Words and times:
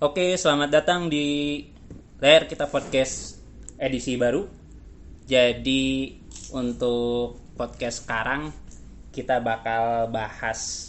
Oke, 0.00 0.32
selamat 0.40 0.72
datang 0.72 1.12
di 1.12 1.60
layar 2.24 2.48
kita 2.48 2.72
podcast 2.72 3.36
edisi 3.76 4.16
baru. 4.16 4.48
Jadi 5.28 6.16
untuk 6.56 7.36
podcast 7.52 8.08
sekarang 8.08 8.48
kita 9.12 9.44
bakal 9.44 10.08
bahas 10.08 10.88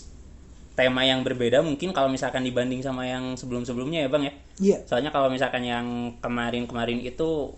tema 0.79 1.03
yang 1.03 1.27
berbeda 1.27 1.59
mungkin 1.59 1.91
kalau 1.91 2.07
misalkan 2.07 2.39
dibanding 2.47 2.79
sama 2.79 3.03
yang 3.03 3.35
sebelum-sebelumnya 3.35 4.07
ya 4.07 4.09
Bang 4.09 4.23
ya. 4.23 4.33
Iya. 4.63 4.77
Soalnya 4.87 5.11
kalau 5.11 5.27
misalkan 5.27 5.67
yang 5.67 6.15
kemarin-kemarin 6.23 7.03
itu 7.03 7.51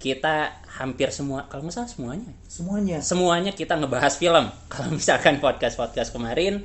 kita 0.00 0.64
hampir 0.80 1.12
semua 1.12 1.44
kalau 1.52 1.68
nggak 1.68 1.76
salah 1.76 1.92
semuanya 1.92 2.32
Semuanya. 2.48 2.98
semuanya 3.04 3.52
kita 3.52 3.76
ngebahas 3.80 4.16
film 4.16 4.48
kalau 4.72 4.96
misalkan 4.96 5.40
podcast 5.40 5.76
podcast 5.76 6.12
kemarin 6.12 6.64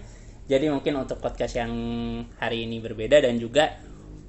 jadi 0.51 0.67
mungkin 0.67 0.99
untuk 0.99 1.19
podcast 1.23 1.55
yang 1.55 1.71
hari 2.39 2.67
ini 2.67 2.83
berbeda 2.83 3.23
dan 3.23 3.39
juga 3.39 3.71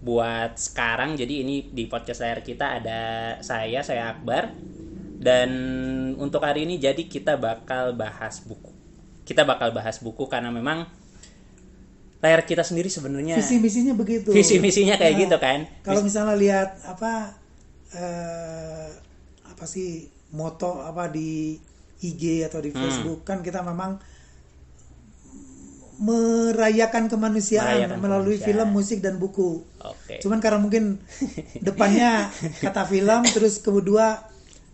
buat 0.03 0.59
sekarang 0.59 1.15
jadi 1.15 1.47
ini 1.47 1.71
di 1.71 1.87
podcast 1.87 2.21
layar 2.21 2.43
kita 2.43 2.83
ada 2.83 3.01
saya 3.39 3.81
saya 3.81 4.11
Akbar 4.11 4.51
dan 5.23 5.51
untuk 6.19 6.43
hari 6.43 6.67
ini 6.67 6.77
jadi 6.77 7.07
kita 7.07 7.39
bakal 7.39 7.95
bahas 7.95 8.43
buku 8.43 8.75
kita 9.23 9.47
bakal 9.47 9.71
bahas 9.71 10.03
buku 10.03 10.27
karena 10.27 10.51
memang 10.51 10.91
layar 12.19 12.43
kita 12.43 12.63
sendiri 12.63 12.87
sebenarnya 12.87 13.39
Visi 13.39 13.59
misinya 13.59 13.95
begitu. 13.95 14.31
visi 14.31 14.59
misinya 14.59 14.95
kayak 14.95 15.15
Nah, 15.15 15.21
gitu 15.23 15.37
kan 15.39 15.59
Kalau 15.83 16.03
misalnya 16.03 16.35
lihat 16.35 16.83
apa 16.83 17.39
eh, 17.95 18.89
apa 19.47 19.65
sih 19.67 20.07
moto 20.35 20.83
apa 20.83 21.07
di 21.07 21.55
IG 22.03 22.43
atau 22.47 22.59
di 22.59 22.75
Hmm. 22.75 22.83
Facebook 22.83 23.23
kan 23.23 23.39
kita 23.43 23.63
memang 23.63 24.03
merayakan 26.03 27.07
kemanusiaan 27.07 27.87
Merayakan 27.87 27.99
melalui 28.03 28.37
kemanusiaan. 28.37 28.67
film, 28.67 28.69
musik 28.69 28.99
dan 28.99 29.17
buku. 29.17 29.63
oke 29.79 30.19
Cuman 30.19 30.43
karena 30.43 30.59
mungkin 30.59 30.99
depannya 31.67 32.27
kata 32.59 32.83
film, 32.85 33.23
terus 33.31 33.63
kedua 33.63 34.19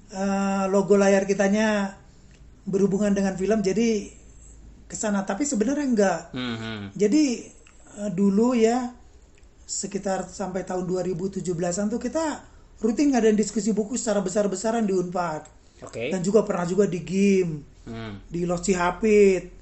eh, 0.08 0.64
logo 0.66 0.97
layar 0.97 1.28
kitanya 1.28 2.00
berhubungan 2.64 3.12
dengan 3.12 3.36
film, 3.36 3.61
jadi 3.61 4.08
ke 4.84 4.97
sana. 4.97 5.22
Tapi 5.22 5.44
sebenarnya 5.44 5.84
enggak. 5.84 6.20
Mhm. 6.33 6.97
Jadi 6.97 7.25
eh, 7.98 8.10
dulu 8.10 8.56
ya 8.56 8.88
sekitar 9.62 10.25
sampai 10.25 10.64
tahun 10.64 10.88
2017-an 10.88 11.92
tuh 11.92 12.00
kita 12.00 12.41
rutin 12.81 13.12
ngadain 13.12 13.36
diskusi 13.36 13.77
buku 13.77 13.94
secara 13.94 14.25
besar-besaran 14.25 14.81
di 14.83 14.97
Unpad. 14.97 15.44
oke 15.78 16.08
Dan 16.08 16.25
juga 16.25 16.41
pernah 16.41 16.64
juga 16.64 16.88
di 16.88 17.05
GIM, 17.05 17.48
Hmm. 17.84 18.20
di 18.28 18.44
Loci 18.44 18.72
Hapit, 18.72 19.58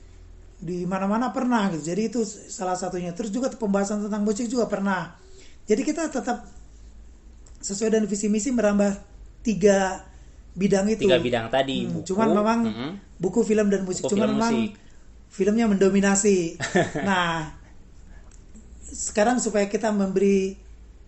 di 0.56 0.88
mana-mana 0.88 1.30
pernah 1.30 1.68
gitu. 1.70 1.92
Jadi 1.92 2.02
itu 2.08 2.20
salah 2.26 2.74
satunya. 2.74 3.12
Terus 3.12 3.28
juga 3.28 3.52
pembahasan 3.52 4.04
tentang 4.08 4.24
musik 4.24 4.48
juga 4.48 4.64
pernah. 4.66 5.14
Jadi 5.66 5.82
kita 5.82 6.08
tetap 6.08 6.46
sesuai 7.58 7.90
dengan 7.90 8.06
visi 8.06 8.30
misi 8.30 8.54
merambah 8.54 8.94
tiga 9.42 10.06
bidang 10.54 10.86
itu. 10.88 11.04
tiga 11.04 11.18
bidang 11.18 11.46
tadi 11.50 11.84
Hmm, 11.84 12.00
buku 12.00 12.06
cuman 12.08 12.28
memang 12.32 12.58
mhm. 12.64 12.90
buku 13.18 13.40
film 13.42 13.66
dan 13.68 13.84
musik 13.84 14.06
Buku, 14.06 14.16
cuman 14.16 14.28
film, 14.30 14.36
memang 14.38 14.54
musik. 14.56 14.72
filmnya 15.28 15.66
mendominasi 15.68 16.56
nah 17.08 17.52
sekarang 18.86 19.36
supaya 19.36 19.66
kita 19.66 19.91
memberi 19.91 20.56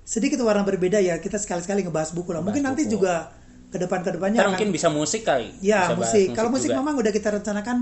sedikit 0.04 0.40
warna 0.42 0.64
berbeda 0.64 0.98
ya 0.98 1.16
kita 1.16 1.38
sekali-sekali 1.38 1.84
ngebahas 1.86 2.12
buku 2.12 2.30
lah 2.34 2.42
mungkin 2.42 2.60
nanti 2.60 2.84
buku. 2.84 2.98
juga 2.98 3.32
ke 3.68 3.76
depan 3.76 4.00
ke 4.00 4.10
depannya 4.16 4.40
Ntar 4.40 4.46
akan 4.48 4.52
mungkin 4.56 4.70
bisa 4.72 4.88
musik 4.88 5.22
kali 5.24 5.52
ya 5.60 5.88
Bisa 5.88 5.94
musik 5.96 6.26
kalau 6.32 6.48
musik 6.48 6.68
juga. 6.68 6.80
memang 6.80 6.94
udah 6.96 7.12
kita 7.12 7.28
rencanakan 7.38 7.76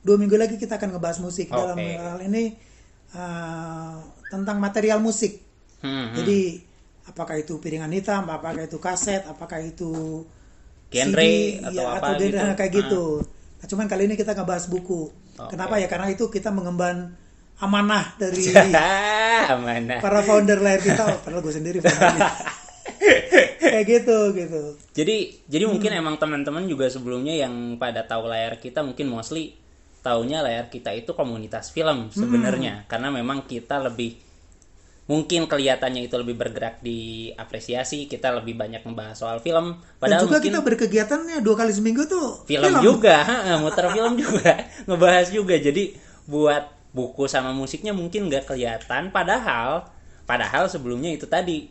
dua 0.00 0.16
minggu 0.16 0.36
lagi 0.36 0.56
kita 0.56 0.76
akan 0.76 0.96
ngebahas 0.96 1.18
musik 1.20 1.48
dalam 1.48 1.76
Oke. 1.76 1.92
hal 1.94 2.18
ini 2.22 2.56
uh, 3.12 4.00
tentang 4.26 4.56
material 4.58 4.98
musik 4.98 5.48
Hmm, 5.80 6.12
hmm. 6.12 6.12
jadi 6.12 6.40
apakah 7.08 7.40
itu 7.40 7.56
piringan 7.56 7.88
hitam 7.90 8.28
apakah 8.28 8.68
itu 8.68 8.76
kaset 8.76 9.24
apakah 9.24 9.64
itu 9.64 10.28
Genre 10.92 11.16
CD, 11.16 11.56
atau 11.64 11.80
ya, 11.80 11.96
apa 11.96 12.06
atau 12.12 12.20
genre 12.20 12.44
gitu. 12.52 12.58
kayak 12.58 12.72
gitu. 12.74 13.04
Nah, 13.56 13.66
cuman 13.70 13.86
kali 13.86 14.02
ini 14.04 14.18
kita 14.18 14.34
ngebahas 14.34 14.66
buku. 14.66 15.08
Oke. 15.38 15.48
Kenapa 15.48 15.78
ya? 15.78 15.86
Karena 15.86 16.10
itu 16.10 16.26
kita 16.26 16.50
mengemban 16.50 17.14
amanah 17.56 18.12
dari 18.18 18.50
Amanah. 19.54 20.02
para 20.02 20.20
founder 20.20 20.58
layar 20.58 20.82
kita. 20.82 21.02
Oh, 21.06 21.18
padahal 21.22 21.40
gue 21.40 21.54
sendiri 21.54 21.78
kayak 23.60 23.84
gitu 23.86 24.18
gitu. 24.34 24.62
Jadi 24.92 25.16
jadi 25.46 25.64
Hmm. 25.64 25.72
mungkin 25.78 25.90
emang 25.94 26.16
teman-teman 26.18 26.66
juga 26.66 26.90
sebelumnya 26.90 27.38
yang 27.38 27.78
pada 27.78 28.02
tahu 28.02 28.26
layar 28.26 28.58
kita 28.58 28.82
mungkin 28.82 29.06
mostly 29.08 29.56
taunya 30.00 30.40
layar 30.40 30.72
kita 30.72 30.92
itu 30.96 31.12
komunitas 31.12 31.68
film 31.72 32.08
Hmm. 32.08 32.12
sebenarnya 32.12 32.88
karena 32.88 33.12
memang 33.12 33.44
kita 33.44 33.80
lebih 33.84 34.16
mungkin 35.10 35.50
kelihatannya 35.50 36.06
itu 36.06 36.14
lebih 36.14 36.38
bergerak 36.38 36.78
di 36.86 37.30
apresiasi 37.34 38.06
kita 38.06 38.30
lebih 38.30 38.54
banyak 38.54 38.86
membahas 38.86 39.18
soal 39.18 39.42
film. 39.42 39.82
Dan 39.82 39.98
padahal 39.98 40.22
juga 40.22 40.38
mungkin 40.38 40.46
kita 40.54 40.60
berkegiatannya 40.62 41.36
dua 41.42 41.54
kali 41.58 41.72
seminggu 41.74 42.06
tuh 42.06 42.46
film, 42.46 42.78
juga 42.78 43.26
ha, 43.26 43.58
muter 43.58 43.90
film 43.90 44.14
juga 44.14 44.54
ngebahas 44.86 45.26
juga. 45.34 45.58
Jadi 45.58 45.98
buat 46.30 46.70
buku 46.94 47.26
sama 47.26 47.50
musiknya 47.50 47.90
mungkin 47.90 48.30
nggak 48.30 48.54
kelihatan. 48.54 49.10
Padahal 49.10 49.90
padahal 50.30 50.70
sebelumnya 50.70 51.10
itu 51.10 51.26
tadi 51.26 51.66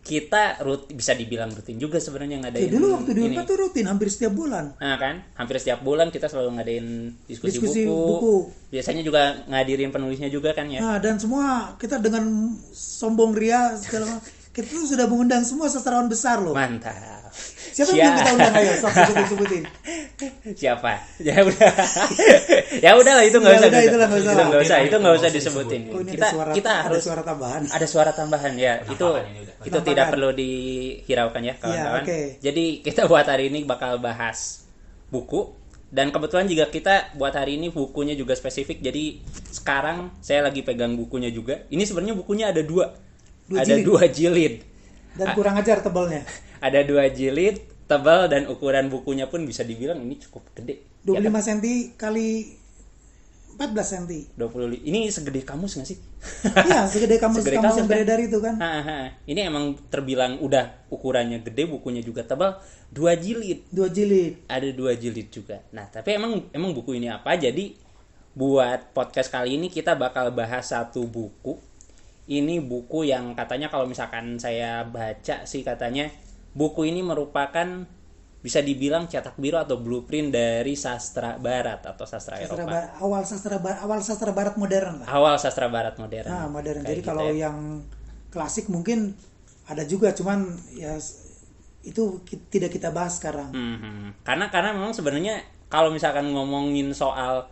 kita 0.00 0.64
rut 0.64 0.88
bisa 0.90 1.12
dibilang 1.12 1.52
rutin 1.52 1.76
juga 1.76 2.00
sebenarnya 2.00 2.40
Ya, 2.40 2.42
ngadain 2.48 2.70
dulu 2.72 2.86
waktu 2.96 3.10
di. 3.12 3.20
Unpad 3.30 3.44
tuh 3.44 3.56
rutin 3.60 3.84
hampir 3.84 4.08
setiap 4.08 4.32
bulan. 4.32 4.72
Nah 4.80 4.96
kan, 4.96 5.14
hampir 5.36 5.60
setiap 5.60 5.84
bulan 5.84 6.08
kita 6.08 6.26
selalu 6.26 6.56
ngadain 6.56 6.86
diskusi, 7.28 7.60
Diskusi 7.60 7.80
buku. 7.84 8.00
buku. 8.16 8.34
Biasanya 8.72 9.02
juga 9.04 9.44
ngadirin 9.44 9.92
penulisnya 9.92 10.32
juga 10.32 10.56
kan 10.56 10.72
ya. 10.72 10.80
Nah, 10.80 10.96
dan 11.02 11.20
semua 11.20 11.76
kita 11.76 12.00
dengan 12.00 12.54
sombong 12.72 13.36
ria 13.36 13.76
segala 13.76 14.08
macam. 14.08 14.24
Kita 14.50 14.66
tuh 14.66 14.82
sudah 14.82 15.06
mengundang 15.06 15.46
semua 15.46 15.70
sastrawan 15.70 16.10
besar 16.10 16.42
loh. 16.42 16.56
Mantap. 16.56 17.30
Siapa 17.70 17.94
yang 17.94 18.18
kita 18.18 18.30
undang 18.34 18.54
ayo, 18.58 18.72
sok 18.82 18.90
sebutin-sebutin. 18.90 19.62
Siapa? 20.52 20.92
Ya 21.18 21.40
udah. 21.40 21.72
ya 22.84 22.90
udah 22.94 23.12
lah 23.16 23.24
itu 23.24 23.36
nggak 23.36 23.52
Ya 23.52 23.58
usah. 23.58 23.68
udah, 23.68 23.80
gitu. 23.80 23.90
itulah, 23.90 24.06
nggak 24.06 24.20
usah. 24.20 24.32
Itu 24.32 24.44
nggak 24.44 24.62
usah. 24.62 24.78
Itu 24.82 24.96
nggak 25.00 25.14
usah 25.16 25.30
disebutin. 25.30 25.82
Oh, 25.90 26.00
ini 26.00 26.10
kita 26.12 26.26
ada 26.26 26.34
suara, 26.34 26.50
kita 26.52 26.70
ada 26.70 26.82
harus 26.86 27.02
suara 27.02 27.22
tambahan. 27.22 27.62
ada 27.66 27.86
suara 27.86 28.10
tambahan 28.12 28.52
ya. 28.54 28.74
Itu 28.84 28.90
itu 28.90 29.06
Penampakan. 29.60 29.84
tidak 29.84 30.06
perlu 30.12 30.30
dihiraukan 30.32 31.42
ya 31.42 31.54
kawan-kawan. 31.56 32.02
Iya, 32.02 32.04
oke. 32.04 32.18
Jadi 32.40 32.64
kita 32.80 33.00
buat 33.06 33.26
hari 33.26 33.44
ini 33.48 33.58
bakal 33.64 34.00
bahas 34.00 34.64
buku 35.10 35.52
dan 35.90 36.14
kebetulan 36.14 36.46
juga 36.46 36.70
kita 36.70 36.94
buat 37.18 37.34
hari 37.34 37.58
ini 37.58 37.68
bukunya 37.68 38.14
juga 38.14 38.32
spesifik. 38.32 38.78
Jadi 38.80 39.18
sekarang 39.50 40.14
saya 40.22 40.46
lagi 40.46 40.62
pegang 40.62 40.94
bukunya 40.94 41.28
juga. 41.28 41.66
Ini 41.66 41.82
sebenarnya 41.82 42.14
bukunya 42.14 42.54
ada 42.54 42.62
dua. 42.62 42.94
Dua 43.50 43.58
ada 43.60 43.74
jilid. 43.74 43.84
dua 43.84 44.02
jilid. 44.06 44.54
Dan 45.18 45.26
kurang 45.34 45.58
ajar 45.58 45.82
tebalnya. 45.82 46.22
Ada 46.60 46.84
dua 46.84 47.08
jilid 47.08 47.69
tebal 47.90 48.30
dan 48.30 48.46
ukuran 48.46 48.86
bukunya 48.86 49.26
pun 49.26 49.42
bisa 49.42 49.66
dibilang 49.66 49.98
ini 49.98 50.14
cukup 50.22 50.54
gede. 50.54 51.02
25 51.02 51.26
cm 51.26 51.66
kali 51.98 52.54
14 53.58 53.92
cm. 53.92 54.04
20 54.38 54.88
ini 54.88 55.10
segede 55.10 55.42
kamus 55.42 55.76
nggak 55.76 55.88
sih? 55.90 55.98
Iya, 56.70 56.88
segede 56.88 57.20
kamus 57.20 57.44
Segede 57.44 57.60
kamus 57.60 57.76
kamus, 57.76 57.78
yang 57.82 57.88
kan? 57.90 57.92
beredar 57.92 58.18
itu 58.22 58.38
kan. 58.40 58.54
Ha, 58.56 58.72
ha. 58.80 58.98
Ini 59.28 59.40
emang 59.52 59.76
terbilang 59.92 60.40
udah 60.40 60.88
ukurannya 60.88 61.44
gede, 61.44 61.68
bukunya 61.68 62.00
juga 62.00 62.24
tebal, 62.24 62.56
dua 62.88 63.18
jilid. 63.18 63.68
Dua 63.68 63.92
jilid. 63.92 64.48
Ada 64.48 64.72
dua 64.72 64.96
jilid 64.96 65.28
juga. 65.28 65.60
Nah, 65.76 65.90
tapi 65.92 66.16
emang 66.16 66.48
emang 66.56 66.72
buku 66.72 66.96
ini 66.96 67.12
apa? 67.12 67.36
Jadi 67.36 67.76
buat 68.32 68.96
podcast 68.96 69.28
kali 69.28 69.60
ini 69.60 69.68
kita 69.68 69.92
bakal 69.92 70.32
bahas 70.32 70.72
satu 70.72 71.04
buku. 71.04 71.60
Ini 72.30 72.62
buku 72.64 73.10
yang 73.10 73.34
katanya 73.34 73.68
kalau 73.68 73.84
misalkan 73.84 74.38
saya 74.38 74.86
baca 74.86 75.44
sih 75.44 75.66
katanya 75.66 76.08
buku 76.50 76.86
ini 76.86 77.00
merupakan 77.00 77.86
bisa 78.40 78.64
dibilang 78.64 79.04
cetak 79.04 79.36
biru 79.36 79.60
atau 79.60 79.76
blueprint 79.76 80.32
dari 80.32 80.72
sastra 80.72 81.36
barat 81.36 81.84
atau 81.84 82.08
sastra, 82.08 82.40
Sastra 82.40 82.64
Eropa. 82.64 82.72
ba- 82.72 82.90
awal 83.04 83.22
sastra 83.28 83.56
ba- 83.60 83.76
awal 83.84 84.00
sastra 84.00 84.32
barat 84.32 84.56
modern 84.56 85.04
lah. 85.04 85.06
Awal 85.12 85.36
sastra 85.36 85.68
barat 85.68 86.00
modern. 86.00 86.30
Nah, 86.32 86.48
modern. 86.48 86.80
Jadi 86.80 87.04
gitu 87.04 87.08
kalau 87.12 87.28
ya. 87.36 87.46
yang 87.52 87.84
klasik 88.32 88.72
mungkin 88.72 89.12
ada 89.68 89.84
juga 89.84 90.16
cuman 90.16 90.48
ya 90.72 90.96
itu 91.84 92.24
tidak 92.48 92.72
kita 92.72 92.88
bahas 92.90 93.20
sekarang. 93.20 93.52
Mhm. 93.52 94.24
Karena 94.24 94.48
karena 94.48 94.72
memang 94.72 94.96
sebenarnya 94.96 95.44
kalau 95.68 95.92
misalkan 95.92 96.32
ngomongin 96.32 96.96
soal 96.96 97.44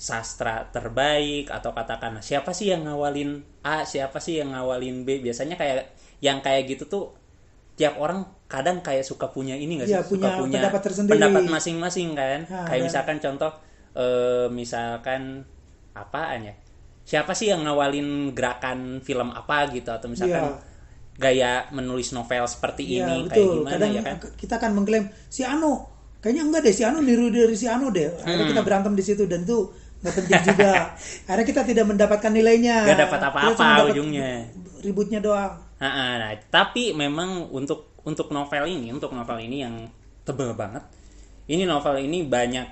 sastra 0.00 0.64
terbaik 0.72 1.52
atau 1.52 1.76
katakanlah 1.76 2.24
siapa 2.24 2.56
sih 2.56 2.72
yang 2.72 2.88
ngawalin 2.88 3.44
A, 3.60 3.84
siapa 3.84 4.16
sih 4.16 4.40
yang 4.40 4.56
ngawalin 4.56 5.04
B, 5.04 5.20
biasanya 5.20 5.60
kayak 5.60 5.92
yang 6.24 6.40
kayak 6.40 6.64
gitu 6.72 6.88
tuh 6.88 7.04
tiap 7.80 7.96
orang 7.96 8.20
kadang 8.44 8.78
kayak 8.78 9.00
suka 9.02 9.26
punya 9.26 9.54
ini 9.54 9.80
nggak 9.80 9.88
sih? 9.88 9.96
Iya, 9.96 10.04
suka 10.04 10.36
punya 10.36 10.60
pendapat 10.60 10.80
tersendiri. 10.84 11.12
pendapat 11.16 11.42
masing-masing 11.48 12.08
kan. 12.12 12.38
Nah, 12.44 12.66
kayak 12.66 12.76
dan- 12.76 12.84
misalkan 12.84 13.16
contoh 13.18 13.52
eh, 13.92 14.46
misalkan 14.50 15.22
apaan 15.92 16.40
ya? 16.44 16.54
Siapa 17.02 17.32
sih 17.32 17.48
yang 17.48 17.64
ngawalin 17.64 18.08
gerakan 18.30 18.78
film 19.00 19.32
apa 19.32 19.66
gitu 19.68 19.88
atau 19.88 20.06
misalkan 20.06 20.44
Iya. 20.44 20.60
gaya 21.16 21.52
menulis 21.70 22.10
novel 22.10 22.44
seperti 22.44 22.86
Iya, 22.92 23.08
ini 23.08 23.16
kayak 23.24 23.32
betul. 23.32 23.52
gimana 23.58 23.72
Kadang 23.74 23.90
ya 23.90 24.02
kan? 24.04 24.16
kita 24.36 24.54
akan 24.56 24.70
mengklaim 24.74 25.04
si 25.26 25.42
Anu 25.42 25.72
kayaknya 26.18 26.42
enggak 26.44 26.60
deh 26.62 26.72
si 26.72 26.82
Anu 26.82 27.00
niru 27.00 27.28
dari 27.28 27.52
si 27.54 27.66
Anu 27.66 27.88
deh. 27.88 28.12
Akhirnya 28.14 28.36
Hmm. 28.40 28.50
kita 28.50 28.62
berantem 28.62 28.92
di 28.92 29.02
situ 29.02 29.24
dan 29.24 29.42
itu 29.42 29.58
nggak 30.00 30.14
penting 30.14 30.40
juga 30.46 30.72
karena 31.28 31.42
kita 31.42 31.60
tidak 31.62 31.84
mendapatkan 31.86 32.30
nilainya 32.30 32.76
Nggak 32.84 33.00
dapat 33.04 33.20
apa-apa 33.22 33.66
ujungnya. 33.86 34.48
ributnya 34.80 35.18
doang 35.18 35.60
Ha, 35.80 35.88
nah, 36.20 36.36
tapi 36.52 36.92
memang 36.92 37.48
untuk 37.48 37.96
untuk 38.04 38.28
novel 38.32 38.68
ini, 38.68 38.92
untuk 38.92 39.16
novel 39.16 39.40
ini 39.40 39.64
yang 39.64 39.74
tebel 40.24 40.52
banget. 40.52 40.84
Ini 41.48 41.64
novel 41.64 42.04
ini 42.04 42.22
banyak 42.28 42.66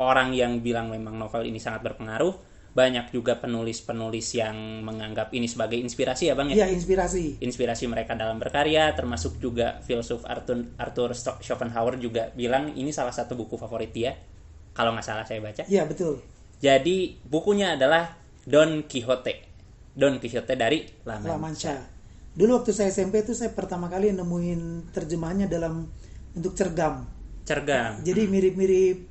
orang 0.00 0.32
yang 0.34 0.64
bilang 0.64 0.88
memang 0.88 1.20
novel 1.20 1.44
ini 1.44 1.60
sangat 1.60 1.84
berpengaruh. 1.84 2.48
Banyak 2.72 3.10
juga 3.10 3.36
penulis-penulis 3.36 4.38
yang 4.38 4.84
menganggap 4.86 5.34
ini 5.34 5.50
sebagai 5.50 5.80
inspirasi 5.80 6.30
ya 6.30 6.34
bang 6.38 6.52
ya. 6.52 6.56
iya 6.62 6.68
inspirasi 6.70 7.42
Inspirasi 7.42 7.84
mereka 7.90 8.14
dalam 8.14 8.38
berkarya, 8.38 8.94
termasuk 8.94 9.40
juga 9.42 9.82
filsuf 9.82 10.22
Arthur 10.24 10.72
Arthur 10.78 11.10
Schopenhauer 11.16 11.98
juga 11.98 12.30
bilang 12.32 12.70
ini 12.78 12.94
salah 12.94 13.10
satu 13.10 13.34
buku 13.34 13.58
favorit 13.58 13.90
dia. 13.90 14.14
Kalau 14.72 14.94
nggak 14.94 15.06
salah 15.06 15.26
saya 15.26 15.42
baca. 15.42 15.66
iya 15.66 15.84
betul 15.84 16.22
Jadi 16.62 17.18
bukunya 17.26 17.74
adalah 17.74 18.14
Don 18.46 18.86
Quixote. 18.86 19.34
Don 19.98 20.22
Quixote 20.22 20.54
dari 20.54 20.86
La 21.02 21.18
La 21.18 21.34
Mancha. 21.34 21.97
Dulu 22.38 22.62
waktu 22.62 22.70
saya 22.70 22.88
SMP 22.88 23.26
itu 23.26 23.34
saya 23.34 23.50
pertama 23.50 23.90
kali 23.90 24.14
nemuin 24.14 24.94
terjemahannya 24.94 25.50
dalam 25.50 25.90
bentuk 26.30 26.54
cergam 26.54 27.02
Cergam. 27.42 27.98
jadi 28.06 28.30
mirip-mirip 28.30 29.08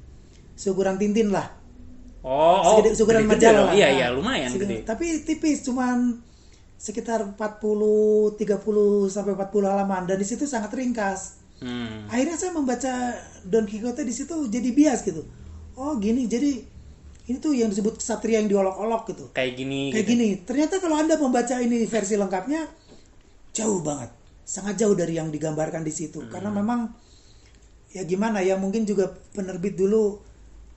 seukuran 0.56 0.96
Tintin 0.96 1.30
lah 1.30 1.58
Oh, 2.28 2.60
oh, 2.60 2.84
gede-gede 2.84 3.24
majalah. 3.24 3.72
Iya, 3.72 3.88
iya, 3.88 4.08
lumayan 4.12 4.52
segede- 4.52 4.84
gede. 4.84 4.90
Tapi 4.90 5.06
tipis, 5.24 5.64
cuman 5.64 6.20
sekitar 6.76 7.24
40, 7.24 8.36
30 8.36 9.08
sampai 9.08 9.32
40 9.32 9.64
halaman 9.72 10.04
dan 10.04 10.20
di 10.20 10.28
situ 10.28 10.44
sangat 10.44 10.76
ringkas. 10.76 11.40
Hmm. 11.64 12.04
Akhirnya 12.12 12.36
saya 12.36 12.52
membaca 12.52 13.16
Don 13.48 13.64
Quixote 13.64 14.04
di 14.04 14.12
situ 14.12 14.36
jadi 14.52 14.70
bias 14.76 15.08
gitu. 15.08 15.24
Oh, 15.80 15.96
gini. 15.96 16.28
Jadi 16.28 16.68
ini 17.32 17.38
tuh 17.40 17.56
yang 17.56 17.72
disebut 17.72 17.96
kesatria 17.96 18.44
yang 18.44 18.52
diolok-olok 18.52 19.08
gitu. 19.08 19.26
Kayak 19.32 19.64
gini. 19.64 19.96
Kayak 19.96 20.04
gitu. 20.04 20.12
gini. 20.12 20.28
Ternyata 20.44 20.84
kalau 20.84 21.00
Anda 21.00 21.16
membaca 21.16 21.56
ini 21.64 21.88
versi 21.88 22.20
lengkapnya 22.20 22.68
jauh 23.58 23.82
banget. 23.82 24.14
Sangat 24.46 24.78
jauh 24.78 24.94
dari 24.94 25.18
yang 25.18 25.34
digambarkan 25.34 25.82
di 25.82 25.92
situ. 25.92 26.22
Hmm. 26.22 26.30
Karena 26.30 26.54
memang 26.54 26.94
ya 27.92 28.06
gimana 28.06 28.46
ya 28.46 28.56
mungkin 28.56 28.86
juga 28.86 29.10
penerbit 29.34 29.74
dulu 29.74 30.22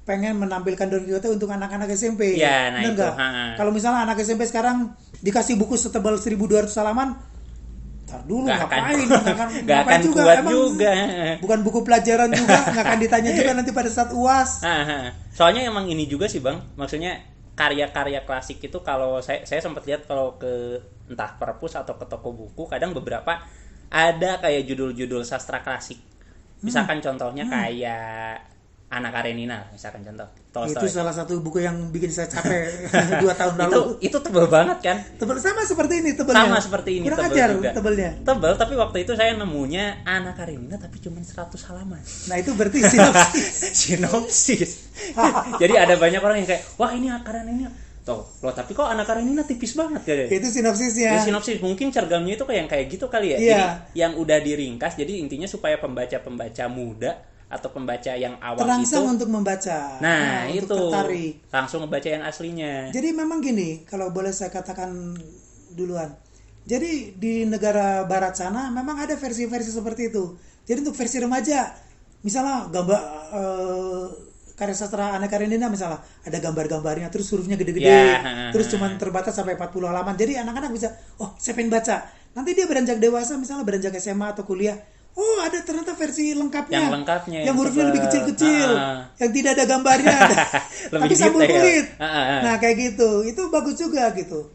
pengen 0.08 0.40
menampilkan 0.40 0.88
Don 0.90 1.04
Quixote 1.04 1.28
untuk 1.30 1.52
anak-anak 1.52 1.92
SMP. 1.92 2.34
Ya, 2.40 2.72
nah 2.72 2.82
Bener 2.82 2.96
itu, 2.96 3.02
nggak? 3.04 3.14
ha. 3.14 3.28
Kalau 3.54 3.70
misalnya 3.70 4.08
anak 4.08 4.18
SMP 4.18 4.48
sekarang 4.48 4.96
dikasih 5.20 5.54
buku 5.54 5.76
setebal 5.76 6.16
1200 6.18 6.72
halaman, 6.80 7.14
Ntar 8.10 8.26
dulu 8.26 8.50
akan- 8.50 8.58
ngapain? 8.58 9.06
Akan, 9.06 9.48
ngapain 9.70 10.00
akan 10.02 10.10
kuat 10.10 10.38
juga. 10.50 10.92
Bukan 11.38 11.58
buku 11.62 11.78
pelajaran 11.86 12.28
juga, 12.34 12.58
nggak 12.74 12.84
akan 12.90 12.98
ditanya 12.98 13.30
juga 13.38 13.50
nanti 13.54 13.70
pada 13.70 13.86
saat 13.86 14.10
uas. 14.10 14.66
Soalnya 15.30 15.62
emang 15.70 15.86
ini 15.86 16.10
juga 16.10 16.26
sih 16.26 16.42
bang, 16.42 16.58
maksudnya 16.74 17.22
karya-karya 17.54 18.24
klasik 18.26 18.58
itu 18.58 18.78
kalau 18.82 19.20
saya 19.22 19.44
saya 19.46 19.60
sempat 19.62 19.84
lihat 19.86 20.08
kalau 20.10 20.40
ke 20.40 20.80
entah 21.10 21.34
perpus 21.34 21.74
atau 21.74 21.98
ke 21.98 22.06
toko 22.06 22.30
buku, 22.30 22.70
kadang 22.70 22.94
beberapa 22.94 23.42
ada 23.90 24.38
kayak 24.38 24.62
judul-judul 24.64 25.26
sastra 25.26 25.60
klasik. 25.60 25.98
Misalkan 26.62 27.02
Hmm. 27.02 27.06
contohnya 27.10 27.44
kayak 27.44 28.46
Anak 28.90 29.14
Karenina, 29.14 29.70
misalkan 29.70 30.02
contoh. 30.02 30.26
Itu 30.50 30.74
Tolstoy. 30.74 30.90
salah 30.90 31.14
satu 31.14 31.38
buku 31.38 31.62
yang 31.62 31.94
bikin 31.94 32.10
saya 32.10 32.26
capek 32.26 32.90
dua 33.22 33.38
tahun 33.38 33.54
itu 33.54 33.62
lalu. 33.62 33.80
itu 34.02 34.18
tebel 34.18 34.46
banget 34.50 34.78
kan? 34.82 34.98
Tebel 35.14 35.38
sama 35.38 35.62
seperti 35.62 36.02
ini 36.02 36.10
tebelnya. 36.18 36.42
Sama 36.42 36.58
seperti 36.58 36.90
ini 36.98 37.06
Kurang 37.06 37.22
tebel 37.22 37.38
ajar 37.38 37.48
juga. 37.54 37.70
tebelnya. 37.70 38.10
Tebel 38.18 38.52
tapi 38.58 38.74
waktu 38.74 39.06
itu 39.06 39.14
saya 39.14 39.38
nemunya 39.38 40.02
Anak 40.02 40.34
Karenina 40.34 40.74
tapi 40.74 40.98
cuma 40.98 41.22
100 41.22 41.30
halaman. 41.70 42.02
Nah 42.02 42.36
itu 42.36 42.50
berarti 42.50 42.78
sinopsis. 42.82 43.46
sinopsis. 43.86 44.70
Jadi 45.62 45.74
ada 45.78 45.94
banyak 45.94 46.18
orang 46.18 46.42
yang 46.42 46.48
kayak, 46.50 46.62
wah 46.74 46.90
ini 46.90 47.06
Anak 47.06 47.22
Karenina. 47.22 47.70
Tuh, 48.00 48.24
loh 48.40 48.54
tapi 48.56 48.72
kok 48.72 48.88
Anak 48.88 49.04
Karenina 49.04 49.44
tipis 49.44 49.76
banget 49.76 50.02
ya? 50.08 50.14
itu 50.32 50.48
sinopsisnya. 50.48 51.20
Ya, 51.20 51.20
sinopsis 51.20 51.60
mungkin 51.60 51.92
cergamnya 51.92 52.32
itu 52.32 52.44
kayak 52.48 52.58
yang 52.64 52.68
kayak 52.72 52.86
gitu 52.88 53.06
kali 53.12 53.36
ya. 53.36 53.38
Iya. 53.38 53.44
Jadi 53.44 53.64
yang 54.00 54.12
udah 54.16 54.38
diringkas 54.40 54.96
jadi 54.96 55.20
intinya 55.20 55.44
supaya 55.44 55.76
pembaca-pembaca 55.76 56.64
muda 56.72 57.20
atau 57.50 57.68
pembaca 57.74 58.14
yang 58.14 58.38
awam 58.38 58.62
Terangsang 58.62 59.04
itu 59.04 59.14
untuk 59.20 59.28
membaca. 59.28 59.98
Nah, 59.98 60.46
untuk 60.48 60.56
itu 60.64 60.76
tertarik. 60.86 61.32
langsung 61.50 61.78
ngebaca 61.84 62.08
yang 62.08 62.24
aslinya. 62.24 62.74
Jadi 62.94 63.08
memang 63.10 63.42
gini, 63.42 63.82
kalau 63.84 64.14
boleh 64.14 64.30
saya 64.30 64.48
katakan 64.54 65.18
duluan. 65.74 66.14
Jadi 66.64 67.18
di 67.18 67.42
negara 67.44 68.06
barat 68.06 68.38
sana 68.38 68.70
memang 68.70 69.02
ada 69.02 69.18
versi-versi 69.18 69.74
seperti 69.74 70.14
itu. 70.14 70.38
Jadi 70.62 70.86
untuk 70.86 70.94
versi 70.94 71.18
remaja, 71.18 71.74
misalnya 72.22 72.70
gambar 72.70 73.02
eh, 73.34 74.06
karya 74.60 74.76
sastra 74.76 75.16
Anna 75.16 75.24
Karenina 75.24 75.72
misalnya 75.72 76.04
ada 76.04 76.36
gambar-gambarnya, 76.36 77.08
terus 77.08 77.32
hurufnya 77.32 77.56
gede-gede, 77.56 77.88
Ya, 77.88 78.20
terus 78.52 78.68
cuman 78.68 79.00
terbatas 79.00 79.32
sampai 79.32 79.56
40 79.56 79.88
halaman. 79.88 80.12
Jadi 80.20 80.36
anak-anak 80.36 80.68
bisa, 80.68 80.92
oh 81.16 81.32
saya 81.40 81.56
pengen 81.56 81.72
baca. 81.72 82.04
Nanti 82.36 82.52
dia 82.52 82.68
beranjak 82.68 83.00
dewasa, 83.00 83.40
misalnya 83.40 83.64
beranjak 83.64 83.96
SMA 83.96 84.36
atau 84.36 84.44
kuliah. 84.44 84.76
Oh 85.16 85.42
ada 85.42 85.58
ternyata 85.64 85.96
versi 85.98 86.36
lengkapnya. 86.36 86.86
Yang 86.86 86.94
lengkapnya, 87.02 87.38
Yang 87.42 87.46
yang 87.50 87.56
hurufnya 87.58 87.84
lebih 87.90 88.02
kecil-kecil. 88.06 88.70
Ah. 88.78 89.00
Yang 89.18 89.30
tidak 89.40 89.50
ada 89.58 89.64
gambarnya. 89.66 90.18
Lebih 90.94 91.10
Tapi 91.10 91.14
sambung 91.18 91.42
kulit. 91.42 91.86
Ah, 91.98 92.06
ah. 92.06 92.40
Nah 92.46 92.54
kayak 92.62 92.76
gitu, 92.78 93.10
itu 93.26 93.42
bagus 93.50 93.74
juga 93.74 94.06
gitu. 94.14 94.46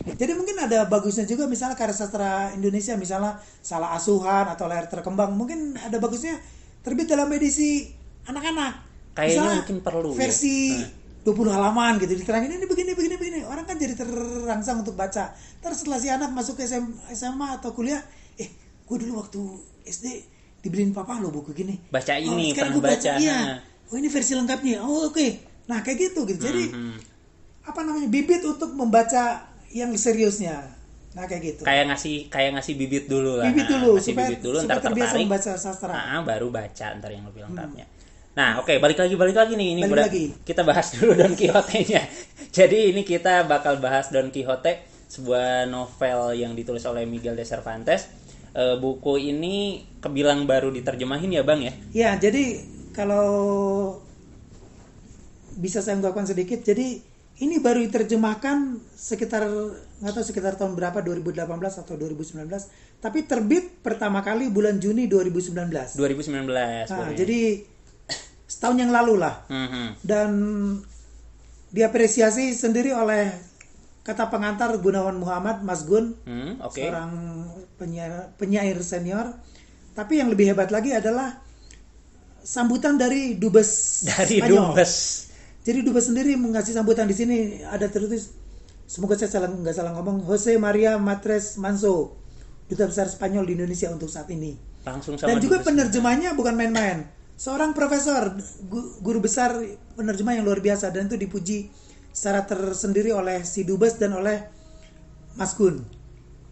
Jadi 0.00 0.32
mungkin 0.32 0.56
ada 0.56 0.88
bagusnya 0.88 1.28
juga 1.28 1.44
misalnya 1.44 1.76
karya 1.76 1.92
sastra 1.92 2.50
Indonesia 2.56 2.96
misalnya 2.96 3.36
salah 3.60 3.92
asuhan 3.92 4.48
atau 4.48 4.64
layar 4.64 4.88
terkembang 4.88 5.36
mungkin 5.36 5.76
ada 5.76 6.00
bagusnya 6.00 6.40
terbit 6.80 7.06
dalam 7.06 7.28
edisi 7.30 7.86
anak-anak. 8.24 8.89
Kayaknya 9.10 9.34
Misalnya 9.36 9.56
mungkin 9.58 9.78
perlu 9.80 10.10
ya. 10.10 10.18
versi 10.18 10.56
20 11.20 11.52
halaman 11.52 11.92
gitu 11.98 12.12
diterangin 12.14 12.50
ini 12.50 12.64
begini 12.64 12.96
begini 12.96 13.14
begini 13.14 13.38
orang 13.44 13.64
kan 13.64 13.76
jadi 13.76 13.92
terangsang 13.94 14.80
untuk 14.80 14.94
baca. 14.94 15.30
Terus 15.60 15.76
setelah 15.78 15.98
si 15.98 16.08
anak 16.08 16.30
masuk 16.30 16.56
ke 16.56 16.64
SM, 16.64 16.84
SMA 17.12 17.60
atau 17.60 17.70
kuliah, 17.70 18.00
eh 18.34 18.48
gue 18.80 18.96
dulu 18.98 19.20
waktu 19.20 19.40
SD 19.84 20.06
dibeliin 20.60 20.90
papa 20.90 21.16
lo 21.16 21.28
buku 21.28 21.52
gini. 21.52 21.76
Baca 21.86 22.16
ini, 22.16 22.52
sekarang 22.52 22.72
pernah 22.72 22.88
gua 22.88 22.90
baca. 22.96 23.12
Iya. 23.16 23.36
Nah. 23.36 23.58
Oh 23.86 23.96
ini 23.96 24.06
versi 24.06 24.32
lengkapnya. 24.32 24.78
Oh 24.80 25.08
oke. 25.08 25.26
Nah 25.66 25.80
kayak 25.80 25.98
gitu 26.08 26.20
gitu. 26.24 26.40
Jadi 26.40 26.64
Hmm. 26.68 26.96
apa 27.62 27.80
namanya 27.82 28.08
bibit 28.08 28.40
untuk 28.40 28.72
membaca 28.72 29.44
yang 29.70 29.92
seriusnya 29.94 30.58
nah 31.10 31.26
kayak 31.26 31.42
gitu 31.44 31.62
Kayak 31.62 31.90
ngasih 31.90 32.26
kayak 32.26 32.54
ngasih 32.54 32.74
bibit 32.76 33.04
dulu 33.06 33.34
lah. 33.34 33.50
bibit 33.50 33.66
Nah, 33.66 33.70
dulu 33.76 33.90
ngasih 33.94 34.10
supaya, 34.10 34.28
bibit 34.30 34.40
dulu 34.40 34.56
supaya 34.56 34.70
ntar 34.70 34.78
terbiasa 34.80 35.06
tertarik. 35.10 35.24
membaca 35.26 35.50
sastra 35.56 35.92
Ah, 35.92 36.20
baru 36.22 36.48
baca 36.48 36.86
ntar 36.96 37.10
yang 37.10 37.24
lebih 37.26 37.40
lengkapnya. 37.46 37.86
Nah, 38.30 38.62
oke, 38.62 38.78
balik 38.78 38.98
lagi 39.02 39.14
balik 39.18 39.36
lagi 39.36 39.58
nih 39.58 39.68
ini 39.74 39.82
Balik 39.86 40.06
lagi. 40.06 40.24
kita 40.46 40.62
bahas 40.62 40.90
dulu 40.94 41.18
Don 41.18 41.34
Quixote-nya. 41.34 42.02
Jadi 42.50 42.94
ini 42.94 43.02
kita 43.02 43.46
bakal 43.46 43.82
bahas 43.82 44.10
Don 44.14 44.30
Quixote, 44.30 44.86
sebuah 45.10 45.66
novel 45.66 46.38
yang 46.38 46.54
ditulis 46.54 46.86
oleh 46.86 47.02
Miguel 47.06 47.34
de 47.34 47.42
Cervantes. 47.42 48.06
Eh, 48.50 48.74
buku 48.82 49.14
ini 49.30 49.86
kebilang 50.02 50.42
baru 50.42 50.74
diterjemahin 50.74 51.38
ya, 51.38 51.46
Bang 51.46 51.62
ya? 51.62 51.70
ya 51.94 52.10
jadi 52.18 52.58
kalau 52.90 53.94
bisa 55.54 55.78
saya 55.78 55.94
ungkapkan 56.02 56.26
sedikit 56.26 56.58
jadi 56.58 56.98
ini 57.40 57.56
baru 57.62 57.78
diterjemahkan 57.86 58.82
sekitar 58.90 59.46
nggak 60.02 60.12
tahu 60.18 60.24
sekitar 60.26 60.58
tahun 60.58 60.74
berapa 60.74 60.98
2018 60.98 61.46
atau 61.46 61.94
2019 61.94 62.50
tapi 62.98 63.22
terbit 63.22 63.80
pertama 63.86 64.18
kali 64.18 64.50
bulan 64.50 64.82
Juni 64.82 65.06
2019 65.06 65.94
2019. 65.94 66.50
nah, 66.50 66.90
bukunya. 66.90 67.14
jadi 67.14 67.40
setahun 68.50 68.76
yang 68.76 68.90
lalu 68.90 69.14
lah 69.16 69.46
Mhm. 69.46 70.02
dan 70.02 70.30
diapresiasi 71.70 72.50
sendiri 72.50 72.90
oleh 72.90 73.30
kata 74.02 74.26
pengantar 74.26 74.74
Gunawan 74.76 75.14
Muhammad 75.14 75.62
Mas 75.62 75.86
Gun 75.86 76.18
Hmm, 76.20 76.58
oke. 76.58 76.74
seorang 76.74 77.12
penyair, 77.76 78.34
penyair 78.34 78.74
senior 78.82 79.38
tapi 79.92 80.18
yang 80.18 80.28
lebih 80.28 80.50
hebat 80.50 80.68
lagi 80.68 80.90
adalah 80.90 81.38
sambutan 82.40 82.96
dari 82.96 83.36
dubes 83.36 83.70
Dari 84.08 84.40
Spanyol. 84.40 84.74
Dubes. 84.74 84.92
jadi 85.60 85.78
dubes 85.80 86.04
sendiri 86.04 86.34
mengasih 86.34 86.72
sambutan 86.72 87.04
di 87.04 87.14
sini 87.14 87.36
ada 87.62 87.86
tertulis 87.86 88.34
semoga 88.84 89.14
saya 89.14 89.30
salah 89.30 89.46
nggak 89.46 89.70
salah 89.72 89.94
ngomong 89.94 90.26
Jose 90.26 90.58
Maria 90.58 90.98
Matres 90.98 91.54
Manso 91.54 92.18
duta 92.66 92.84
besar 92.84 93.06
Spanyol 93.06 93.46
di 93.46 93.54
Indonesia 93.54 93.86
untuk 93.88 94.08
saat 94.08 94.26
ini 94.28 94.58
Langsung 94.80 95.14
sama 95.14 95.28
dan 95.28 95.38
juga 95.38 95.60
penerjemahnya 95.60 96.32
bukan 96.32 96.56
main-main. 96.56 97.04
Seorang 97.40 97.72
profesor, 97.72 98.36
gu- 98.62 99.00
guru 99.00 99.24
besar 99.24 99.56
penerjemah 99.96 100.36
yang 100.36 100.44
luar 100.44 100.60
biasa 100.60 100.92
dan 100.92 101.08
itu 101.08 101.16
dipuji 101.16 101.72
secara 102.12 102.44
tersendiri 102.44 103.16
oleh 103.16 103.40
si 103.42 103.64
Dubes 103.64 103.96
dan 103.96 104.12
oleh 104.12 104.44
Mas 105.34 105.56
Gun. 105.56 105.80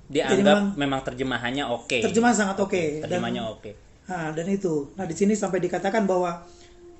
Dianggap 0.09 0.33
Jadi 0.33 0.43
memang- 0.43 0.73
memang, 0.75 1.01
terjemahannya 1.05 1.65
oke. 1.69 1.99
Terjemahan 2.01 2.33
sangat 2.33 2.57
oke. 2.57 2.73
Dan- 2.73 3.05
Terjemahannya 3.05 3.45
oke. 3.45 3.71
Nah, 4.09 4.33
dan 4.33 4.47
itu. 4.49 4.89
Nah, 4.97 5.05
di 5.05 5.13
sini 5.13 5.37
sampai 5.37 5.61
dikatakan 5.61 6.09
bahwa 6.09 6.49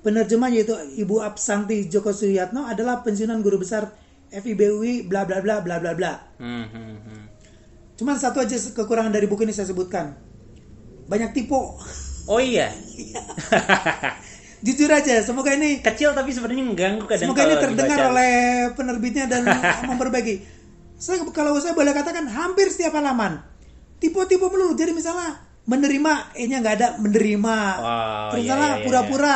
penerjemah 0.05 0.53
yaitu 0.53 0.77
Ibu 0.95 1.25
Absanti 1.25 1.89
Joko 1.89 2.13
Suyatno 2.13 2.69
adalah 2.69 3.01
pensiunan 3.01 3.41
guru 3.41 3.57
besar 3.57 3.89
FIBUI 4.29 5.09
bla 5.09 5.25
bla 5.25 5.41
bla 5.41 5.65
bla 5.65 5.81
bla 5.81 5.97
bla. 5.97 6.13
Hmm, 6.37 6.69
hmm, 6.69 6.97
hmm. 7.01 7.23
Cuman 7.97 8.13
satu 8.15 8.37
aja 8.37 8.53
kekurangan 8.53 9.09
dari 9.09 9.25
buku 9.25 9.41
ini 9.41 9.51
saya 9.51 9.65
sebutkan. 9.65 10.13
Banyak 11.09 11.33
tipe. 11.33 11.57
Oh 12.29 12.37
iya. 12.37 12.69
jujur 14.59 14.91
aja 14.91 15.23
semoga 15.23 15.55
ini 15.55 15.79
kecil 15.79 16.11
tapi 16.11 16.35
sebenarnya 16.35 16.67
mengganggu 16.67 17.07
kadang 17.07 17.31
semoga 17.31 17.47
ini 17.47 17.55
terdengar 17.63 17.95
dibaca. 17.95 18.11
oleh 18.11 18.33
penerbitnya 18.75 19.25
dan 19.25 19.41
memperbaiki. 19.89 20.35
Saya 20.99 21.23
kalau 21.31 21.55
saya 21.63 21.71
boleh 21.71 21.95
katakan 21.95 22.27
hampir 22.27 22.67
setiap 22.67 22.99
halaman 22.99 23.39
tipe-tipe 24.03 24.43
melulu. 24.45 24.75
Jadi 24.75 24.91
misalnya 24.91 25.39
menerima 25.63 26.13
e 26.35 26.43
nya 26.45 26.57
nggak 26.59 26.75
ada 26.75 26.87
menerima. 26.99 27.57
Oh, 27.79 28.27
terus 28.35 28.41
iya, 28.43 28.51
misalnya 28.51 28.67
iya, 28.67 28.75
iya. 28.75 28.85
pura-pura 28.85 29.35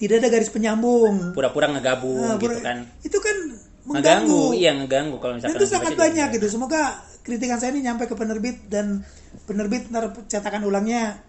tidak 0.00 0.16
ada 0.24 0.28
garis 0.32 0.50
penyambung. 0.50 1.14
Pura-pura 1.36 1.66
ngegabung 1.68 2.16
Nah, 2.16 2.36
gitu 2.40 2.56
pura- 2.56 2.64
kan. 2.64 2.78
itu 3.04 3.18
kan 3.20 3.36
ngeganggu 3.82 3.90
mengganggu. 4.30 4.42
iya 4.56 4.70
ngeganggu 4.78 5.16
kalau 5.20 5.34
dan 5.36 5.52
misalkan 5.52 5.58
itu 5.60 5.66
sangat 5.68 5.92
banyak 6.00 6.28
gitu. 6.40 6.46
Semoga 6.48 6.82
kritikan 7.22 7.60
saya 7.60 7.76
ini 7.76 7.84
nyampe 7.84 8.08
ke 8.08 8.16
penerbit 8.16 8.72
dan 8.72 9.04
penerbit 9.44 9.92
ntar 9.92 10.16
cetakan 10.32 10.64
ulangnya 10.64 11.20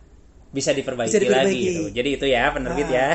bisa 0.53 0.69
diperbaiki, 0.69 1.09
Bisa 1.09 1.17
diperbaiki. 1.19 1.49
lagi 1.49 1.59
gitu. 1.65 1.83
Jadi 1.89 2.09
itu 2.13 2.25
ya 2.29 2.53
penerbit 2.53 2.87
Ah. 2.87 2.93
ya. 2.93 3.07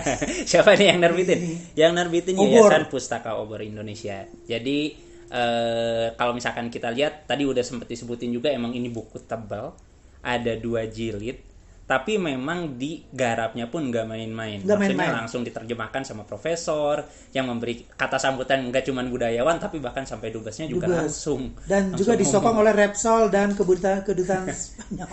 Siapa 0.54 0.78
nih 0.78 0.94
yang 0.94 1.00
nerbitin? 1.02 1.38
Ini. 1.42 1.56
Yang 1.74 1.92
nerbitin 1.98 2.34
Obor. 2.38 2.70
Yayasan 2.70 2.84
Pustaka 2.86 3.34
Obor 3.34 3.60
Indonesia. 3.60 4.22
Jadi 4.46 4.78
eh, 5.26 6.06
kalau 6.14 6.30
misalkan 6.32 6.70
kita 6.70 6.94
lihat 6.94 7.26
tadi 7.26 7.42
udah 7.42 7.60
sempat 7.60 7.90
disebutin 7.90 8.30
juga 8.30 8.48
emang 8.48 8.70
ini 8.70 8.86
buku 8.86 9.18
tebal, 9.20 9.74
ada 10.22 10.52
dua 10.54 10.86
jilid. 10.86 11.42
Tapi 11.84 12.16
memang 12.16 12.80
di 12.80 13.04
garapnya 13.06 13.68
pun 13.68 13.92
nggak 13.92 14.08
main-main. 14.08 14.64
Nggak 14.64 14.72
Maksudnya 14.72 14.96
main-main. 14.96 15.20
langsung 15.20 15.44
diterjemahkan 15.44 16.00
sama 16.00 16.24
profesor 16.24 17.04
yang 17.30 17.44
memberi 17.44 17.84
kata 17.86 18.16
sambutan 18.16 18.64
nggak 18.64 18.88
cuma 18.88 19.04
budayawan 19.04 19.60
tapi 19.60 19.78
bahkan 19.78 20.02
sampai 20.02 20.32
dubesnya 20.32 20.64
juga 20.64 20.88
Dubes. 20.88 20.96
langsung. 21.12 21.52
dan 21.68 21.92
langsung 21.92 22.00
juga 22.00 22.12
disokong 22.16 22.56
oleh 22.56 22.72
Repsol 22.72 23.28
dan 23.28 23.52
kedutaan 23.52 24.00
kedutaan 24.00 24.48
Spanyol. 24.56 25.12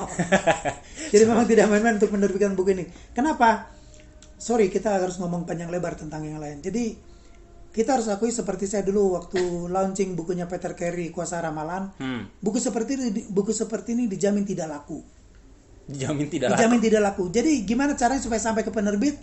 Jadi 1.12 1.24
memang 1.26 1.44
tidak 1.44 1.68
main-main 1.68 1.96
untuk 1.96 2.08
menerbitkan 2.10 2.56
buku 2.56 2.72
ini. 2.72 2.86
Kenapa? 3.12 3.68
Sorry, 4.36 4.72
kita 4.72 4.96
harus 4.96 5.20
ngomong 5.20 5.44
panjang 5.44 5.68
lebar 5.68 5.94
tentang 5.94 6.24
yang 6.24 6.40
lain. 6.40 6.64
Jadi 6.64 6.96
kita 7.70 7.96
harus 7.96 8.08
akui 8.08 8.32
seperti 8.32 8.66
saya 8.66 8.82
dulu 8.82 9.16
waktu 9.16 9.40
launching 9.68 10.12
bukunya 10.12 10.48
Peter 10.48 10.72
Carey 10.72 11.08
Kuasa 11.08 11.40
Ramalan, 11.40 11.92
Hmm, 11.96 12.32
buku 12.40 12.58
seperti 12.58 12.96
buku 13.28 13.52
seperti 13.52 13.92
ini 13.94 14.08
dijamin 14.08 14.44
tidak 14.44 14.72
laku. 14.72 15.04
Dijamin 15.92 16.28
tidak 16.28 16.48
laku. 16.48 16.58
Dijamin 16.58 16.80
tidak 16.80 17.02
laku. 17.04 17.24
Jadi 17.30 17.52
gimana 17.62 17.92
caranya 17.94 18.20
supaya 18.20 18.40
sampai 18.40 18.64
ke 18.64 18.72
penerbit 18.72 19.16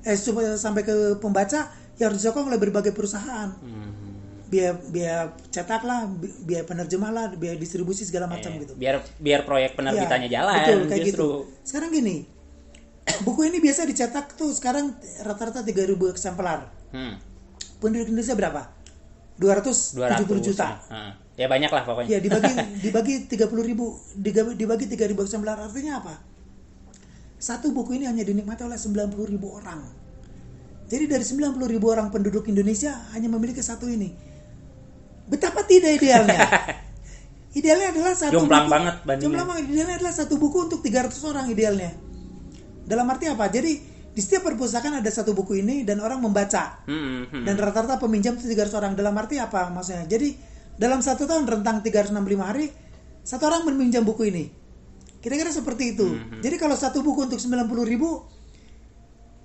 eh 0.00 0.14
supaya 0.14 0.54
sampai 0.54 0.82
ke 0.82 0.94
pembaca 1.16 1.66
yang 1.96 2.06
harus 2.08 2.20
disokong 2.20 2.46
oleh 2.46 2.56
berbagai 2.56 2.90
perusahaan. 2.90 3.50
Hmm. 3.54 3.90
Biaya 4.46 4.72
biaya 4.72 5.18
cetak 5.46 5.82
lah, 5.82 6.08
bi- 6.08 6.32
biaya 6.42 6.64
penerjemah 6.64 7.10
lah, 7.10 7.24
biaya 7.30 7.54
distribusi 7.54 8.02
segala 8.02 8.24
macam 8.26 8.48
Eh, 8.50 8.64
gitu. 8.64 8.72
biar 8.74 9.04
biar 9.14 9.44
proyek 9.44 9.76
penerbitannya 9.76 10.24
Iya, 10.24 10.34
jalan 10.34 10.54
betul, 10.56 10.78
kayak 10.86 11.04
justru 11.04 11.26
gitu. 11.26 11.28
Sekarang 11.62 11.90
gini, 11.90 12.16
buku 13.26 13.40
ini 13.44 13.58
biasa 13.58 13.84
dicetak 13.84 14.32
tuh 14.34 14.48
sekarang 14.50 14.96
rata-rata 15.20 15.60
3000 15.60 16.08
eksemplar. 16.08 16.64
hmm, 16.90 17.14
Penduduk 17.76 18.08
Indonesia 18.08 18.32
berapa? 18.32 18.62
270 19.36 20.40
200 20.40 20.42
juta. 20.42 20.66
Heeh. 20.88 21.12
Ya 21.38 21.46
banyak 21.46 21.70
lah 21.70 21.86
pokoknya 21.86 22.10
Ya 22.10 22.18
dibagi 22.18 22.52
dibagi 22.84 23.14
30 23.30 23.46
ribu 23.62 23.94
dibagi, 24.18 24.58
dibagi 24.58 24.84
3000 24.90 25.14
eksemplar 25.14 25.56
artinya 25.62 26.02
apa? 26.02 26.14
Satu 27.38 27.70
buku 27.70 27.94
ini 27.94 28.10
hanya 28.10 28.26
dinikmati 28.26 28.66
oleh 28.66 28.74
90 28.74 29.14
ribu 29.30 29.54
orang. 29.54 29.78
Jadi 30.90 31.04
dari 31.06 31.22
90 31.22 31.54
ribu 31.70 31.86
orang 31.86 32.10
penduduk 32.10 32.50
Indonesia 32.50 32.90
hanya 33.14 33.30
memiliki 33.30 33.62
satu 33.62 33.86
ini. 33.86 34.10
Betapa 35.30 35.62
tidak 35.62 36.02
idealnya. 36.02 36.42
idealnya 37.58 37.94
adalah 37.94 38.12
satu 38.18 38.34
Jomplang 38.34 38.66
buku. 38.66 38.74
banget 38.74 38.94
bandingnya. 39.06 39.22
Jomplang 39.22 39.46
banget. 39.46 39.64
Idealnya 39.70 39.96
adalah 40.02 40.14
satu 40.16 40.34
buku 40.40 40.58
untuk 40.66 40.80
300 40.82 41.30
orang 41.30 41.46
idealnya. 41.52 41.92
Dalam 42.88 43.06
arti 43.06 43.30
apa? 43.30 43.46
Jadi 43.46 43.72
di 44.08 44.20
setiap 44.26 44.50
perpustakaan 44.50 44.98
ada 44.98 45.10
satu 45.14 45.30
buku 45.30 45.62
ini 45.62 45.86
dan 45.86 46.02
orang 46.02 46.18
membaca 46.18 46.82
Hmm, 46.90 47.30
hmm. 47.30 47.44
dan 47.46 47.54
rata-rata 47.54 48.02
peminjam 48.02 48.34
itu 48.34 48.50
300 48.50 48.74
orang 48.74 48.92
dalam 48.98 49.14
arti 49.14 49.38
apa 49.38 49.70
maksudnya 49.70 50.10
jadi 50.10 50.34
dalam 50.78 51.02
satu 51.02 51.26
tahun 51.26 51.44
rentang 51.44 51.82
365 51.82 52.14
hari 52.38 52.70
satu 53.26 53.44
orang 53.50 53.66
meminjam 53.68 54.06
buku 54.06 54.30
ini. 54.30 54.48
Kira-kira 55.18 55.50
seperti 55.50 55.98
itu. 55.98 56.06
Hmm, 56.06 56.38
jadi 56.40 56.56
kalau 56.56 56.78
satu 56.78 57.02
buku 57.02 57.26
untuk 57.28 57.42
90 57.42 57.66
ribu 57.84 58.24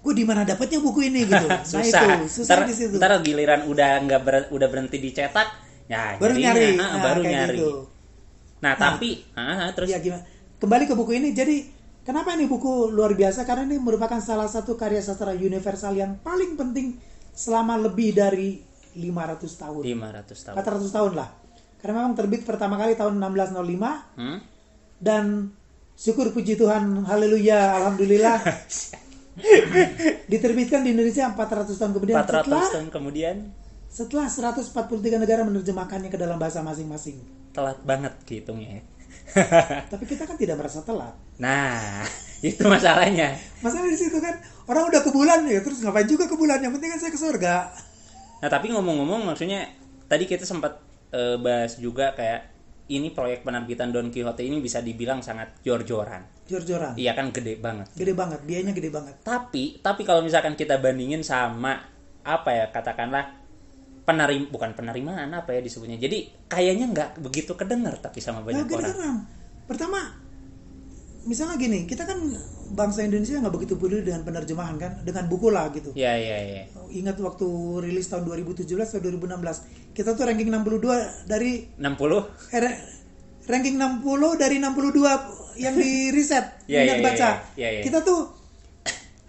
gue 0.03 0.13
di 0.13 0.23
mana 0.23 0.45
dapatnya 0.45 0.79
buku 0.79 1.09
ini? 1.09 1.25
Gitu. 1.25 1.47
Nah 1.51 1.65
susah. 1.65 2.01
itu. 2.23 2.29
Susah 2.29 2.55
ntar, 2.61 2.69
di 2.69 2.73
situ. 2.77 2.95
ntar 3.01 3.11
giliran 3.25 3.65
udah 3.67 3.91
nggak 4.05 4.21
ber- 4.21 4.49
udah 4.53 4.67
berhenti 4.69 5.01
dicetak, 5.01 5.49
ya 5.89 6.15
baru 6.21 6.37
nyari. 6.37 6.77
Ah, 6.77 6.95
nah, 6.95 7.01
baru 7.01 7.21
nyari. 7.25 7.57
gitu. 7.57 7.71
Nah, 8.63 8.73
tapi 8.79 9.25
ah, 9.35 9.67
ah, 9.67 9.69
terus? 9.75 9.91
ya 9.91 9.99
gimana? 9.99 10.23
Kembali 10.61 10.83
ke 10.87 10.93
buku 10.95 11.11
ini. 11.19 11.35
Jadi 11.35 11.67
kenapa 12.07 12.37
ini 12.37 12.47
buku 12.47 12.93
luar 12.93 13.17
biasa? 13.17 13.43
Karena 13.43 13.67
ini 13.67 13.81
merupakan 13.81 14.21
salah 14.23 14.47
satu 14.47 14.79
karya 14.79 15.03
sastra 15.03 15.35
universal 15.35 15.97
yang 15.97 16.21
paling 16.23 16.55
penting 16.55 16.95
selama 17.33 17.75
lebih 17.81 18.15
dari 18.15 18.61
500 18.95 19.62
tahun 19.62 19.81
500 19.83 20.45
tahun. 20.45 20.55
400 20.57 20.89
tahun 20.93 21.12
lah. 21.13 21.29
Karena 21.77 21.93
memang 22.00 22.15
terbit 22.15 22.41
pertama 22.43 22.77
kali 22.77 22.93
tahun 22.93 23.19
1605 23.19 24.15
Hmm? 24.15 24.39
dan 24.97 25.51
syukur 25.93 26.31
puji 26.31 26.55
Tuhan, 26.55 27.03
haleluya, 27.03 27.75
alhamdulillah 27.75 28.39
diterbitkan 30.31 30.85
di 30.85 30.93
Indonesia 30.93 31.27
400 31.27 31.73
tahun 31.73 31.91
kemudian 31.91 32.17
400 32.21 32.29
setelah 32.45 32.65
tahun 32.69 32.89
kemudian 32.89 33.35
setelah 33.89 34.25
143 34.25 35.21
negara 35.21 35.41
menerjemahkannya 35.43 36.09
ke 36.09 36.17
dalam 36.17 36.41
bahasa 36.41 36.65
masing-masing. 36.65 37.21
telat 37.53 37.77
banget 37.85 38.13
kehitungnya 38.25 38.81
ya. 38.81 38.83
Tapi 39.93 40.03
kita 40.09 40.25
kan 40.25 40.33
tidak 40.33 40.57
merasa 40.57 40.81
telat. 40.81 41.13
nah, 41.38 42.01
itu 42.41 42.65
masalahnya. 42.65 43.38
Masalah 43.62 43.85
di 43.85 43.97
situ 43.97 44.17
kan 44.17 44.33
orang 44.65 44.89
udah 44.89 45.01
ke 45.05 45.12
bulan 45.13 45.45
ya, 45.45 45.62
terus 45.62 45.85
ngapain 45.85 46.09
juga 46.09 46.25
ke 46.25 46.33
bulan? 46.33 46.57
Yang 46.57 46.73
penting 46.81 46.89
kan 46.89 47.00
saya 47.00 47.12
ke 47.13 47.19
surga. 47.21 47.55
Nah 48.43 48.50
tapi 48.51 48.75
ngomong-ngomong 48.75 49.31
maksudnya 49.31 49.71
tadi 50.12 50.27
kita 50.27 50.43
sempat 50.43 50.83
eh, 51.15 51.39
bahas 51.39 51.79
juga 51.79 52.12
kayak 52.12 52.51
ini 52.91 53.15
proyek 53.15 53.47
penerbitan 53.47 53.95
Don 53.95 54.12
Quixote 54.12 54.43
ini 54.43 54.59
bisa 54.59 54.83
dibilang 54.83 55.23
sangat 55.23 55.63
jor-joran. 55.63 56.27
Jor-joran. 56.43 57.00
Iya 57.00 57.15
kan 57.15 57.31
gede 57.31 57.55
banget. 57.55 57.88
Gede 57.95 58.12
banget, 58.12 58.43
biayanya 58.43 58.75
gede 58.75 58.91
banget. 58.91 59.15
Tapi 59.23 59.79
tapi 59.79 60.03
kalau 60.03 60.19
misalkan 60.19 60.59
kita 60.59 60.83
bandingin 60.83 61.23
sama 61.23 61.79
apa 62.27 62.50
ya 62.51 62.65
katakanlah 62.75 63.39
penerim 64.03 64.51
bukan 64.51 64.75
penerimaan 64.75 65.31
apa 65.31 65.55
ya 65.55 65.63
disebutnya. 65.63 65.95
Jadi 65.95 66.51
kayaknya 66.51 66.91
nggak 66.91 67.09
begitu 67.23 67.55
kedengar 67.55 67.95
tapi 68.03 68.19
sama 68.19 68.43
banyak 68.43 68.67
orang. 68.67 68.71
kedengeran. 68.75 69.15
Pertama, 69.63 70.00
misalnya 71.24 71.56
gini, 71.56 71.88
kita 71.88 72.03
kan 72.03 72.20
bangsa 72.74 73.06
Indonesia 73.06 73.38
nggak 73.38 73.53
begitu 73.53 73.74
peduli 73.77 74.03
dengan 74.03 74.24
penerjemahan 74.24 74.75
kan, 74.75 74.92
dengan 75.01 75.27
buku 75.27 75.48
lah 75.50 75.70
gitu. 75.72 75.94
Iya 75.94 76.13
iya 76.18 76.38
iya. 76.44 76.63
Ingat 76.92 77.20
waktu 77.20 77.48
rilis 77.80 78.08
tahun 78.08 78.27
2017 78.27 78.65
atau 78.68 79.00
2016, 79.00 79.96
kita 79.96 80.13
tuh 80.13 80.24
ranking 80.25 80.50
62 80.50 81.27
dari 81.27 81.70
60 81.80 82.53
eh, 82.53 82.60
ra- 82.60 82.82
ranking 83.48 83.75
60 83.75 84.42
dari 84.42 84.56
62 84.60 85.60
yang 85.60 85.75
di 85.77 86.10
riset 86.10 86.46
Iya, 86.72 86.80
minat 86.82 86.98
iya, 86.98 87.03
baca. 87.03 87.30
iya, 87.53 87.68
iya, 87.70 87.70
iya. 87.80 87.84
Kita 87.84 88.01
tuh 88.01 88.20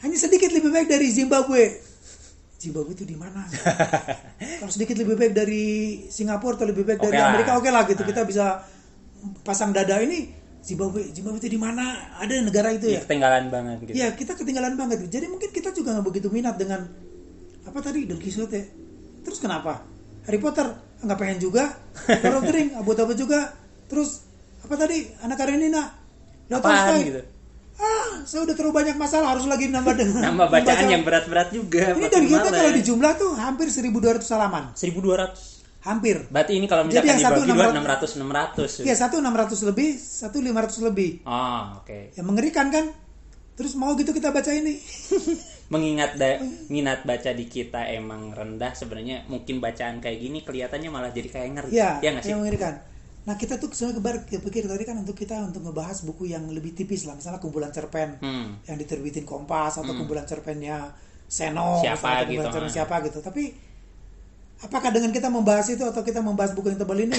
hanya 0.02 0.16
sedikit 0.16 0.52
lebih 0.52 0.70
baik 0.70 0.88
dari 0.88 1.08
Zimbabwe. 1.08 1.80
Zimbabwe 2.60 2.92
itu 2.96 3.04
di 3.04 3.16
mana? 3.16 3.44
Kalau 4.60 4.72
sedikit 4.72 4.96
lebih 4.96 5.16
baik 5.16 5.32
dari 5.36 5.64
Singapura 6.08 6.56
atau 6.56 6.64
lebih 6.68 6.84
baik 6.84 7.00
dari 7.00 7.12
Oke 7.12 7.20
lah. 7.20 7.28
Amerika, 7.32 7.50
oke 7.60 7.68
lah 7.68 7.82
gitu. 7.84 8.02
Nah. 8.04 8.08
Kita 8.08 8.22
bisa 8.24 8.46
pasang 9.44 9.72
dada 9.72 10.00
ini 10.00 10.43
Zimbabwe, 10.64 11.12
Zimbabwe 11.12 11.38
itu 11.38 11.52
di 11.52 11.60
mana? 11.60 11.84
Ada 12.16 12.40
negara 12.40 12.72
itu 12.72 12.88
ya? 12.88 12.96
Iya, 12.96 13.00
ketinggalan 13.04 13.52
banget 13.52 13.76
gitu. 13.84 13.92
Iya, 13.94 14.08
kita 14.16 14.32
ketinggalan 14.32 14.74
banget. 14.74 15.04
Jadi 15.06 15.28
mungkin 15.28 15.52
kita 15.52 15.70
juga 15.70 15.92
nggak 15.92 16.06
begitu 16.08 16.32
minat 16.32 16.56
dengan 16.56 16.88
apa 17.62 17.78
tadi 17.78 18.08
Don 18.08 18.16
Quixote. 18.16 18.60
Terus 19.20 19.38
kenapa? 19.38 19.84
Harry 20.24 20.40
Potter 20.40 20.64
nggak 21.04 21.18
pengen 21.20 21.38
juga. 21.38 21.68
Lord 22.24 22.36
of 22.38 22.44
the 22.48 22.54
Ring, 22.54 22.72
abot-abot 22.72 23.12
juga. 23.12 23.52
Terus 23.86 24.24
apa 24.64 24.74
tadi? 24.74 25.04
Anak 25.20 25.36
Karenina. 25.36 25.92
Tolstoy. 26.64 27.00
gitu? 27.04 27.22
Ah, 27.74 28.22
saya 28.24 28.46
udah 28.46 28.54
terlalu 28.54 28.74
banyak 28.80 28.96
masalah 28.96 29.36
harus 29.36 29.44
lagi 29.44 29.68
nambah 29.68 29.94
dengan 30.00 30.32
Nambah 30.32 30.48
bacaan 30.48 30.64
membaca. 30.80 30.92
yang 30.96 31.02
berat-berat 31.04 31.48
juga. 31.52 31.92
Ini 31.92 32.08
Quixote 32.08 32.40
males. 32.40 32.56
kalau 32.56 32.70
di 32.72 32.82
jumlah 32.82 33.12
tuh 33.20 33.30
hampir 33.36 33.66
1200 33.68 34.24
halaman. 34.32 34.64
1200. 34.72 35.53
Hampir. 35.84 36.16
Berarti 36.32 36.56
ini 36.56 36.64
kalau 36.64 36.82
Jadi 36.82 36.96
misalkan 36.96 37.12
yang 37.12 37.20
satu 37.20 37.40
dibagi 37.44 37.52
dua 37.52 37.66
600 37.76 38.16
600. 38.16 38.80
600. 38.82 38.88
Iya, 38.88 38.94
satu 38.96 39.14
600 39.20 39.68
lebih, 39.68 39.88
satu 39.94 40.36
500 40.40 40.80
lebih. 40.82 41.10
Oh, 41.22 41.62
oke. 41.78 41.98
Ya 42.10 42.22
mengerikan 42.24 42.72
kan? 42.72 42.88
Terus 43.54 43.76
mau 43.76 43.92
gitu 43.92 44.10
kita 44.10 44.32
baca 44.32 44.48
ini. 44.50 44.80
Mengingat 45.72 46.16
da- 46.16 46.40
minat 46.68 47.04
baca 47.04 47.30
di 47.30 47.46
kita 47.46 47.88
emang 47.90 48.30
rendah 48.30 48.72
sebenarnya 48.72 49.24
mungkin 49.26 49.60
bacaan 49.60 49.96
kayak 49.98 50.18
gini 50.18 50.40
kelihatannya 50.40 50.88
malah 50.88 51.08
jadi 51.08 51.28
kayak 51.28 51.48
ngeri. 51.52 51.70
Iya, 51.70 51.90
ya 52.00 52.10
sih? 52.18 52.32
yang 52.32 52.40
mengerikan. 52.40 52.80
Nah 53.24 53.36
kita 53.36 53.56
tuh 53.56 53.72
sebenarnya 53.72 53.96
kebar 53.96 54.16
kepikir 54.26 54.64
tadi 54.64 54.84
kan 54.84 54.96
untuk 54.98 55.16
kita 55.16 55.40
untuk 55.42 55.64
ngebahas 55.64 56.00
buku 56.02 56.28
yang 56.28 56.44
lebih 56.48 56.72
tipis 56.72 57.04
lah, 57.04 57.16
misalnya 57.16 57.40
kumpulan 57.40 57.72
cerpen 57.72 58.20
Hmm. 58.20 58.60
yang 58.62 58.76
diterbitin 58.76 59.24
Kompas 59.24 59.80
atau 59.80 59.92
kumpulan 59.94 60.24
cerpennya 60.24 60.92
Seno, 61.24 61.80
Siapa 61.80 61.96
misalnya, 61.96 62.12
atau 62.14 62.24
kumpulan 62.26 62.44
gitu, 62.44 62.52
cerpen 62.52 62.72
siapa 62.72 62.94
gitu. 63.00 63.18
Tapi 63.20 63.42
apakah 64.60 64.90
dengan 64.92 65.10
kita 65.10 65.26
membahas 65.26 65.66
itu 65.70 65.82
atau 65.82 66.04
kita 66.04 66.20
membahas 66.20 66.54
buku 66.54 66.70
yang 66.70 66.78
tebal 66.78 66.98
ini 66.98 67.18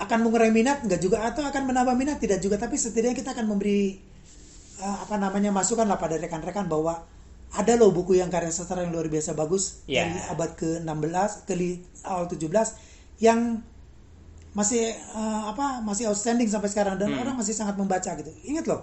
akan 0.00 0.18
mengurangi 0.24 0.54
minat? 0.54 0.80
Enggak 0.84 1.00
juga 1.00 1.24
atau 1.24 1.44
akan 1.44 1.62
menambah 1.68 1.94
minat? 1.94 2.16
Tidak 2.18 2.40
juga. 2.40 2.56
Tapi 2.56 2.76
setidaknya 2.76 3.16
kita 3.16 3.36
akan 3.36 3.46
memberi 3.46 4.00
eh, 4.80 4.96
apa 5.04 5.20
namanya 5.20 5.52
masukan 5.52 5.84
lah 5.84 6.00
pada 6.00 6.16
rekan-rekan 6.16 6.66
bahwa 6.66 7.04
ada 7.50 7.72
loh 7.74 7.90
buku 7.90 8.14
yang 8.16 8.30
karya 8.30 8.48
sastra 8.48 8.86
yang 8.86 8.94
luar 8.94 9.10
biasa 9.10 9.34
bagus 9.34 9.82
Iya. 9.90 10.06
dari 10.06 10.20
abad 10.30 10.50
ke-16 10.54 11.30
ke 11.50 11.54
awal 12.06 12.30
17 12.30 12.46
yang 13.18 13.58
masih 14.50 14.94
eh, 14.94 15.42
apa 15.46 15.82
masih 15.82 16.08
outstanding 16.10 16.48
sampai 16.48 16.70
sekarang 16.70 16.96
dan 16.96 17.12
orang 17.14 17.36
masih 17.36 17.52
sangat 17.52 17.76
membaca 17.76 18.10
gitu. 18.16 18.30
Ingat 18.46 18.64
loh, 18.66 18.80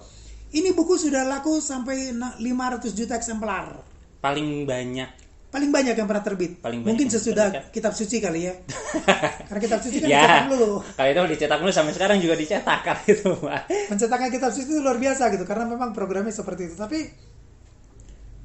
ini 0.53 0.71
buku 0.71 0.95
sudah 0.95 1.25
laku 1.25 1.57
sampai 1.59 2.13
na- 2.13 2.37
500 2.39 2.93
juta 2.93 3.17
eksemplar. 3.17 3.81
Paling 4.21 4.63
banyak. 4.63 5.26
Paling 5.47 5.71
banyak 5.71 5.95
yang 5.95 6.07
pernah 6.11 6.23
terbit. 6.27 6.59
Paling 6.59 6.83
Mungkin 6.83 7.07
sesudah 7.07 7.47
terbit, 7.47 7.71
kitab 7.71 7.95
suci 7.95 8.19
kali 8.19 8.51
ya. 8.51 8.53
Karena 9.47 9.59
kitab 9.63 9.79
suci 9.79 9.97
kan 10.03 10.07
ya. 10.11 10.19
dicetak 10.19 10.47
dulu. 10.51 10.71
Kalau 10.83 11.07
itu 11.07 11.21
dicetak 11.39 11.57
dulu 11.63 11.71
sampai 11.71 11.93
sekarang 11.95 12.17
juga 12.19 12.35
dicetak 12.35 12.79
kan 12.83 12.97
itu, 13.07 13.31
Pak. 13.31 13.61
Pencetakan 13.87 14.27
kitab 14.27 14.51
suci 14.51 14.67
itu 14.67 14.83
luar 14.83 14.99
biasa 14.99 15.31
gitu 15.31 15.47
karena 15.47 15.63
memang 15.71 15.95
programnya 15.95 16.35
seperti 16.35 16.67
itu. 16.67 16.75
Tapi 16.75 16.99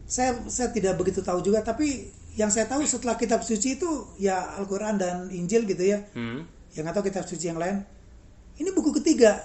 saya 0.06 0.46
saya 0.46 0.68
tidak 0.70 0.94
begitu 1.00 1.24
tahu 1.24 1.40
juga 1.40 1.64
tapi 1.64 2.06
yang 2.38 2.48
saya 2.52 2.64
tahu 2.68 2.84
setelah 2.86 3.16
kitab 3.18 3.44
suci 3.44 3.76
itu 3.76 3.88
ya 4.16 4.56
Al-Qur'an 4.56 4.96
dan 4.96 5.26
Injil 5.34 5.66
gitu 5.66 5.82
ya. 5.82 6.06
Hmm. 6.14 6.46
Yang 6.72 6.86
atau 6.94 7.02
kitab 7.02 7.24
suci 7.26 7.50
yang 7.50 7.58
lain. 7.58 7.82
Ini 8.56 8.70
buku 8.72 8.94
ketiga 9.02 9.42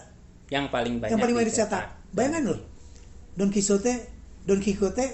Yang 0.47 0.69
paling 0.71 1.01
banyak. 1.01 1.11
yang 1.11 1.19
paling 1.19 1.35
banyak 1.35 1.49
dicetak. 1.51 1.83
Bayangkan 2.13 2.53
loh. 2.53 2.59
Don 3.33 3.49
Quixote, 3.51 3.93
Don 4.45 4.61
Quixote 4.61 5.05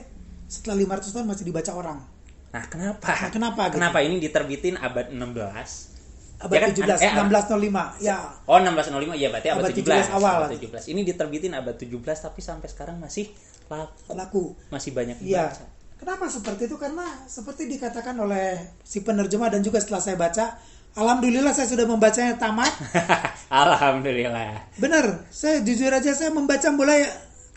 setelah 0.46 0.78
500 1.00 1.14
tahun 1.16 1.26
masih 1.26 1.46
dibaca 1.50 1.72
orang. 1.74 2.13
Nah, 2.54 2.64
kenapa? 2.70 3.06
Nah, 3.10 3.30
kenapa 3.34 3.62
gitu? 3.66 3.76
Kenapa 3.82 3.98
ini 4.06 4.16
diterbitin 4.22 4.78
abad 4.78 5.10
16? 5.10 5.90
Abad 6.38 6.54
Ya 6.54 6.60
kan, 6.62 6.70
17, 6.76 7.00
eh, 7.02 7.12
1605. 7.18 7.84
Ya, 7.98 8.18
Oh 8.46 8.60
1605 8.62 9.16
ya 9.16 9.28
berarti 9.34 9.50
abad, 9.50 9.64
Abad 9.66 9.74
17, 9.74 10.06
17 10.06 10.14
awal. 10.14 10.38
Abad 10.46 10.52
17. 10.54 10.86
Ini 10.86 11.02
diterbitin 11.02 11.52
abad 11.58 11.76
17 11.76 11.98
tapi 12.20 12.40
sampai 12.40 12.68
sekarang 12.70 13.02
masih 13.02 13.32
laku. 13.66 14.14
laku. 14.14 14.44
Masih 14.70 14.94
banyak 14.94 15.18
Iya. 15.20 15.50
dibaca. 15.50 15.66
Kenapa 15.98 16.28
seperti 16.28 16.68
itu? 16.68 16.76
Karena 16.76 17.08
seperti 17.26 17.64
dikatakan 17.66 18.14
oleh 18.20 18.60
si 18.84 19.02
penerjemah 19.02 19.50
dan 19.50 19.64
juga 19.64 19.80
setelah 19.80 20.04
saya 20.04 20.20
baca, 20.20 20.60
alhamdulillah 20.94 21.56
saya 21.56 21.66
sudah 21.66 21.88
membacanya 21.88 22.36
tamat. 22.36 22.70
Alhamdulillah. 23.64 24.76
Benar, 24.76 25.26
saya 25.32 25.64
jujur 25.64 25.88
aja 25.90 26.12
saya 26.12 26.30
membaca 26.30 26.68
mulai 26.70 27.08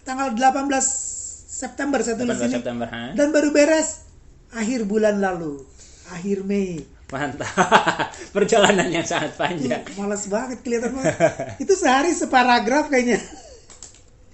tanggal 0.05 0.31
18 0.31 0.71
September 1.51 1.99
saya 2.01 2.15
tulis 2.15 2.39
18 2.39 2.47
ini. 2.47 2.55
September, 2.55 2.87
ha? 2.87 3.03
Dan 3.19 3.35
baru 3.35 3.51
beres 3.51 4.06
akhir 4.57 4.89
bulan 4.89 5.21
lalu, 5.21 5.61
akhir 6.09 6.41
Mei. 6.43 6.81
Mantap. 7.07 7.47
Perjalanan 8.35 8.91
yang 8.91 9.07
sangat 9.07 9.39
panjang. 9.39 9.85
Malas 9.95 10.27
banget 10.27 10.59
kelihatan 10.67 10.91
banget. 10.97 11.15
Itu 11.63 11.79
sehari 11.79 12.11
separagraf 12.11 12.91
kayaknya. 12.91 13.23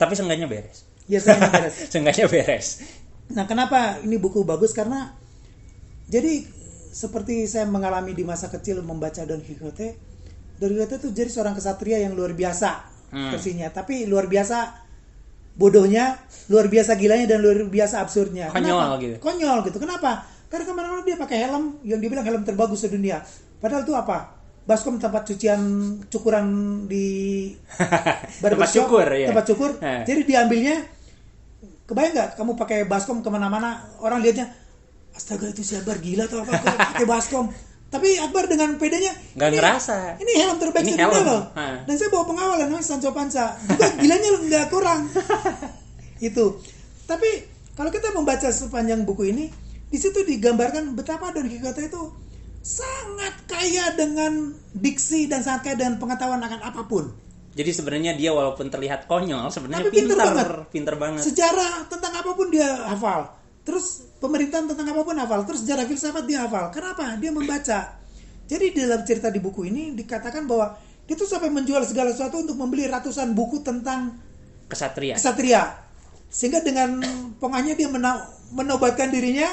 Tapi 0.00 0.16
seenggaknya 0.16 0.48
beres. 0.48 0.88
Ya 1.04 1.20
saya 1.20 1.52
beres. 1.52 1.76
Seenggaknya 1.92 2.32
beres. 2.32 2.80
Nah, 3.28 3.44
kenapa 3.44 4.00
ini 4.00 4.16
buku 4.16 4.40
bagus? 4.48 4.72
Karena 4.72 5.12
jadi 6.08 6.48
seperti 6.92 7.44
saya 7.44 7.68
mengalami 7.68 8.16
di 8.16 8.24
masa 8.24 8.48
kecil 8.48 8.80
membaca 8.80 9.20
Don 9.28 9.44
Quixote. 9.44 9.88
Don 10.56 10.72
Quixote 10.72 10.96
itu 10.96 11.08
jadi 11.12 11.28
seorang 11.28 11.52
kesatria 11.52 12.00
yang 12.00 12.16
luar 12.16 12.32
biasa 12.32 12.88
Hmm. 13.12 13.28
versinya, 13.28 13.68
tapi 13.68 14.08
luar 14.08 14.24
biasa 14.24 14.81
bodohnya, 15.56 16.16
luar 16.48 16.66
biasa 16.68 16.96
gilanya 16.96 17.36
dan 17.36 17.38
luar 17.44 17.64
biasa 17.68 18.00
absurdnya. 18.00 18.48
Konyol 18.50 18.72
Kenapa? 18.72 19.02
gitu. 19.02 19.16
Konyol 19.20 19.58
gitu. 19.68 19.78
Kenapa? 19.78 20.10
Karena 20.48 20.64
ke 20.68 20.72
mana-mana 20.76 21.02
dia 21.04 21.16
pakai 21.16 21.38
helm 21.48 21.80
yang 21.84 22.00
dibilang 22.00 22.24
helm 22.24 22.42
terbagus 22.44 22.84
sedunia. 22.84 23.24
Padahal 23.60 23.84
itu 23.84 23.94
apa? 23.96 24.36
Baskom 24.62 24.94
tempat 25.00 25.26
cucian 25.26 25.60
cukuran 26.06 26.46
di 26.86 27.06
Tempat 28.38 28.38
barbershop, 28.40 28.86
cukur 28.86 29.06
ya. 29.10 29.28
tempat 29.32 29.44
cukur. 29.48 29.70
Eh. 29.82 30.02
Jadi 30.06 30.20
diambilnya 30.22 30.76
kebayang 31.82 32.12
nggak 32.14 32.28
kamu 32.38 32.52
pakai 32.54 32.78
baskom 32.86 33.20
ke 33.20 33.28
mana-mana 33.28 33.82
orang 33.98 34.22
lihatnya 34.22 34.48
astaga 35.12 35.50
itu 35.50 35.60
si 35.60 35.74
Akbar 35.76 35.98
gila 36.00 36.24
atau 36.24 36.40
apa 36.40 36.56
pakai 36.94 37.04
baskom 37.04 37.50
tapi 37.92 38.16
Akbar 38.16 38.48
dengan 38.48 38.72
pedenya 38.74 39.12
Nggak 39.36 39.48
"Ini- 39.48 39.56
ngerasa." 39.58 39.96
ini 40.16 40.32
helm 40.34 40.56
terbaik 40.56 40.84
Ini 40.86 40.96
helm. 40.96 41.12
loh 41.22 41.42
Ha. 41.52 41.84
dan 41.84 41.94
saya 41.94 42.08
bawa 42.08 42.24
pengawal 42.24 42.56
namanya 42.58 42.80
Sancho 42.80 43.12
Panza 43.12 43.52
juga 43.62 43.86
gilanya 44.00 44.28
nggak 44.40 44.66
kurang 44.66 45.12
itu 46.18 46.44
tapi 47.04 47.28
kalau 47.72 47.88
kita 47.88 48.08
membaca 48.10 48.48
sepanjang 48.48 49.02
buku 49.02 49.28
ini 49.28 49.44
di 49.86 49.98
situ 49.98 50.22
digambarkan 50.22 50.92
betapa 50.92 51.30
Don 51.30 51.44
Quixote 51.44 51.84
itu 51.84 52.02
sangat 52.58 53.44
kaya 53.44 53.92
dengan 53.92 54.32
diksi 54.72 55.26
dan 55.26 55.42
sangat 55.42 55.60
kaya 55.66 55.76
dengan 55.78 55.98
pengetahuan 55.98 56.40
akan 56.40 56.60
apa 56.62 56.82
pun 56.82 57.12
Jadi 57.52 57.68
sebenarnya 57.70 58.12
dia 58.14 58.32
walaupun 58.32 58.64
terlihat 58.66 59.04
konyol, 59.04 59.44
sebenarnya 59.46 59.84
Tapi 59.84 59.92
pinter 59.92 60.16
pintar, 60.16 60.24
banget. 60.24 60.48
pinter 60.72 60.94
banget. 60.96 61.20
sejarah 61.22 61.84
tentang 61.84 62.12
apa 62.14 62.32
pun 62.32 62.48
dia 62.48 62.64
hafal 62.86 63.28
terus 63.62 64.10
pemerintahan 64.18 64.66
tentang 64.66 64.90
apa 64.90 65.02
pun 65.02 65.14
hafal 65.14 65.46
terus 65.46 65.62
sejarah 65.62 65.86
filsafat 65.86 66.24
dia 66.26 66.42
hafal. 66.42 66.70
Kenapa? 66.70 67.14
Dia 67.16 67.30
membaca. 67.30 67.78
Jadi 68.42 68.64
di 68.74 68.78
dalam 68.82 69.06
cerita 69.06 69.30
di 69.30 69.38
buku 69.38 69.64
ini 69.64 69.94
dikatakan 69.94 70.44
bahwa 70.44 70.74
dia 71.02 71.14
tuh 71.14 71.26
sampai 71.26 71.48
menjual 71.48 71.82
segala 71.82 72.10
sesuatu 72.10 72.42
untuk 72.42 72.54
membeli 72.54 72.86
ratusan 72.86 73.32
buku 73.32 73.62
tentang 73.62 74.18
Kesatria. 74.66 75.14
kesatria. 75.14 75.62
Sehingga 76.26 76.60
dengan 76.60 76.96
pongahnya 77.36 77.76
dia 77.76 77.86
mena- 77.86 78.24
menobatkan 78.50 79.08
dirinya 79.08 79.46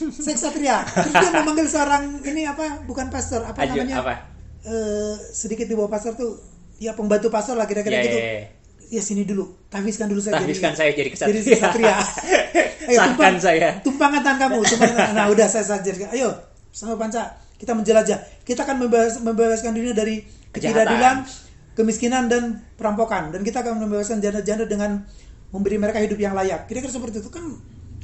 seksatria 0.00 0.84
terus 0.84 1.14
dia 1.14 1.30
memanggil 1.32 1.66
seorang 1.66 2.20
ini 2.22 2.44
apa? 2.44 2.84
Bukan 2.84 3.08
pastor 3.08 3.44
apa 3.44 3.58
Aju, 3.62 3.80
namanya? 3.80 3.96
apa? 4.00 4.14
Eh, 4.60 5.14
sedikit 5.32 5.64
di 5.64 5.74
bawah 5.74 5.88
pastor 5.88 6.14
tuh. 6.14 6.36
Ya 6.80 6.96
pembantu 6.96 7.28
pastor 7.28 7.60
lah 7.60 7.68
kira-kira 7.68 8.00
Ya, 8.00 8.04
gitu. 8.04 8.18
ya, 8.18 8.32
ya. 8.40 8.44
Ya 8.90 8.98
sini 9.00 9.22
dulu. 9.22 9.46
Tahbiskan 9.70 10.10
dulu 10.10 10.18
saya 10.18 10.42
Tahbiskan 10.42 10.74
jadi 10.74 10.78
saya 10.78 10.90
jadi 10.92 11.10
kesatria. 11.14 11.40
jadi 11.40 11.50
kesatria. 11.56 11.96
ayo 12.90 12.98
tumpang, 13.06 13.38
saya. 13.38 13.70
tumpangkan 13.86 14.20
tangan 14.26 14.38
kamu. 14.50 14.58
Tumpangkan 14.66 14.98
tangan. 15.06 15.14
nah 15.14 15.26
udah 15.30 15.46
saya 15.46 15.64
saja 15.64 15.90
ayo 16.10 16.30
sama 16.74 16.98
panca 16.98 17.38
kita 17.60 17.76
menjelajah. 17.76 18.18
Kita 18.42 18.64
akan 18.66 18.76
membebas, 18.82 19.20
membebaskan 19.20 19.76
dirinya 19.76 19.94
dari 19.94 20.24
ketidakadilan 20.50 21.28
kemiskinan 21.76 22.26
dan 22.26 22.64
perampokan. 22.74 23.30
Dan 23.30 23.46
kita 23.46 23.60
akan 23.62 23.84
membebaskan 23.84 24.18
janda-janda 24.18 24.64
dengan 24.64 25.04
memberi 25.52 25.76
mereka 25.76 26.00
hidup 26.00 26.16
yang 26.16 26.32
layak. 26.32 26.66
Kira-kira 26.66 26.90
seperti 26.90 27.22
itu 27.22 27.30
kan 27.30 27.44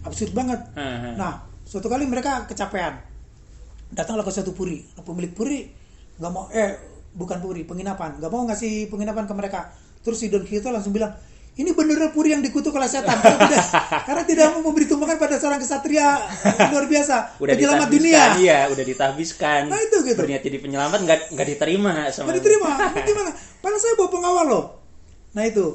absurd 0.07 0.31
banget. 0.37 0.61
Hmm. 0.79 1.19
nah 1.19 1.43
suatu 1.67 1.91
kali 1.91 2.07
mereka 2.07 2.47
kecapean. 2.47 3.01
Datanglah 3.91 4.23
ke 4.23 4.31
suatu 4.31 4.53
puri. 4.53 4.85
Pemilik 5.03 5.33
puri 5.35 5.67
nggak 6.17 6.31
mau 6.31 6.47
eh 6.53 6.77
bukan 7.17 7.41
puri 7.41 7.65
penginapan. 7.65 8.21
Nggak 8.21 8.31
mau 8.31 8.45
ngasih 8.45 8.93
penginapan 8.93 9.25
ke 9.25 9.35
mereka 9.35 9.73
terus 10.07 10.23
si 10.23 10.31
Don 10.31 10.47
Quixote 10.47 10.71
langsung 10.71 10.95
bilang 10.95 11.19
ini 11.57 11.73
beneran 11.73 12.13
puri 12.13 12.37
yang 12.37 12.45
dikutuk 12.45 12.69
oleh 12.77 12.85
setan. 12.85 13.17
Karena 13.17 13.49
tidak, 13.49 13.65
karena 14.09 14.23
tidak 14.29 14.47
mau 14.53 14.61
memberi 14.69 14.85
tumpangan 14.85 15.17
pada 15.17 15.37
seorang 15.41 15.57
kesatria 15.57 16.21
luar 16.73 16.85
biasa 16.85 17.41
udah 17.41 17.55
penyelamat 17.57 17.89
dunia. 17.89 18.23
iya 18.37 18.59
udah 18.69 18.85
ditahbiskan. 18.85 19.73
Nah, 19.73 19.81
itu 19.81 20.05
gitu. 20.05 20.21
berniat 20.21 20.45
jadi 20.45 20.61
penyelamat 20.61 21.01
nggak 21.09 21.21
nggak 21.33 21.49
diterima 21.57 22.13
sama 22.13 22.29
Nggak 22.29 22.37
diterima. 22.45 22.71
Gimana? 23.09 23.31
Padahal 23.65 23.81
saya 23.81 23.95
bawa 23.97 24.11
pengawal 24.13 24.47
loh. 24.47 24.65
Nah 25.33 25.45
itu. 25.49 25.67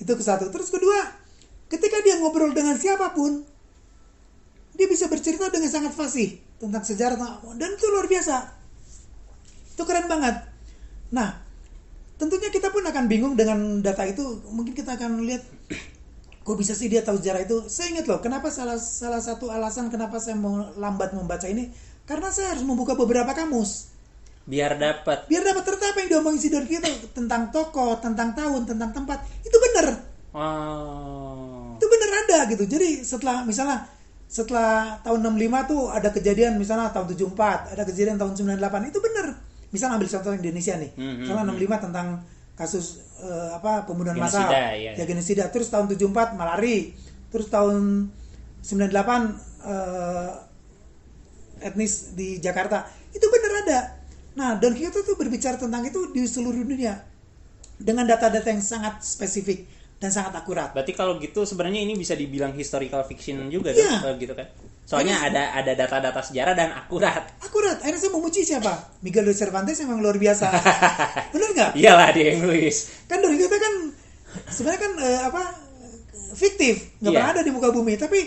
Itu 0.00 0.12
ke 0.16 0.24
satu. 0.24 0.48
Terus 0.48 0.72
kedua 0.72 0.96
ketika 1.68 2.00
dia 2.00 2.16
ngobrol 2.16 2.56
dengan 2.56 2.80
siapa 2.80 3.12
pun 3.12 3.44
dia 4.76 4.88
bisa 4.88 5.12
bercerita 5.12 5.52
dengan 5.52 5.68
sangat 5.68 5.92
fasih 5.92 6.40
tentang 6.56 6.80
sejarah 6.80 7.44
dan 7.60 7.68
itu 7.68 7.84
luar 7.92 8.08
biasa. 8.08 8.48
Itu 9.76 9.84
keren 9.84 10.08
banget. 10.08 10.40
Nah 11.12 11.45
tentunya 12.16 12.48
kita 12.52 12.72
pun 12.72 12.84
akan 12.84 13.04
bingung 13.08 13.34
dengan 13.36 13.80
data 13.80 14.04
itu. 14.04 14.42
Mungkin 14.48 14.72
kita 14.72 14.96
akan 14.96 15.24
lihat 15.24 15.44
kok 16.46 16.56
bisa 16.56 16.72
sih 16.72 16.86
dia 16.86 17.04
tahu 17.04 17.20
sejarah 17.20 17.44
itu? 17.44 17.66
Saya 17.66 17.96
ingat 17.96 18.06
loh 18.08 18.20
kenapa 18.20 18.52
salah 18.52 18.78
salah 18.80 19.20
satu 19.20 19.48
alasan 19.52 19.88
kenapa 19.88 20.20
saya 20.20 20.36
mau 20.36 20.72
lambat 20.76 21.12
membaca 21.12 21.46
ini? 21.48 21.70
Karena 22.06 22.30
saya 22.30 22.54
harus 22.54 22.62
membuka 22.62 22.94
beberapa 22.94 23.34
kamus. 23.34 23.90
Biar 24.46 24.78
dapat. 24.78 25.26
Biar 25.26 25.42
dapat 25.42 25.66
ternyata 25.66 25.90
apa 25.90 25.98
yang 26.06 26.08
diomongin 26.16 26.38
si 26.38 26.48
Don 26.54 26.62
Quixote 26.62 27.10
tentang 27.10 27.50
toko, 27.50 27.98
tentang 27.98 28.30
tahun, 28.30 28.62
tentang 28.62 28.94
tempat. 28.94 29.26
Itu 29.42 29.58
bener, 29.58 29.86
oh. 30.30 31.74
Itu 31.74 31.86
bener 31.90 32.10
ada 32.22 32.38
gitu. 32.46 32.62
Jadi 32.62 33.02
setelah 33.02 33.42
misalnya 33.42 33.90
setelah 34.30 35.02
tahun 35.02 35.22
65 35.34 35.70
tuh 35.70 35.82
ada 35.90 36.08
kejadian 36.14 36.58
misalnya 36.58 36.94
tahun 36.94 37.10
74, 37.10 37.74
ada 37.74 37.82
kejadian 37.86 38.18
tahun 38.22 38.38
98 38.38 38.90
itu 38.94 38.98
bener. 39.02 39.26
Misalnya 39.70 39.98
ambil 39.98 40.08
contoh 40.08 40.32
Indonesia 40.32 40.74
nih, 40.76 40.90
Hmm, 40.94 41.02
hmm, 41.02 41.18
misalnya 41.24 41.44
65 41.50 41.84
tentang 41.90 42.06
kasus 42.54 42.86
eh, 43.18 43.50
apa 43.52 43.84
pembunuhan 43.84 44.16
massal, 44.16 44.48
iya. 44.48 44.92
ya 44.94 45.04
genosida. 45.04 45.48
Terus 45.48 45.68
tahun 45.68 45.88
74 45.88 46.36
malari, 46.36 46.92
terus 47.28 47.48
tahun 47.48 48.08
98 48.62 49.36
eh, 49.64 50.30
etnis 51.62 52.12
di 52.12 52.36
Jakarta 52.38 52.84
itu 53.10 53.26
bener 53.26 53.52
ada. 53.64 53.80
Nah, 54.36 54.60
Don 54.60 54.76
Quixote 54.76 55.00
tuh 55.02 55.16
berbicara 55.16 55.56
tentang 55.56 55.80
itu 55.82 56.12
di 56.12 56.20
seluruh 56.22 56.60
dunia 56.60 57.00
dengan 57.76 58.04
data-data 58.04 58.48
yang 58.48 58.60
sangat 58.60 59.00
spesifik 59.00 59.64
dan 59.96 60.12
sangat 60.12 60.36
akurat. 60.36 60.76
berarti 60.76 60.92
kalau 60.92 61.16
gitu 61.16 61.48
sebenarnya 61.48 61.80
ini 61.80 61.96
bisa 61.96 62.12
dibilang 62.12 62.52
historical 62.52 63.00
fiction 63.08 63.48
juga 63.48 63.72
Iya. 63.72 63.80
dong, 63.96 64.00
kalau 64.04 64.16
gitu 64.20 64.34
kan 64.36 64.46
soalnya 64.86 65.18
ada 65.18 65.50
ada 65.52 65.74
data-data 65.74 66.22
sejarah 66.22 66.54
dan 66.54 66.70
akurat 66.70 67.26
Akurat. 67.42 67.82
Akhirnya 67.82 67.98
saya 67.98 68.12
memuji 68.14 68.46
siapa? 68.46 68.72
Miguel 69.02 69.26
de 69.26 69.34
Cervantes 69.34 69.82
memang 69.82 69.98
luar 69.98 70.14
biasa. 70.14 70.46
Bener 71.34 71.50
nggak? 71.52 71.70
iyalah 71.74 72.08
dia 72.14 72.30
yang 72.32 72.46
nulis 72.46 73.04
Kan 73.04 73.18
Don 73.18 73.34
Quixote 73.34 73.58
kan 73.58 73.74
sebenarnya 74.46 74.80
kan 74.80 74.92
eh, 75.02 75.20
apa 75.26 75.42
fiktif, 76.32 76.74
nggak 77.00 77.10
Iya. 77.10 77.18
pernah 77.18 77.32
ada 77.32 77.42
di 77.42 77.50
muka 77.50 77.68
bumi. 77.72 77.96
Tapi 77.96 78.20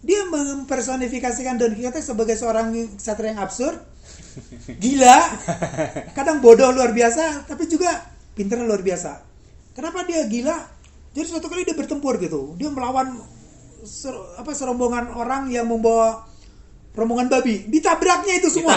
dia 0.00 0.26
mempersonifikasikan 0.26 1.56
Don 1.56 1.72
Quixote 1.72 2.02
sebagai 2.02 2.34
seorang 2.34 2.74
ksatria 2.98 3.32
yang 3.32 3.40
absurd, 3.40 3.78
gila, 4.76 5.18
kadang 6.12 6.42
bodoh 6.42 6.74
luar 6.74 6.90
biasa, 6.90 7.46
tapi 7.46 7.64
juga 7.64 7.88
pintar 8.34 8.58
luar 8.60 8.82
biasa. 8.82 9.22
Kenapa 9.72 10.02
dia 10.02 10.26
gila? 10.26 10.56
Jadi 11.14 11.26
suatu 11.30 11.46
kali 11.46 11.62
dia 11.62 11.78
bertempur 11.78 12.18
gitu, 12.18 12.58
dia 12.58 12.68
melawan 12.68 13.14
ser- 13.84 14.40
apa 14.40 14.50
serombongan 14.56 15.12
orang 15.14 15.52
yang 15.52 15.68
membawa 15.68 16.24
rombongan 16.96 17.28
babi, 17.30 17.68
ditabraknya 17.68 18.40
itu 18.40 18.48
semua. 18.50 18.74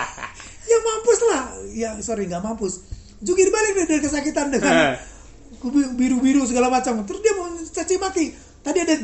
ya 0.70 0.78
mampus 0.80 1.20
lah, 1.28 1.42
ya 1.72 1.90
sorry 2.00 2.26
nggak 2.26 2.42
mampus. 2.42 2.82
Jungkir 3.22 3.52
balik 3.54 3.86
dari, 3.86 4.02
kesakitan 4.02 4.50
dengan 4.50 4.98
biru-biru 5.94 6.42
segala 6.42 6.72
macam. 6.72 7.06
Terus 7.06 7.20
dia 7.22 7.32
mau 7.38 7.46
caci 7.54 7.94
maki. 7.98 8.26
Tadi 8.62 8.78
ada 8.78 8.94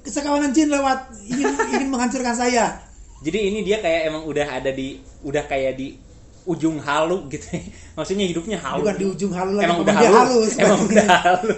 kesekawanan 0.00 0.52
jin 0.52 0.72
lewat 0.72 1.12
ingin 1.28 1.48
ingin 1.72 1.88
menghancurkan 1.92 2.36
saya. 2.36 2.80
Jadi 3.24 3.38
ini 3.52 3.64
dia 3.64 3.80
kayak 3.80 4.12
emang 4.12 4.28
udah 4.28 4.60
ada 4.60 4.68
di 4.72 5.00
udah 5.24 5.44
kayak 5.48 5.80
di 5.80 5.96
ujung 6.44 6.76
halu 6.78 7.28
gitu. 7.28 7.44
Maksudnya 7.96 8.24
hidupnya 8.24 8.58
halu. 8.58 8.84
Bukan 8.84 8.96
di 8.96 9.06
ujung 9.06 9.32
halu 9.32 9.52
lagi, 9.56 9.64
Emang 9.66 9.80
udah 9.80 9.94
halu. 9.96 10.14
halu 10.14 10.38
emang 10.54 10.80
udah 10.84 11.08
halu. 11.22 11.54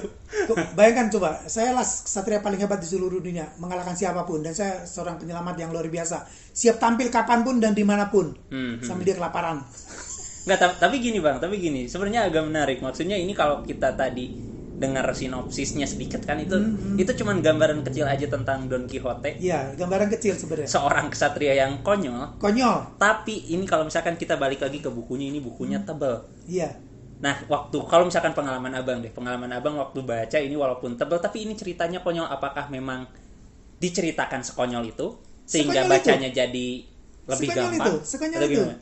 Bayangkan 0.72 1.07
coba, 1.11 1.42
saya 1.44 1.72
lah 1.72 1.83
satria 1.83 2.38
paling 2.38 2.59
hebat 2.59 2.79
di 2.79 2.87
seluruh 2.87 3.18
dunia, 3.18 3.51
mengalahkan 3.57 3.94
siapa 3.94 4.22
pun, 4.22 4.42
dan 4.42 4.53
saya 4.53 4.85
seorang 4.85 5.16
penyelamat 5.16 5.55
yang 5.57 5.70
luar 5.70 5.87
biasa, 5.87 6.22
siap 6.53 6.77
tampil 6.77 7.09
kapan 7.09 7.42
pun 7.42 7.57
dan 7.59 7.72
di 7.72 7.83
mana 7.83 8.07
pun, 8.07 8.31
Hmm, 8.51 8.77
hmm. 8.77 8.85
sampai 8.85 9.05
dia 9.05 9.16
kelaparan. 9.16 9.64
Nggak, 10.46 10.59
ta- 10.59 10.79
tapi 10.79 11.03
gini 11.03 11.18
bang, 11.18 11.38
tapi 11.38 11.59
gini, 11.59 11.90
sebenarnya 11.90 12.31
agak 12.31 12.46
menarik. 12.46 12.79
Maksudnya 12.79 13.18
ini 13.18 13.35
kalau 13.35 13.62
kita 13.62 13.90
tadi 13.92 14.31
dengar 14.77 15.09
sinopsisnya 15.11 15.85
sedikit 15.85 16.21
kan 16.21 16.37
itu 16.37 16.53
Hmm, 16.53 16.95
itu 16.95 17.09
cuman 17.09 17.41
gambaran 17.41 17.81
kecil 17.83 18.05
aja 18.05 18.29
tentang 18.29 18.69
Don 18.69 18.85
Quixote, 18.85 19.41
Iya, 19.41 19.73
gambaran 19.73 20.12
kecil 20.12 20.37
sebenarnya. 20.37 20.69
seorang 20.69 21.09
kesatria 21.09 21.57
yang 21.57 21.81
konyol. 21.81 22.37
Konyol, 22.37 22.97
Tapi 22.97 23.49
ini 23.51 23.65
kalau 23.65 23.85
misalkan 23.85 24.15
kita 24.15 24.37
balik 24.37 24.61
lagi 24.61 24.79
ke 24.79 24.89
bukunya, 24.89 25.29
ini 25.29 25.41
bukunya 25.41 25.81
tebel. 25.81 26.21
iya. 26.45 26.77
Nah, 27.17 27.33
waktu 27.49 27.81
kalau 27.83 28.05
misalkan 28.05 28.37
pengalaman 28.37 28.77
abang 28.77 29.01
deh, 29.01 29.09
pengalaman 29.09 29.49
abang 29.49 29.81
waktu 29.81 30.05
baca 30.05 30.37
ini 30.37 30.53
walaupun 30.53 30.95
tebel, 30.95 31.17
tapi 31.17 31.49
ini 31.49 31.57
ceritanya 31.57 32.05
konyol. 32.05 32.29
Apakah 32.29 32.69
memang 32.69 33.09
diceritakan 33.77 34.41
sekonyol 34.41 34.85
itu 34.87 35.17
sehingga 35.45 35.81
Sekonyol 35.81 35.89
itu. 35.89 35.93
bacanya 35.97 36.31
jadi 36.31 36.69
lebih 37.25 37.49
sekonyol 37.49 37.71
gampang? 37.73 37.87
itu, 37.89 37.95
sekonyol 38.05 38.41
itu. 38.43 38.53
gimana? 38.61 38.77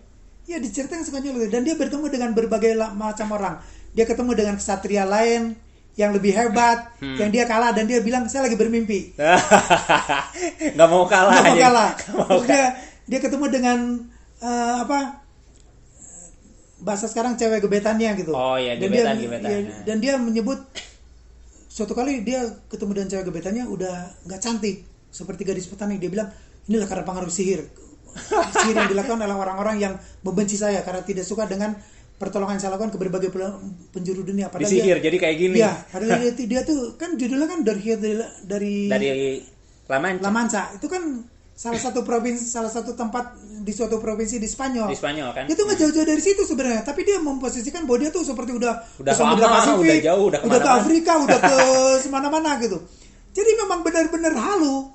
Ya 0.44 0.56
diceritakan 0.58 1.04
sekonyol 1.04 1.34
itu. 1.36 1.48
Dan 1.48 1.62
dia 1.62 1.74
bertemu 1.74 2.06
dengan 2.10 2.30
berbagai 2.32 2.72
macam 2.92 3.28
orang. 3.32 3.54
Dia 3.94 4.04
ketemu 4.04 4.32
dengan 4.34 4.54
kesatria 4.58 5.06
lain 5.06 5.54
yang 5.94 6.10
lebih 6.10 6.34
hebat, 6.34 6.90
Hmm. 6.98 7.14
yang 7.14 7.30
dia 7.30 7.46
kalah 7.46 7.70
dan 7.70 7.86
dia 7.86 8.02
bilang 8.02 8.26
saya 8.26 8.50
lagi 8.50 8.58
bermimpi. 8.58 9.14
nggak 10.74 10.88
mau 10.90 11.06
kalah 11.06 11.38
Nggak 11.38 11.54
mau 11.54 11.62
kalah. 11.62 11.90
Nggak 11.94 12.14
mau 12.18 12.28
Terus 12.28 12.44
dia 12.50 12.64
dia 13.04 13.18
ketemu 13.22 13.44
dengan 13.52 13.78
eh, 14.40 14.74
apa? 14.82 15.22
Bahasa 16.84 17.06
sekarang 17.08 17.38
cewek 17.38 17.64
gebetannya 17.64 18.12
gitu. 18.18 18.34
Oh, 18.34 18.58
iya, 18.60 18.76
dan 18.76 18.90
gebetan, 18.92 19.14
dia, 19.16 19.24
gebetan. 19.24 19.48
iya, 19.48 19.58
dan 19.86 19.96
dia 20.02 20.14
menyebut 20.18 20.60
suatu 21.64 21.96
kali 21.96 22.22
dia 22.22 22.44
ketemu 22.68 22.90
dengan 22.92 23.08
cewek 23.08 23.24
gebetannya 23.30 23.64
udah 23.64 23.94
nggak 24.26 24.40
cantik 24.42 24.84
seperti 25.08 25.46
gadis 25.46 25.70
petani. 25.70 25.96
Dia 25.96 26.10
bilang 26.10 26.28
inilah 26.66 26.90
karena 26.90 27.06
pengaruh 27.06 27.30
sihir. 27.30 27.64
Sihir 28.50 28.74
yang 28.76 28.90
dilakukan 28.90 29.22
oleh 29.22 29.34
orang-orang 29.34 29.76
yang 29.78 29.94
membenci 30.22 30.54
saya 30.54 30.82
karena 30.82 31.02
tidak 31.02 31.24
suka 31.24 31.46
dengan 31.46 31.74
pertolongan 32.24 32.56
yang 32.56 32.62
saya 32.62 32.72
lakukan 32.72 32.88
ke 32.88 32.98
berbagai 32.98 33.28
penjuru 33.90 34.24
dunia. 34.24 34.48
Padahal 34.48 34.64
dia- 34.64 34.80
Disihir 34.80 34.98
jadi 34.98 35.16
kayak 35.18 35.36
gini. 35.36 35.56
Iya, 35.56 35.72
padahal 35.86 36.18
dia, 36.18 36.32
dia 36.34 36.60
tuh 36.62 36.96
kan 36.96 37.14
judulnya 37.14 37.44
kan 37.46 37.60
dari 37.60 37.82
dari, 37.84 38.12
dari 38.42 38.74
Dari 38.86 39.08
Laman 39.84 40.18
La 40.18 40.30
Mancha 40.30 40.72
itu 40.72 40.86
kan 40.86 41.02
salah 41.54 41.78
satu 41.78 42.02
provinsi 42.02 42.42
salah 42.42 42.66
satu 42.66 42.92
tempat 42.92 43.30
di 43.60 43.70
suatu 43.70 43.96
provinsi 43.96 44.36
di 44.36 44.48
Spanyol. 44.48 44.88
di 44.88 44.96
Spanyol 44.96 45.30
kan. 45.30 45.44
Itu 45.46 45.62
nggak 45.62 45.76
jauh-jauh 45.76 46.02
dari 46.04 46.18
situ 46.18 46.42
sebenarnya, 46.42 46.82
tapi 46.82 47.04
dia 47.04 47.16
memposisikan 47.16 47.84
bahwa 47.84 47.98
dia 48.00 48.10
tuh 48.10 48.22
seperti 48.22 48.50
udah 48.52 48.74
Udah 48.98 49.12
ke 49.12 49.16
Samudra 49.16 49.46
Pasifik, 49.52 49.78
udah 49.84 49.96
jauh, 50.02 50.24
udah 50.26 50.40
ke 50.40 50.44
ke 50.44 50.50
mana-mana. 50.50 50.74
Afrika, 50.76 51.12
udah 51.24 51.38
ke 51.38 51.54
semana-mana 52.00 52.50
gitu. 52.58 52.78
Jadi 53.30 53.50
memang 53.56 53.80
benar-benar 53.80 54.32
halu. 54.32 54.90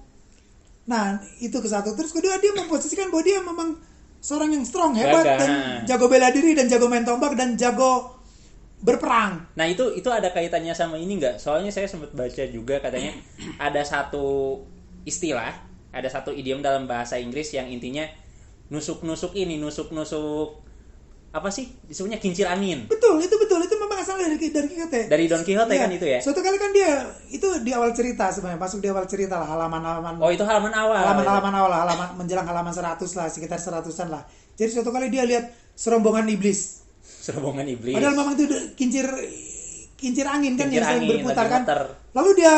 Nah 0.86 1.06
itu 1.38 1.54
ke 1.54 1.70
satu. 1.70 1.94
Terus 1.94 2.10
kedua 2.10 2.36
dia 2.38 2.52
memposisikan 2.52 3.08
bahwa 3.08 3.22
dia 3.22 3.39
memang 3.39 3.78
seorang 4.19 4.51
yang 4.51 4.63
strong, 4.67 4.95
hebat 4.95 5.23
Gagah. 5.23 5.39
dan 5.39 5.51
jago 5.88 6.05
bela 6.12 6.29
diri 6.29 6.51
dan 6.55 6.67
jago 6.67 6.91
main 6.91 7.08
tombak 7.08 7.39
dan 7.39 7.55
jago 7.55 8.19
berperang. 8.79 9.43
Nah 9.55 9.67
itu 9.67 9.91
itu 9.95 10.08
ada 10.08 10.32
kaitannya 10.32 10.71
sama 10.75 10.95
ini 10.99 11.19
nggak? 11.19 11.39
Soalnya 11.39 11.71
saya 11.71 11.88
sempat 11.88 12.12
baca 12.15 12.43
juga 12.51 12.79
katanya 12.79 13.15
ada 13.60 13.84
satu 13.84 14.60
istilah, 15.08 15.51
ada 15.95 16.08
satu 16.12 16.32
idiom 16.36 16.60
dalam 16.60 16.88
bahasa 16.88 17.19
Inggris 17.19 17.51
yang 17.55 17.67
intinya 17.67 18.08
nusuk-nusuk 18.71 19.36
ini, 19.36 19.60
nusuk-nusuk 19.60 20.67
apa 21.29 21.53
sih 21.53 21.69
disebutnya 21.86 22.17
kincir 22.17 22.49
angin 22.49 22.89
Betul, 22.89 23.21
itu 23.21 23.38
betul. 23.38 23.62
Itu 23.62 23.79
asal 24.10 24.17
dari 24.19 24.38
dari 24.41 24.67
Quixote. 24.67 25.02
dari 25.06 25.24
Don 25.26 25.41
Quixote 25.41 25.69
Iya. 25.72 25.82
kan 25.82 25.91
itu 25.91 26.06
ya? 26.08 26.19
Suatu 26.19 26.39
kali 26.39 26.58
kan 26.58 26.72
dia 26.72 26.89
itu 27.30 27.45
di 27.60 27.72
awal 27.72 27.91
cerita 27.91 28.28
sebenarnya 28.28 28.58
masuk 28.58 28.80
di 28.80 28.88
awal 28.88 29.06
cerita 29.06 29.36
lah 29.36 29.45
halaman-halaman 29.48 30.17
Oh 30.17 30.28
itu 30.28 30.41
halaman 30.41 30.74
awal. 30.74 30.98
halaman-halaman 30.98 31.54
awal 31.56 31.69
lah, 31.69 31.80
halaman 31.84 32.08
menjelang 32.15 32.43
halaman 32.43 32.74
100 32.74 32.98
lah 33.13 33.28
sekitar 33.28 33.58
seratusan 33.58 34.10
lah. 34.10 34.26
Jadi 34.54 34.69
suatu 34.72 34.89
kali 34.89 35.08
dia 35.08 35.24
lihat 35.24 35.45
serombongan 35.74 36.26
iblis. 36.28 36.82
Serombongan 37.00 37.69
iblis. 37.69 37.93
Padahal 37.93 38.15
memang 38.15 38.34
itu 38.34 38.45
kincir 38.74 39.06
kincir 39.95 40.26
angin 40.26 40.56
kan 40.56 40.65
Kincir 40.65 40.82
yang 40.82 40.98
angin, 40.98 41.10
berputar 41.13 41.45
kan. 41.45 41.62
muter. 41.62 41.82
Lalu 42.12 42.30
dia 42.36 42.54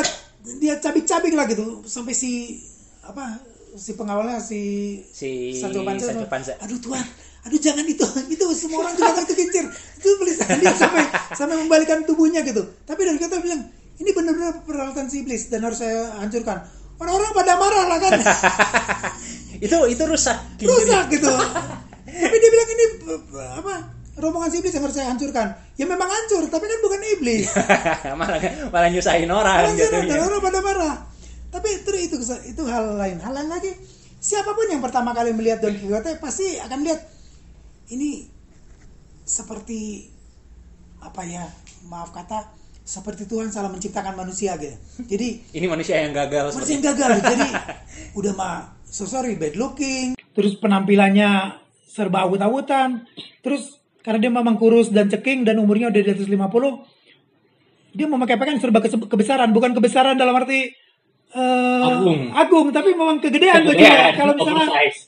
dia 0.58 0.74
cabik-cabik 0.78 1.34
lah 1.34 1.46
gitu 1.46 1.84
sampai 1.84 2.14
si 2.14 2.58
apa 3.02 3.38
si 3.72 3.94
pengawalnya 3.94 4.38
si 4.38 4.62
Si 5.06 5.54
Sancho 5.54 5.82
Panza, 5.82 6.08
Sancho 6.08 6.26
Panza. 6.28 6.54
aduh 6.58 6.78
tuan 6.78 7.02
aduh 7.42 7.60
jangan 7.60 7.86
itu 7.86 8.06
itu 8.34 8.46
semua 8.54 8.86
orang 8.86 8.94
juga 8.94 9.12
tahu 9.18 9.26
itu 9.30 9.36
kincir 9.38 9.66
itu 9.98 10.08
tulisan 10.18 10.48
dia 10.62 10.74
sampai 10.78 11.04
sampai 11.34 11.56
membalikan 11.58 12.06
tubuhnya 12.06 12.46
gitu 12.46 12.62
tapi 12.86 13.02
dari 13.06 13.18
kata 13.18 13.42
bilang 13.42 13.66
ini 14.02 14.10
benar-benar 14.14 14.66
peralatan 14.66 15.10
si 15.10 15.26
iblis 15.26 15.50
dan 15.50 15.66
harus 15.66 15.82
saya 15.82 16.14
hancurkan 16.22 16.62
orang-orang 17.02 17.32
pada 17.34 17.54
marah 17.58 17.86
lah 17.90 17.98
kan 17.98 18.12
itu 19.66 19.78
itu 19.90 20.04
rusak. 20.06 20.38
rusak 20.62 21.04
gitu 21.10 21.34
tapi 22.06 22.36
dia 22.38 22.50
bilang 22.54 22.70
ini 22.70 22.86
apa 23.58 23.74
rombongan 24.22 24.50
si 24.54 24.58
iblis 24.62 24.74
yang 24.78 24.86
harus 24.86 24.96
saya 24.98 25.10
hancurkan 25.10 25.48
ya 25.82 25.86
memang 25.90 26.06
hancur 26.06 26.46
tapi 26.46 26.70
kan 26.70 26.80
bukan 26.86 27.02
iblis 27.18 27.50
malah 28.22 28.38
malah 28.70 28.90
nyusahin 28.94 29.30
orang 29.34 29.66
Orang 29.66 29.78
sana, 29.78 29.90
dan 29.90 30.02
jatuhnya. 30.06 30.26
orang 30.30 30.42
pada 30.42 30.60
marah. 30.62 30.96
Tapi 31.52 31.68
itu 31.84 31.92
itu 32.00 32.16
itu 32.48 32.64
hal 32.64 32.96
lain. 32.96 33.20
Hal 33.20 33.36
lain 33.36 33.52
lagi, 33.52 33.76
siapa 34.24 34.56
pun 34.56 34.72
yang 34.72 34.80
pertama 34.80 35.12
kali 35.12 35.36
melihat 35.36 35.60
Don 35.60 35.76
Quixote 35.76 36.16
pasti 36.24 36.56
akan 36.56 36.80
lihat 36.88 37.00
ini 37.89 38.30
seperti 39.26 40.12
apa 41.02 41.26
ya? 41.26 41.50
Maaf 41.89 42.13
kata 42.13 42.54
seperti 42.86 43.26
Tuhan 43.26 43.50
salah 43.50 43.74
menciptakan 43.74 44.13
manusia 44.13 44.54
gitu. 44.62 44.78
Jadi 45.10 45.58
Ini 45.58 45.65
manusia 45.65 45.98
yang 45.98 46.13
gagal 46.13 46.54
seperti 46.54 46.78
yang 46.78 46.86
gagal. 46.94 47.12
Jadi 47.26 47.48
udah 48.20 48.34
mah 48.38 48.78
so 48.86 49.10
sorry 49.10 49.39
bad 49.39 49.58
looking. 49.58 50.13
Terus 50.38 50.54
penampilannya 50.62 51.58
serba 51.89 52.30
awut-awutan. 52.30 53.10
Terus 53.41 53.82
karena 54.02 54.17
dia 54.17 54.32
memang 54.34 54.58
kurus 54.58 54.89
dan 54.89 55.10
ceking 55.10 55.46
dan 55.46 55.62
umurnya 55.62 55.94
udah 55.94 56.02
di 56.02 56.12
atas 56.12 56.26
50 56.26 56.38
dia 57.91 58.08
memakai 58.08 58.39
pakaian 58.39 58.58
serba 58.58 58.80
kebesaran 58.82 59.52
bukan 59.52 59.76
kebesaran 59.76 60.15
dalam 60.15 60.34
arti 60.34 60.74
eh, 61.32 61.86
Agung. 61.86 62.32
agung 62.34 62.67
tapi 62.72 62.96
memang 62.96 63.20
kegedean 63.20 63.67
Kegedean, 63.67 64.15
kalau 64.15 64.34
misalnya 64.39 64.65
oversize. 64.67 65.02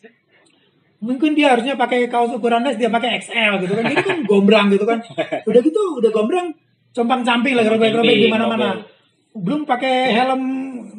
Mungkin 1.03 1.35
dia 1.35 1.51
harusnya 1.51 1.75
pakai 1.75 2.07
kaos 2.07 2.31
ukuran 2.31 2.63
S 2.71 2.79
dia 2.79 2.87
pakai 2.87 3.19
XL 3.19 3.59
gitu 3.67 3.73
kan. 3.75 3.83
Jadi 3.91 4.03
kan 4.03 4.17
gombrang 4.23 4.67
gitu 4.71 4.87
kan. 4.87 5.03
Udah 5.49 5.59
gitu 5.59 5.81
udah 5.99 6.11
gombrang 6.15 6.55
compang 6.95 7.21
camping 7.27 7.59
lah 7.59 7.65
robek-robek 7.67 8.15
di 8.15 8.29
mana-mana 8.31 8.85
belum 9.33 9.65
pakai 9.65 10.13
helm 10.13 10.43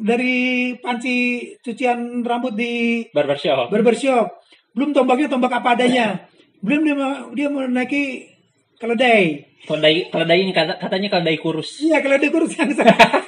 dari 0.03 0.35
panci 0.83 1.39
cucian 1.63 2.19
rambut 2.19 2.51
di 2.51 3.07
barbershop. 3.15 3.71
barbershop 3.71 4.43
belum 4.75 4.91
tombaknya 4.91 5.31
tombak 5.31 5.63
apa 5.63 5.79
adanya. 5.79 6.27
Belum 6.59 6.83
dia 6.83 6.95
mau- 6.99 7.31
dia 7.31 7.47
mau 7.47 7.63
naiki 7.63 8.27
keledai. 8.75 9.55
Keledai, 9.65 10.11
keledai 10.11 10.39
ini 10.43 10.51
kata, 10.51 10.77
katanya 10.77 11.07
keledai 11.15 11.39
kurus. 11.39 11.79
iya 11.79 12.03
keledai 12.03 12.29
kurus 12.29 12.53
yang 12.59 12.69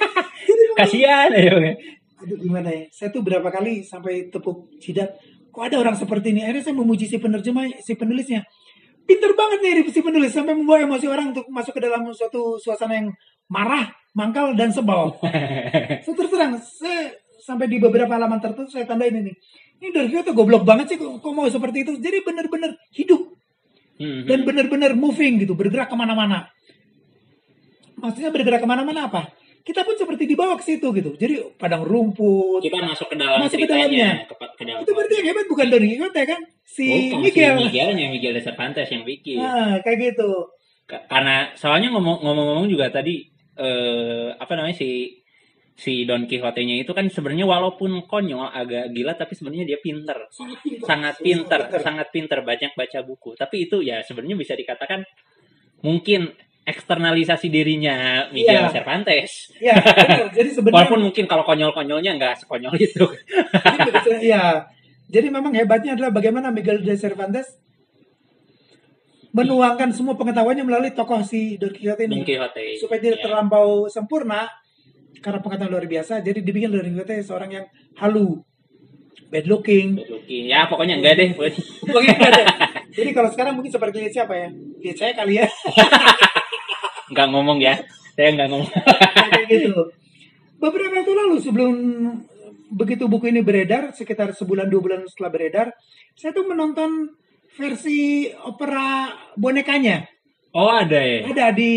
Kasihan 0.78 1.32
ya. 1.34 1.56
Aduh 2.18 2.36
gimana 2.38 2.68
ya? 2.70 2.84
Saya 2.92 3.08
tuh 3.10 3.24
berapa 3.24 3.48
kali 3.48 3.80
sampai 3.82 4.28
tepuk 4.28 4.68
jidat 4.78 5.16
kok 5.58 5.66
ada 5.66 5.82
orang 5.82 5.98
seperti 5.98 6.30
ini? 6.30 6.46
Akhirnya 6.46 6.70
saya 6.70 6.76
memuji 6.78 7.10
si 7.10 7.18
penerjemah 7.18 7.82
si 7.82 7.98
penulisnya. 7.98 8.46
Pinter 9.02 9.34
banget 9.34 9.58
nih 9.58 9.90
si 9.90 9.98
penulis 10.06 10.30
sampai 10.30 10.54
membawa 10.54 10.86
emosi 10.86 11.10
orang 11.10 11.34
untuk 11.34 11.50
masuk 11.50 11.74
ke 11.74 11.82
dalam 11.82 12.06
suatu 12.14 12.62
suasana 12.62 12.94
yang 12.94 13.10
marah 13.50 13.90
mangkal 14.14 14.54
dan 14.54 14.70
sebal 14.70 15.16
saya 16.04 16.14
terus 16.14 16.30
terang 16.30 16.54
saya 16.60 17.10
sampai 17.40 17.64
di 17.64 17.80
beberapa 17.80 18.12
halaman 18.12 18.38
tertentu 18.38 18.70
saya 18.70 18.86
tandain 18.86 19.18
ini. 19.18 19.34
Ini 19.82 19.90
dari 19.90 20.06
kita 20.14 20.30
goblok 20.30 20.62
banget 20.62 20.94
sih 20.94 20.96
kok, 21.00 21.18
kok 21.18 21.32
mau 21.34 21.50
seperti 21.50 21.82
itu? 21.82 21.92
Jadi 21.98 22.22
benar-benar 22.22 22.78
hidup. 22.94 23.34
Hmm, 23.98 24.30
dan 24.30 24.46
benar-benar 24.46 24.94
moving 24.94 25.42
gitu 25.42 25.58
bergerak 25.58 25.90
ke 25.90 25.96
mana-mana. 25.98 26.46
Maksudnya 27.98 28.30
bergerak 28.30 28.62
ke 28.62 28.68
mana-mana 28.68 29.10
apa 29.10 29.37
kita 29.68 29.84
pun 29.84 29.92
seperti 29.94 30.24
dibawa 30.24 30.56
ke 30.56 30.64
situ 30.64 30.88
gitu. 30.90 31.12
Jadi 31.12 31.34
padang 31.54 31.84
rumput. 31.84 32.58
Kita 32.58 32.80
masuk 32.80 33.12
ke 33.12 33.16
dalam 33.16 33.44
Masuk 33.44 33.60
ke 33.60 33.68
dalamnya. 33.68 34.24
ke, 34.24 34.34
ke 34.56 34.64
dalam 34.64 34.80
Itu 34.80 34.92
berarti 34.92 35.14
yang 35.14 35.26
hebat 35.28 35.46
bukan 35.46 35.66
Don 35.68 35.84
Quixote 35.84 36.22
kan? 36.24 36.40
Si 36.64 36.86
Bukan, 36.88 37.20
Miguel. 37.20 37.52
si 37.52 37.60
Miguelnya, 37.62 38.06
Miguel 38.08 38.32
de 38.32 38.42
Cervantes 38.42 38.88
yang 38.88 39.04
bikin. 39.04 39.36
Nah, 39.36 39.76
kayak 39.80 39.98
gitu. 40.08 40.30
Ka- 40.84 41.04
Karena 41.06 41.52
soalnya 41.52 41.92
ngomong- 41.92 42.18
ngomong-ngomong 42.18 42.66
juga 42.66 42.88
tadi 42.88 43.28
eh 43.54 44.32
apa 44.32 44.52
namanya 44.54 44.72
si 44.72 45.18
si 45.74 46.02
Don 46.02 46.24
Quixote-nya 46.24 46.80
itu 46.80 46.90
kan 46.90 47.06
sebenarnya 47.06 47.44
walaupun 47.44 48.02
konyol 48.04 48.48
agak 48.48 48.90
gila 48.90 49.14
tapi 49.14 49.34
sebenarnya 49.34 49.68
dia 49.68 49.78
pinter. 49.78 50.26
Sangat 50.82 51.18
pinter, 51.18 51.60
sangat 51.78 52.08
pinter 52.08 52.40
banyak 52.42 52.72
baca 52.72 52.98
buku. 53.02 53.34
Tapi 53.34 53.66
itu 53.66 53.78
ya 53.80 54.00
sebenarnya 54.00 54.34
bisa 54.34 54.54
dikatakan 54.54 55.04
mungkin 55.80 56.34
eksternalisasi 56.68 57.48
dirinya 57.48 58.28
Miguel 58.28 58.68
Iya. 58.68 58.72
Cervantes. 58.72 59.48
Ya, 59.56 59.72
benar. 59.74 60.28
Jadi 60.30 60.48
sebenarnya 60.52 60.76
Walaupun 60.84 61.00
mungkin 61.08 61.24
kalau 61.24 61.42
konyol-konyolnya 61.42 62.12
nggak 62.14 62.44
sekonyol 62.44 62.76
itu. 62.76 63.04
ya. 64.22 64.68
Jadi 65.08 65.26
memang 65.32 65.56
hebatnya 65.56 65.96
adalah 65.96 66.12
bagaimana 66.12 66.52
Miguel 66.52 66.84
de 66.84 66.92
Cervantes 66.92 67.56
menuangkan 69.28 69.92
semua 69.92 70.16
pengetahuannya 70.16 70.64
melalui 70.64 70.92
tokoh 70.92 71.20
si 71.20 71.56
Don 71.56 71.68
Quixote 71.70 72.04
Don 72.04 72.16
ini 72.20 72.24
Quixote. 72.24 72.80
supaya 72.80 72.98
tidak 72.98 73.20
Ya. 73.20 73.24
terlampau 73.28 73.88
sempurna 73.88 74.48
karena 75.20 75.40
pengetahuan 75.40 75.72
luar 75.72 75.86
biasa. 75.86 76.20
Jadi 76.20 76.40
dibikin 76.40 76.68
Don 76.68 76.80
Quixote 76.80 77.20
seorang 77.20 77.50
yang 77.50 77.64
halu, 77.96 78.40
bad 79.28 79.48
looking. 79.48 79.96
Good 79.96 80.10
looking. 80.10 80.44
Ya 80.48 80.68
pokoknya 80.68 81.00
enggak 81.00 81.14
deh. 81.16 81.30
Pokoknya 81.32 82.12
nggak 82.14 82.30
ada. 82.30 82.44
Jadi 82.88 83.10
kalau 83.12 83.28
sekarang 83.30 83.52
mungkin 83.54 83.70
seperti 83.70 84.08
siapa 84.08 84.32
ya? 84.34 84.48
Lihat 84.80 84.96
saya 84.96 85.12
kali 85.14 85.40
ya. 85.40 85.46
Nggak 87.12 87.28
ngomong 87.32 87.58
ya. 87.60 87.80
Saya 88.14 88.34
nggak 88.34 88.48
ngomong. 88.50 88.70
kayak 89.32 89.46
gitu. 89.48 89.74
Beberapa 90.62 91.00
waktu 91.02 91.12
lalu 91.14 91.36
sebelum 91.38 91.74
begitu 92.74 93.06
buku 93.06 93.30
ini 93.30 93.40
beredar, 93.40 93.94
sekitar 93.94 94.34
sebulan 94.34 94.66
dua 94.66 94.80
bulan 94.82 95.00
setelah 95.06 95.30
beredar, 95.30 95.66
saya 96.18 96.34
tuh 96.34 96.44
menonton 96.50 97.14
versi 97.54 98.26
opera 98.42 99.14
bonekanya. 99.38 100.04
Oh 100.52 100.68
ada 100.68 100.98
ya. 100.98 101.30
Ada 101.30 101.54
di 101.54 101.74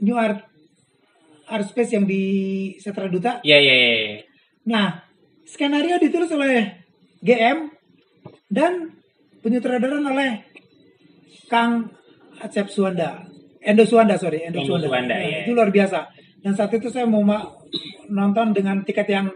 New 0.00 0.16
Art 0.16 0.40
Art 1.46 1.66
Space 1.68 1.94
yang 1.94 2.08
di 2.08 2.24
Setra 2.80 3.06
Duta. 3.06 3.44
Iya 3.44 3.58
iya 3.60 3.74
iya. 3.74 4.18
Nah, 4.66 4.98
skenario 5.46 6.00
ditulis 6.02 6.32
oleh 6.34 6.82
GM 7.22 7.70
dan 8.50 8.96
penyutradaran 9.44 10.02
oleh 10.02 10.42
Kang 11.46 11.94
Acep 12.42 12.66
Suwanda. 12.66 13.35
Endo 13.66 13.82
Suwanda, 13.82 14.14
sorry. 14.14 14.46
Endo, 14.46 14.62
Endo 14.62 14.78
Suwanda. 14.78 14.86
Suwanda, 14.86 15.14
Ya, 15.18 15.26
ya. 15.26 15.38
Itu 15.42 15.50
luar 15.52 15.74
biasa. 15.74 15.98
Dan 16.38 16.54
saat 16.54 16.70
itu 16.70 16.86
saya 16.86 17.04
mau 17.04 17.20
ma- 17.20 17.50
nonton 18.06 18.54
dengan 18.54 18.86
tiket 18.86 19.10
yang 19.10 19.26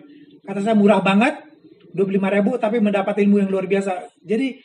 kata 0.40 0.62
saya 0.62 0.79
murah 0.79 1.03
banget. 1.03 1.51
25.000 1.90 2.23
ribu 2.38 2.55
tapi 2.55 2.79
mendapat 2.79 3.19
ilmu 3.19 3.43
yang 3.43 3.51
luar 3.51 3.66
biasa. 3.66 4.14
Jadi 4.23 4.62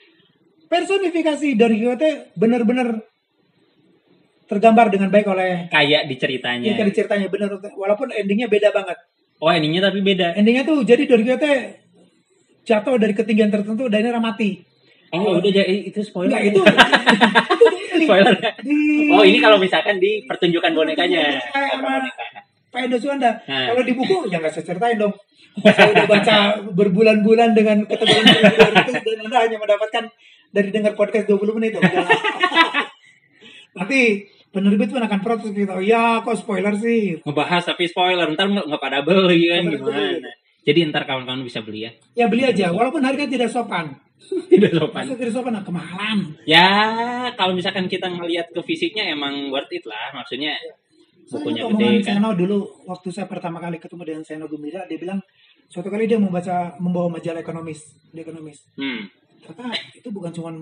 personifikasi 0.69 1.58
Don 1.58 1.73
Quixote 1.73 2.38
benar-benar 2.38 3.01
tergambar 4.45 4.93
dengan 4.93 5.10
baik 5.10 5.25
oleh 5.25 5.65
Kayak 5.73 6.06
di 6.06 6.15
ceritanya. 6.21 6.69
ya, 6.69 6.86
ceritanya 6.86 7.25
benar 7.34 7.49
walaupun 7.73 8.13
endingnya 8.13 8.45
beda 8.45 8.69
banget. 8.69 8.93
Oh 9.41 9.49
endingnya 9.49 9.82
tapi 9.84 10.06
beda. 10.06 10.38
Endingnya 10.38 10.62
tuh 10.63 10.86
jadi 10.86 11.10
Don 11.10 11.25
Quixote 11.25 11.51
jatuh 12.62 12.95
dari 13.01 13.13
ketinggian 13.17 13.49
tertentu 13.49 13.89
dan 13.89 14.06
akhirnya 14.06 14.21
mati. 14.21 14.62
Oh 15.10 15.41
udah 15.41 15.49
jadi 15.49 15.75
itu 15.82 16.06
spoiler. 16.06 16.30
Enggak 16.30 16.43
itu 16.45 16.62
itu 16.62 17.65
spoiler. 18.03 18.36
di 18.60 19.08
Oh 19.13 19.23
ini 19.23 19.39
kalau 19.39 19.55
misalkan 19.55 19.95
di 20.01 20.27
pertunjukan 20.27 20.75
bonekanya. 20.75 21.39
Pak 22.75 22.91
Edo 22.91 22.99
Suwanda. 22.99 23.39
Nah. 23.47 23.71
Kalau 23.71 23.81
di 23.88 23.93
buku 23.95 24.27
ya 24.27 24.43
nggak 24.43 24.51
saya 24.51 24.65
ceritain 24.75 24.99
dong. 24.99 25.15
Saya 25.63 25.95
udah 25.95 26.03
baca 26.03 26.36
berbulan-bulan 26.75 27.55
dengan 27.55 27.88
ketebalan 27.88 28.27
itu 28.27 28.91
dan 28.99 29.19
Anda 29.23 29.38
hanya 29.47 29.55
mendapatkan 29.55 30.03
dari 30.51 30.69
dengar 30.75 30.91
podcast 30.99 31.31
20 31.31 31.55
menit. 31.55 31.79
Nanti 33.75 34.27
penerbit 34.51 34.91
pun 34.91 35.03
akan 35.03 35.19
protes 35.23 35.55
gitu. 35.55 35.79
Ya 35.79 36.19
kok 36.19 36.36
spoiler 36.36 36.75
sih. 36.75 37.23
Ngebahas 37.23 37.71
tapi 37.71 37.88
spoiler 37.88 38.27
ntar 38.36 38.51
nggak 38.51 38.81
pada 38.84 38.99
beli 39.08 39.47
kan 39.47 39.71
gimana. 39.71 40.19
Jadi 40.67 40.79
ntar 40.91 41.08
kawan-kawan 41.08 41.47
bisa 41.47 41.63
beli 41.63 41.88
ya. 41.88 41.91
Ya 42.19 42.25
beli 42.27 42.43
aja 42.43 42.75
walaupun 42.75 42.99
harganya 43.08 43.31
tidak 43.31 43.47
sopan. 43.47 43.95
Tidak 44.51 44.71
sopan. 44.73 45.04
Tidak 45.12 45.32
sopan 45.34 45.54
nah, 45.56 45.63
kemahalan. 45.63 46.34
Ya 46.47 46.69
kalau 47.36 47.54
misalkan 47.54 47.86
kita 47.86 48.08
ngelihat 48.10 48.49
ke 48.51 48.62
fisiknya 48.63 49.12
emang 49.12 49.51
worth 49.54 49.69
it 49.71 49.86
lah. 49.86 50.15
Maksudnya 50.15 50.56
bukunya 51.25 51.65
Saya 51.65 51.73
gede 51.73 51.88
kan. 52.06 52.21
Seno 52.21 52.30
dulu 52.38 52.58
waktu 52.86 53.08
saya 53.10 53.25
pertama 53.25 53.58
kali 53.58 53.82
ketemu 53.82 54.04
dengan 54.06 54.23
Seno 54.23 54.45
Gembira 54.45 54.86
dia 54.86 55.01
bilang 55.01 55.17
suatu 55.65 55.89
kali 55.89 56.06
dia 56.06 56.21
membaca 56.21 56.78
membawa 56.78 57.17
majalah 57.17 57.41
ekonomis 57.41 57.82
di 58.13 58.21
ekonomis 58.21 58.62
Hmm. 58.78 59.10
ternyata 59.41 59.73
itu 59.97 60.06
bukan 60.13 60.30
cuma 60.30 60.54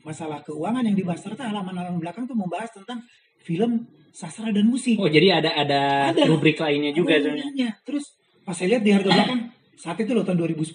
masalah 0.00 0.40
keuangan 0.40 0.80
yang 0.80 0.96
dibahas 0.96 1.20
ternyata 1.20 1.52
halaman-halaman 1.52 2.00
belakang 2.00 2.24
tuh 2.24 2.32
membahas 2.32 2.72
tentang 2.72 3.04
film 3.44 3.84
sastra 4.08 4.48
dan 4.48 4.64
musik 4.64 4.96
Oh 4.96 5.04
jadi 5.12 5.36
ada 5.36 5.52
ada, 5.52 5.80
Ada. 6.16 6.24
rubrik 6.24 6.56
lainnya 6.56 6.96
juga 6.96 7.20
Ada 7.20 7.36
sebenarnya. 7.36 7.68
terus 7.84 8.16
pas 8.40 8.56
saya 8.56 8.72
lihat 8.72 8.82
di 8.88 8.96
harga 8.96 9.12
belakang 9.12 9.40
saat 9.76 10.00
itu 10.00 10.16
loh 10.16 10.24
tahun 10.24 10.40
2010 10.48 10.72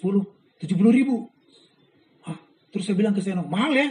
70 0.62 0.70
ribu 1.02 1.26
terus 2.72 2.88
saya 2.88 2.96
bilang 2.96 3.12
ke 3.12 3.20
Seno 3.20 3.44
mahal 3.44 3.70
ya 3.72 3.88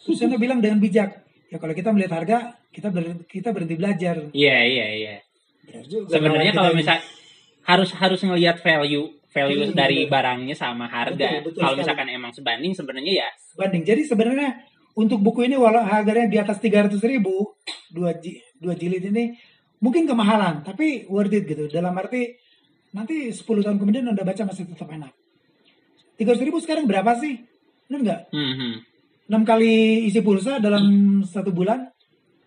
terus 0.00 0.16
Seno 0.16 0.38
bilang 0.38 0.62
dengan 0.62 0.78
bijak 0.78 1.10
ya 1.50 1.58
kalau 1.58 1.74
kita 1.74 1.90
melihat 1.90 2.16
harga 2.16 2.38
kita 2.70 2.88
ber- 2.88 3.26
kita 3.26 3.50
berhenti 3.50 3.74
belajar 3.74 4.30
Iya 4.30 4.56
iya 4.62 4.86
iya. 4.94 5.14
Sebenarnya 6.06 6.50
kalau 6.50 6.72
misal 6.72 6.98
harus 7.62 7.90
harus 7.92 8.20
ngelihat 8.22 8.58
value 8.58 9.06
value 9.30 9.70
Hmm, 9.70 9.76
dari 9.76 10.06
betul. 10.06 10.10
barangnya 10.10 10.54
sama 10.54 10.86
harga. 10.86 11.14
Betul, 11.14 11.54
betul 11.54 11.60
kalau 11.60 11.74
sekali. 11.74 11.82
misalkan 11.86 12.06
emang 12.10 12.32
sebanding 12.34 12.72
sebenarnya 12.74 13.12
ya 13.22 13.28
banding. 13.54 13.82
Jadi 13.82 14.02
sebenarnya 14.02 14.48
untuk 14.94 15.18
buku 15.18 15.46
ini 15.46 15.54
walau 15.54 15.82
harganya 15.82 16.26
di 16.26 16.38
atas 16.38 16.58
300 16.58 16.98
ribu 17.06 17.54
dua, 17.90 18.10
dua 18.58 18.74
jilid 18.74 19.06
ini 19.06 19.34
mungkin 19.78 20.02
kemahalan 20.04 20.62
tapi 20.62 21.06
worth 21.06 21.30
it 21.30 21.46
gitu 21.46 21.70
dalam 21.70 21.94
arti 21.94 22.34
nanti 22.90 23.30
10 23.30 23.38
tahun 23.62 23.78
kemudian 23.78 24.02
anda 24.04 24.26
baca 24.26 24.42
masih 24.44 24.66
tetap 24.66 24.90
enak 24.90 25.14
300 26.18 26.42
ribu 26.42 26.58
sekarang 26.58 26.84
berapa 26.84 27.14
sih 27.16 27.38
benar 27.90 28.00
nggak? 28.06 28.20
Hmm, 28.30 28.54
hmm. 28.54 28.74
6 29.30 29.42
kali 29.42 29.74
isi 30.06 30.22
pulsa 30.22 30.58
dalam 30.58 30.84
satu 31.22 31.50
bulan? 31.50 31.82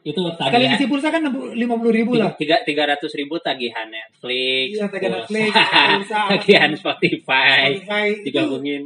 Itu 0.04 0.20
sekali 0.20 0.68
tagihan. 0.68 0.76
isi 0.76 0.86
pulsa 0.88 1.08
kan 1.08 1.24
50 1.24 1.56
ribu 1.92 2.16
lah. 2.16 2.36
Tiga 2.36 2.60
tiga 2.64 2.84
ratus 2.88 3.12
ribu 3.16 3.40
tagihan 3.40 3.88
Netflix, 3.88 4.76
Iya, 4.76 4.88
tagihan 4.88 5.12
Netflix, 5.20 5.52
pulsa, 5.56 6.20
tagihan 6.36 6.72
Spotify, 6.76 7.60
Spotify, 7.80 8.08
digabungin. 8.24 8.84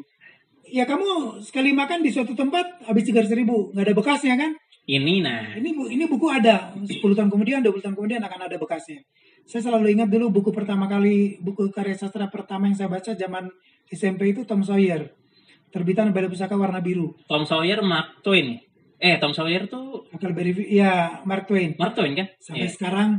ya 0.68 0.84
kamu 0.84 1.40
sekali 1.42 1.72
makan 1.72 2.02
di 2.02 2.12
suatu 2.12 2.34
tempat 2.34 2.86
habis 2.86 3.06
300 3.06 3.34
ribu. 3.34 3.74
Nggak 3.74 3.86
ada 3.86 3.96
bekasnya 3.96 4.36
kan? 4.36 4.52
Ini 4.88 5.20
nah, 5.20 5.58
ini 5.58 5.74
bu- 5.74 5.90
ini 5.90 6.06
buku 6.06 6.28
ada. 6.30 6.70
10 6.78 6.88
tahun 7.02 7.30
kemudian 7.30 7.60
20 7.62 7.82
tahun 7.82 7.96
kemudian 7.98 8.22
akan 8.22 8.40
ada 8.46 8.56
bekasnya. 8.56 9.02
Saya 9.48 9.64
selalu 9.64 9.96
ingat 9.96 10.12
dulu 10.12 10.30
buku 10.30 10.52
pertama 10.52 10.86
kali 10.86 11.40
buku 11.40 11.72
karya 11.72 11.96
sastra 11.96 12.28
pertama 12.28 12.68
yang 12.68 12.76
saya 12.76 12.88
baca 12.88 13.12
zaman 13.12 13.48
SMP 13.88 14.36
itu 14.36 14.44
Tom 14.44 14.60
Sawyer 14.62 15.08
terbitan 15.70 16.10
Balai 16.10 16.28
Pusaka 16.28 16.54
warna 16.54 16.80
biru 16.80 17.12
Tom 17.26 17.44
Sawyer 17.44 17.80
Mark 17.82 18.22
Twain. 18.22 18.58
Eh, 18.98 19.16
Tom 19.18 19.30
Sawyer 19.30 19.68
tuh 19.68 20.10
Huckleberry 20.10 20.52
Finn- 20.52 20.72
ya 20.72 21.22
Mark 21.24 21.46
Twain 21.46 21.76
Mark 21.76 21.94
Twain 21.94 22.14
kan? 22.14 22.28
sampai 22.38 22.66
Iya. 22.66 22.74
sekarang 22.74 23.10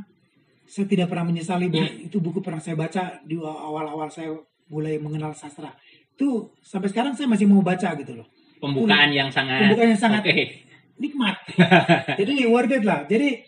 saya 0.64 0.84
tidak 0.84 1.06
pernah 1.06 1.24
menyesali 1.24 1.66
bahwa 1.66 1.86
itu 1.86 2.18
buku 2.18 2.40
pernah 2.40 2.58
saya 2.58 2.74
baca 2.74 3.22
di 3.22 3.36
awal-awal 3.36 4.08
saya 4.08 4.34
mulai 4.66 4.98
mengenal 4.98 5.32
sastra 5.32 5.72
itu 6.10 6.28
sampai 6.60 6.88
sekarang 6.88 7.12
saya 7.12 7.24
masih 7.24 7.46
mau 7.46 7.62
baca 7.62 7.94
gitu 7.94 8.12
loh 8.12 8.26
Pembukaan 8.58 9.08
yang 9.08 9.30
sangat 9.30 9.64
Pembukaan 9.64 9.88
yang 9.88 10.00
sangat- 10.00 10.22
Oke. 10.26 10.66
nikmat. 10.98 11.36
Jadi 12.18 12.42
worth 12.44 12.74
it 12.74 12.82
lah. 12.82 13.06
Jadi 13.06 13.38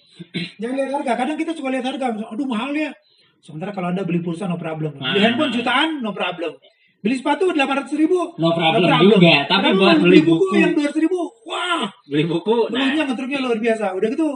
jangan 0.57 0.77
lihat 0.77 0.91
harga. 0.95 1.13
Kadang 1.19 1.35
kita 1.35 1.51
suka 1.51 1.67
lihat 1.67 1.83
harga, 1.83 2.15
aduh 2.31 2.47
mahal 2.47 2.71
ya. 2.71 2.95
Sementara 3.43 3.75
kalau 3.75 3.91
anda 3.91 4.07
beli 4.07 4.23
pulsa 4.23 4.47
no 4.47 4.55
problem. 4.55 4.95
Beli 4.95 5.19
Nah. 5.19 5.19
handphone 5.27 5.51
jutaan 5.51 5.99
no 5.99 6.15
problem. 6.15 6.55
Beli 7.01 7.17
sepatu 7.17 7.49
800 7.49 7.97
ribu 7.97 8.37
No 8.37 8.53
problem 8.53 8.93
juga, 9.01 9.49
tapi 9.49 9.73
buat 9.73 9.97
beli 9.99 10.21
buku. 10.21 10.53
yang 10.53 10.77
200 10.77 11.01
ribu, 11.01 11.33
wah, 11.49 11.89
Beli 12.05 12.29
buku 12.29 12.69
nah. 12.69 12.77
belumnya 12.77 13.03
ngetruknya 13.09 13.39
luar 13.41 13.57
biasa. 13.57 13.97
Udah 13.97 14.09
gitu, 14.09 14.29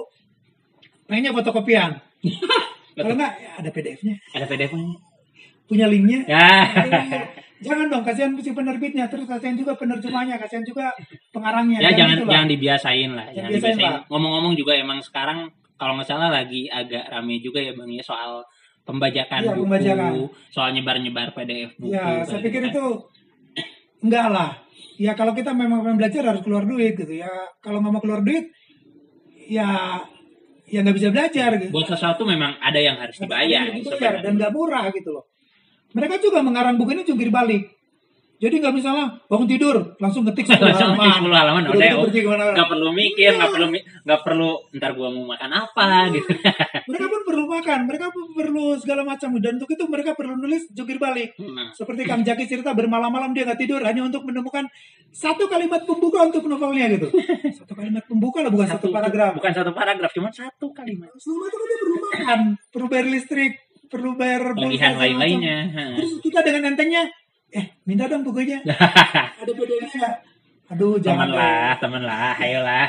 pengennya 1.05 1.31
fotokopian. 1.31 1.91
kalau 2.97 3.13
enggak, 3.13 3.33
ya 3.37 3.51
ada 3.61 3.69
PDF-nya, 3.69 4.15
Ada 4.33 4.47
PDF-nya. 4.49 4.97
punya 5.65 5.87
linknya. 5.89 6.25
Ya. 6.25 6.49
Jangan 7.65 7.89
dong, 7.89 8.05
kasihan 8.05 8.33
si 8.37 8.53
penerbitnya, 8.53 9.09
terus 9.09 9.25
kasihan 9.25 9.57
juga 9.57 9.73
penerjemahnya, 9.73 10.37
kasihan 10.37 10.61
juga 10.61 10.93
pengarangnya. 11.33 11.81
ya 11.81 11.91
jangan 11.93 12.17
gitu 12.21 12.29
jangan 12.29 12.49
dibiasain 12.51 13.11
lah 13.13 13.25
Jangan 13.25 13.37
jangan 13.37 13.51
biasain 13.57 13.77
dibiasain 13.77 14.09
ngomong-ngomong 14.13 14.53
juga 14.53 14.73
emang 14.77 15.01
sekarang 15.01 15.49
kalau 15.75 15.97
nggak 15.97 16.05
salah 16.05 16.29
lagi 16.29 16.69
agak 16.69 17.09
rame 17.09 17.41
juga 17.41 17.65
ya 17.65 17.73
bang 17.73 17.89
ya 17.89 18.05
soal 18.05 18.45
pembajakan 18.85 19.41
Iya, 19.41 19.51
buku 19.57 19.65
pembajakan. 19.67 20.11
soal 20.53 20.71
nyebar-nyebar 20.77 21.33
PDF 21.33 21.73
buku 21.81 21.93
Ya, 21.93 22.21
saya 22.23 22.41
pikir 22.45 22.69
itu 22.69 22.85
enggak 24.05 24.29
lah. 24.29 24.51
Ya 24.95 25.13
kalau 25.19 25.35
kita 25.35 25.51
memang 25.51 25.83
pengen 25.83 25.99
belajar 25.99 26.23
harus 26.23 26.45
keluar 26.45 26.69
duit 26.69 26.95
gitu. 26.95 27.11
Ya 27.11 27.31
kalau 27.59 27.83
nggak 27.83 27.93
mau 27.93 28.03
keluar 28.05 28.21
duit, 28.23 28.47
ya 29.51 29.99
ya 30.69 30.79
nggak 30.85 30.97
bisa 30.97 31.09
belajar 31.11 31.51
gitu. 31.59 31.73
Buat 31.75 31.89
sesuatu 31.97 32.23
memang 32.29 32.55
ada 32.61 32.79
yang 32.79 33.01
harus 33.01 33.17
dibayar. 33.19 33.73
Dibayar, 33.75 33.83
sebenarnya. 33.85 34.23
dan 34.23 34.33
nggak 34.39 34.53
murah 34.55 34.85
gitu 34.95 35.11
loh. 35.11 35.25
Mereka 35.95 36.19
juga 36.23 36.43
mengarang 36.45 36.77
buku 36.79 36.91
ini 36.95 37.03
jungkir 37.07 37.31
balik. 37.33 37.75
Jadi 38.35 38.61
nggak 38.61 38.75
misalnya 38.75 39.07
bangun 39.25 39.47
tidur 39.47 39.77
langsung 39.97 40.27
ngetik 40.27 40.45
10 40.45 40.59
Langsung 40.69 40.93
halaman. 40.93 41.07
ngetik 41.07 41.23
10 41.23 41.33
halaman, 41.33 41.63
Udah 41.65 42.53
nggak 42.53 42.69
perlu 42.69 42.91
mikir, 42.91 43.31
nggak 43.33 43.53
perlu 43.53 43.67
mi- 43.71 43.85
nggak 44.05 44.21
perlu 44.21 44.51
ntar 44.75 44.91
gua 44.93 45.09
mau 45.09 45.25
makan 45.25 45.51
apa 45.51 45.87
gitu. 46.11 46.29
Mereka 46.91 47.07
pun 47.07 47.21
perlu 47.25 47.45
makan, 47.47 47.79
mereka 47.85 48.07
pun 48.11 48.25
perlu 48.31 48.65
segala 48.77 49.03
macam 49.03 49.33
dan 49.39 49.57
untuk 49.57 49.71
itu 49.71 49.85
mereka 49.87 50.11
perlu 50.13 50.35
nulis 50.37 50.67
jungkir 50.71 50.99
balik. 50.99 51.33
Nah, 51.41 51.73
Seperti 51.73 52.05
Kang 52.05 52.21
Jaki 52.21 52.45
cerita 52.45 52.71
bermalam-malam 52.71 53.33
dia 53.33 53.43
nggak 53.45 53.57
tidur 53.57 53.81
hanya 53.81 54.05
untuk 54.05 54.23
menemukan 54.23 54.67
satu 55.09 55.47
kalimat 55.47 55.81
pembuka 55.81 56.27
untuk 56.27 56.45
novelnya 56.45 56.91
gitu. 56.91 57.09
Satu 57.59 57.73
kalimat 57.73 58.03
pembuka 58.05 58.43
lah 58.43 58.51
bukan 58.51 58.67
satu, 58.67 58.91
paragraf. 58.91 59.33
Bukan 59.33 59.53
satu 59.55 59.71
paragraf, 59.71 60.11
cuma 60.11 60.29
satu 60.29 60.75
kalimat. 60.75 61.09
Selama 61.17 61.47
itu 61.47 61.57
kan 61.57 61.67
dia 61.67 61.79
perlu 61.79 61.97
makan, 61.97 62.41
perlu 62.69 62.87
bayar 62.91 63.07
listrik, 63.09 63.53
perlu 63.87 64.11
bayar 64.15 64.43
segala 64.53 64.97
lain-lainnya. 65.01 65.57
Terus 65.97 66.13
kita 66.21 66.41
dengan 66.43 66.63
entengnya, 66.69 67.03
eh 67.55 67.67
minta 67.87 68.11
dong 68.11 68.27
bukunya. 68.27 68.59
Ada 69.41 69.53
PDF 69.55 69.93
nya. 69.95 70.11
Aduh 70.75 70.99
jangan 70.99 71.29
teman 71.29 71.39
lah, 71.39 71.71
teman 71.79 72.03
lah, 72.03 72.35
ayolah. 72.41 72.87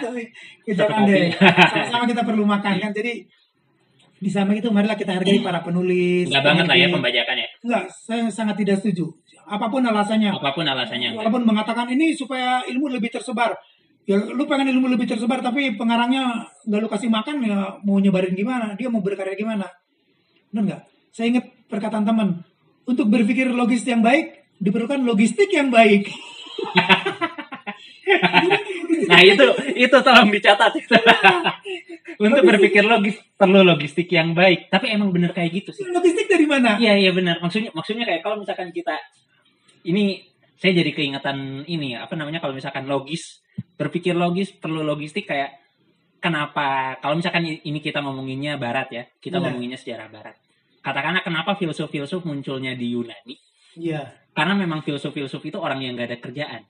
Ya, 0.66 0.74
jangan 0.74 1.06
kopi. 1.06 1.12
deh. 1.12 1.28
Sama-sama 1.72 2.06
kita 2.10 2.24
perlu 2.26 2.44
makan 2.48 2.74
kan. 2.82 2.92
Jadi 2.96 3.14
di 4.16 4.30
samping 4.32 4.64
itu 4.64 4.72
marilah 4.74 4.98
kita 4.98 5.22
hargai 5.22 5.44
para 5.44 5.60
penulis. 5.62 6.26
Enggak 6.32 6.44
banget 6.50 6.66
lah 6.66 6.78
ya 6.80 6.88
pembajakan 6.90 7.36
ya. 7.36 7.48
Enggak, 7.62 7.84
saya 7.94 8.24
sangat 8.32 8.56
tidak 8.64 8.82
setuju. 8.82 9.06
Apa 9.46 9.70
pun 9.70 9.84
alasannya. 9.84 10.34
Apa 10.34 10.56
pun 10.56 10.66
alasannya. 10.66 11.14
Walaupun 11.14 11.44
mengatakan 11.46 11.86
ini 11.92 12.16
supaya 12.16 12.64
ilmu 12.66 12.90
lebih 12.90 13.12
tersebar. 13.12 13.54
Ya 14.06 14.22
lu 14.22 14.46
pengen 14.46 14.70
ilmu 14.70 14.90
lebih 14.90 15.10
tersebar 15.10 15.42
tapi 15.42 15.74
pengarangnya 15.78 16.46
nggak 16.66 16.80
lu 16.80 16.88
kasih 16.90 17.10
makan 17.10 17.42
ya 17.44 17.76
mau 17.84 18.00
nyebarin 18.00 18.34
gimana? 18.34 18.74
Dia 18.80 18.88
mau 18.88 19.04
berkarya 19.04 19.36
gimana? 19.36 19.68
Benar 20.50 20.64
nggak? 20.64 20.82
Saya 21.12 21.36
ingat 21.36 21.46
perkataan 21.68 22.08
teman. 22.08 22.40
Untuk 22.86 23.10
berpikir 23.10 23.50
logis 23.52 23.82
yang 23.84 24.06
baik 24.06 24.45
diperlukan 24.66 25.06
logistik 25.06 25.54
yang 25.54 25.70
baik. 25.70 26.10
Nah 29.06 29.22
itu 29.22 29.46
itu 29.76 29.98
tolong 30.02 30.30
dicatat. 30.30 30.72
Untuk 32.22 32.42
berpikir 32.46 32.86
logis 32.86 33.18
perlu 33.34 33.62
logistik 33.66 34.10
yang 34.14 34.34
baik. 34.38 34.70
Tapi 34.70 34.94
emang 34.94 35.10
bener 35.10 35.34
kayak 35.34 35.52
gitu 35.62 35.70
sih. 35.74 35.86
Logistik 35.90 36.30
dari 36.30 36.46
mana? 36.46 36.78
Iya 36.78 36.96
iya 36.98 37.12
benar. 37.12 37.42
Maksudnya 37.42 37.74
maksudnya 37.74 38.06
kayak 38.06 38.22
kalau 38.22 38.40
misalkan 38.40 38.70
kita 38.72 38.98
ini 39.86 40.22
saya 40.56 40.82
jadi 40.82 40.92
keingatan 40.96 41.68
ini 41.68 42.00
apa 42.00 42.16
namanya 42.18 42.40
kalau 42.42 42.56
misalkan 42.56 42.88
logis 42.88 43.44
berpikir 43.76 44.16
logis 44.16 44.56
perlu 44.56 44.82
logistik 44.82 45.28
kayak 45.28 45.62
kenapa 46.24 46.98
kalau 47.04 47.20
misalkan 47.20 47.46
ini 47.46 47.80
kita 47.84 48.02
ngomonginnya 48.02 48.56
barat 48.58 48.88
ya 48.90 49.04
kita 49.20 49.38
Iya. 49.38 49.44
ngomonginnya 49.46 49.78
sejarah 49.78 50.08
barat 50.10 50.36
katakanlah 50.80 51.22
kenapa 51.22 51.60
filsuf-filsuf 51.60 52.24
munculnya 52.24 52.74
di 52.74 52.96
Yunani 52.96 53.36
Iya. 53.76 54.02
karena 54.36 54.54
memang 54.56 54.82
filsuf-filsuf 54.82 55.40
itu 55.44 55.58
orang 55.60 55.80
yang 55.80 55.96
gak 55.96 56.10
ada 56.12 56.20
kerjaan 56.20 56.62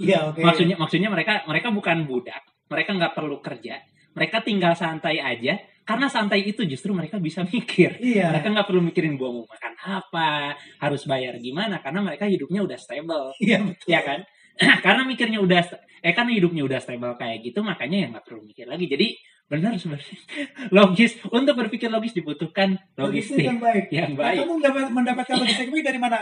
Iya, 0.00 0.32
oke. 0.32 0.40
maksudnya 0.40 0.76
maksudnya 0.80 1.12
mereka 1.12 1.44
mereka 1.44 1.68
bukan 1.68 2.08
budak 2.08 2.40
mereka 2.72 2.96
nggak 2.96 3.12
perlu 3.12 3.36
kerja 3.44 3.84
mereka 4.16 4.40
tinggal 4.40 4.72
santai 4.72 5.20
aja 5.20 5.60
karena 5.84 6.06
santai 6.08 6.46
itu 6.46 6.64
justru 6.64 6.96
mereka 6.96 7.20
bisa 7.20 7.44
mikir 7.44 8.00
Iya. 8.00 8.32
mereka 8.32 8.48
nggak 8.48 8.66
perlu 8.68 8.80
mikirin 8.80 9.20
gua 9.20 9.28
mau 9.28 9.44
makan 9.44 9.72
apa 9.80 10.56
harus 10.80 11.04
bayar 11.04 11.36
gimana 11.36 11.84
karena 11.84 12.00
mereka 12.00 12.24
hidupnya 12.24 12.64
udah 12.64 12.78
stable 12.80 13.36
Iya, 13.40 13.60
betul. 13.60 13.88
ya 13.92 14.00
kan 14.00 14.20
karena 14.84 15.02
mikirnya 15.04 15.40
udah 15.40 15.60
eh 16.00 16.12
karena 16.16 16.32
hidupnya 16.32 16.62
udah 16.64 16.78
stable 16.80 17.12
kayak 17.20 17.44
gitu 17.44 17.60
makanya 17.60 17.96
ya 17.96 18.06
nggak 18.16 18.24
perlu 18.24 18.40
mikir 18.44 18.64
lagi 18.68 18.88
jadi 18.88 19.08
benar 19.50 19.74
sebenarnya 19.74 20.14
logis 20.76 21.18
untuk 21.26 21.58
berpikir 21.58 21.90
logis 21.90 22.14
dibutuhkan 22.14 22.78
Logistik 22.94 23.34
logistik 23.34 23.44
yang 23.44 23.58
baik. 23.58 23.84
yang 23.90 24.10
Nah, 24.14 24.22
baik 24.22 24.38
kamu 24.40 24.52
mendapat, 24.56 24.84
mendapatkan 24.88 25.36
logistik 25.42 25.68
baik 25.68 25.84
dari 25.84 25.98
mana? 25.98 26.18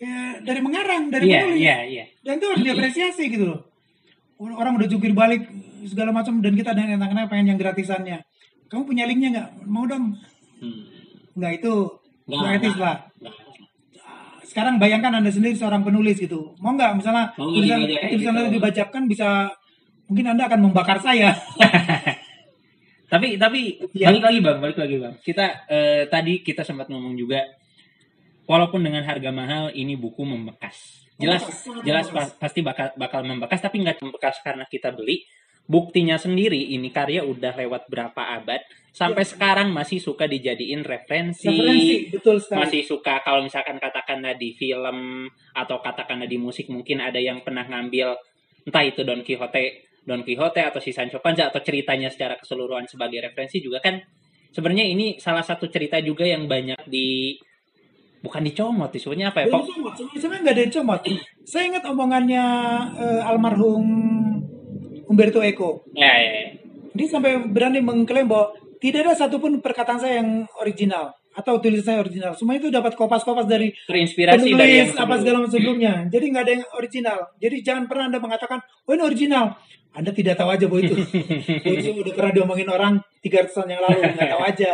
Ya, 0.00 0.40
dari 0.40 0.60
mengarang, 0.64 1.12
dari 1.12 1.28
iya 1.28 1.44
menulis. 1.44 1.60
iya 1.60 1.76
iya 1.84 2.04
Dan 2.24 2.40
itu 2.40 2.46
harus 2.48 2.62
diapresiasi 2.64 3.24
gitu 3.28 3.44
loh. 3.46 3.60
Orang 4.40 4.80
udah 4.80 4.88
jungkir 4.88 5.12
balik 5.12 5.44
segala 5.84 6.08
macam 6.08 6.40
dan 6.40 6.56
kita 6.56 6.72
dengan 6.72 6.96
enak-enak 6.96 7.28
pengen 7.28 7.52
yang 7.52 7.60
gratisannya. 7.60 8.24
Kamu 8.66 8.88
punya 8.88 9.04
linknya 9.04 9.28
nggak? 9.30 9.48
Mau 9.68 9.84
dong? 9.84 10.16
Hmm. 10.56 10.80
Nggak 11.36 11.52
itu 11.60 11.72
Nggak, 12.24 12.52
etis 12.56 12.72
nggak. 12.72 12.80
lah. 12.80 12.96
Nah, 13.20 13.34
Sekarang 14.40 14.80
bayangkan 14.80 15.20
anda 15.20 15.28
sendiri 15.28 15.52
seorang 15.52 15.84
penulis 15.84 16.16
gitu. 16.16 16.56
Mau 16.58 16.72
nggak 16.72 16.96
misalnya 16.96 17.36
Mau 17.36 17.52
tulisan, 17.52 17.84
tulisan 17.84 18.32
gitu? 18.40 18.52
dibacakan 18.56 19.02
bisa 19.04 19.28
mungkin 20.08 20.26
anda 20.26 20.48
akan 20.48 20.60
membakar 20.64 20.96
saya. 20.96 21.36
tapi 23.10 23.34
tapi 23.34 23.60
Iya. 23.90 24.06
balik 24.08 24.22
lagi 24.22 24.38
bang 24.38 24.58
balik 24.58 24.78
lagi 24.78 24.96
bang. 24.96 25.14
Kita 25.18 25.44
eh, 25.66 26.02
tadi 26.06 26.40
kita 26.40 26.62
sempat 26.62 26.86
ngomong 26.86 27.12
juga 27.14 27.42
walaupun 28.46 28.80
dengan 28.80 29.02
harga 29.02 29.30
mahal 29.30 29.70
ini 29.72 29.94
buku 29.94 30.22
membekas. 30.22 31.02
Jelas 31.20 31.44
Membekas, 31.44 31.84
jelas 31.84 32.06
pa- 32.08 32.34
pasti 32.38 32.60
bakal 32.62 32.96
bakal 32.96 33.20
membekas 33.22 33.60
tapi 33.60 33.82
nggak 33.82 34.00
membekas 34.00 34.40
karena 34.40 34.64
kita 34.64 34.90
beli. 34.90 35.26
Buktinya 35.70 36.18
sendiri 36.18 36.58
ini 36.74 36.90
karya 36.90 37.22
udah 37.22 37.54
lewat 37.54 37.86
berapa 37.86 38.22
abad. 38.34 38.58
Sampai 38.90 39.22
Iya. 39.22 39.38
sekarang 39.38 39.70
masih 39.70 40.02
suka 40.02 40.26
dijadiin 40.26 40.82
referensi, 40.82 41.46
Referensi, 41.46 42.10
betul 42.10 42.42
sekali. 42.42 42.58
masih 42.58 42.82
suka 42.82 43.22
kalau 43.22 43.38
misalkan 43.40 43.78
katakanlah 43.78 44.34
di 44.34 44.50
film 44.52 45.30
atau 45.54 45.78
katakanlah 45.78 46.26
di 46.26 46.38
musik 46.38 46.66
mungkin 46.66 46.98
ada 46.98 47.22
yang 47.22 47.38
pernah 47.40 47.62
ngambil 47.62 48.18
entah 48.66 48.82
itu 48.82 49.06
Don 49.06 49.22
Quixote 49.22 49.89
Don 50.10 50.26
Quixote 50.26 50.58
atau 50.66 50.82
si 50.82 50.90
Sancho 50.90 51.22
Panza 51.22 51.46
atau 51.46 51.62
ceritanya 51.62 52.10
secara 52.10 52.34
keseluruhan 52.34 52.90
sebagai 52.90 53.22
referensi 53.22 53.62
juga 53.62 53.78
kan 53.78 54.02
sebenarnya 54.50 54.90
ini 54.90 55.22
salah 55.22 55.46
satu 55.46 55.70
cerita 55.70 56.02
juga 56.02 56.26
yang 56.26 56.50
banyak 56.50 56.90
di 56.90 57.38
bukan 58.18 58.42
dicomot 58.42 58.90
disebutnya 58.90 59.30
apa 59.30 59.46
ya 59.46 59.54
comot, 59.54 59.94
sebenarnya 60.18 60.42
nggak 60.42 60.56
ada 60.58 60.62
yang 60.66 60.74
comot. 60.74 61.00
Saya 61.46 61.64
ingat 61.70 61.84
omongannya 61.86 62.44
eh, 62.98 63.22
almarhum 63.30 63.86
Umberto 65.06 65.42
Eco. 65.42 65.86
ya, 65.94 66.10
ya, 66.10 66.30
ya. 66.46 66.50
Dia 66.90 67.06
sampai 67.06 67.38
berani 67.46 67.78
mengklaim 67.78 68.26
bahwa 68.26 68.50
tidak 68.82 69.06
ada 69.06 69.14
satupun 69.14 69.62
perkataan 69.62 70.02
saya 70.02 70.22
yang 70.22 70.46
original 70.58 71.14
atau 71.30 71.62
tulisan 71.62 71.86
saya 71.86 71.98
original. 72.02 72.34
Semua 72.34 72.58
itu 72.58 72.68
dapat 72.68 72.98
kopas-kopas 72.98 73.46
dari 73.46 73.70
terinspirasi 73.86 74.50
dari 74.50 74.82
yang 74.82 74.90
penulis 74.90 74.98
apa 74.98 75.14
segala 75.22 75.36
macam 75.42 75.52
sebelumnya. 75.54 75.94
Jadi 76.10 76.24
nggak 76.30 76.42
ada 76.42 76.52
yang 76.58 76.64
original. 76.74 77.18
Jadi 77.38 77.56
jangan 77.62 77.84
pernah 77.86 78.04
anda 78.10 78.18
mengatakan, 78.18 78.58
oh 78.86 78.92
ini 78.92 79.02
original. 79.04 79.46
Anda 79.90 80.14
tidak 80.14 80.38
tahu 80.38 80.50
aja 80.54 80.64
bahwa 80.70 80.80
itu. 80.86 80.94
bahwa 81.66 81.74
itu 81.74 81.90
udah 81.98 82.12
pernah 82.14 82.32
diomongin 82.34 82.68
orang 82.70 82.94
300 83.22 83.50
tahun 83.50 83.68
yang 83.74 83.82
lalu, 83.82 84.00
nggak 84.14 84.30
tahu 84.30 84.42
aja. 84.46 84.72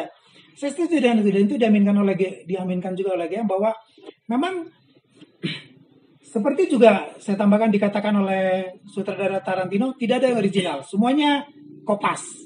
Saya 0.56 0.70
setuju 0.72 0.96
dengan 1.00 1.20
itu 1.20 1.30
dan 1.32 1.42
itu 1.44 1.56
diaminkan 1.60 1.96
oleh 1.96 2.14
diaminkan 2.48 2.92
juga 2.96 3.16
oleh 3.16 3.28
GM 3.28 3.44
bahwa 3.44 3.76
memang 4.28 4.64
seperti 6.20 6.68
juga 6.68 7.16
saya 7.16 7.36
tambahkan 7.36 7.72
dikatakan 7.72 8.12
oleh 8.12 8.76
sutradara 8.88 9.40
Tarantino 9.40 9.96
tidak 9.96 10.20
ada 10.20 10.32
yang 10.32 10.40
original, 10.40 10.78
semuanya 10.84 11.44
kopas. 11.84 12.45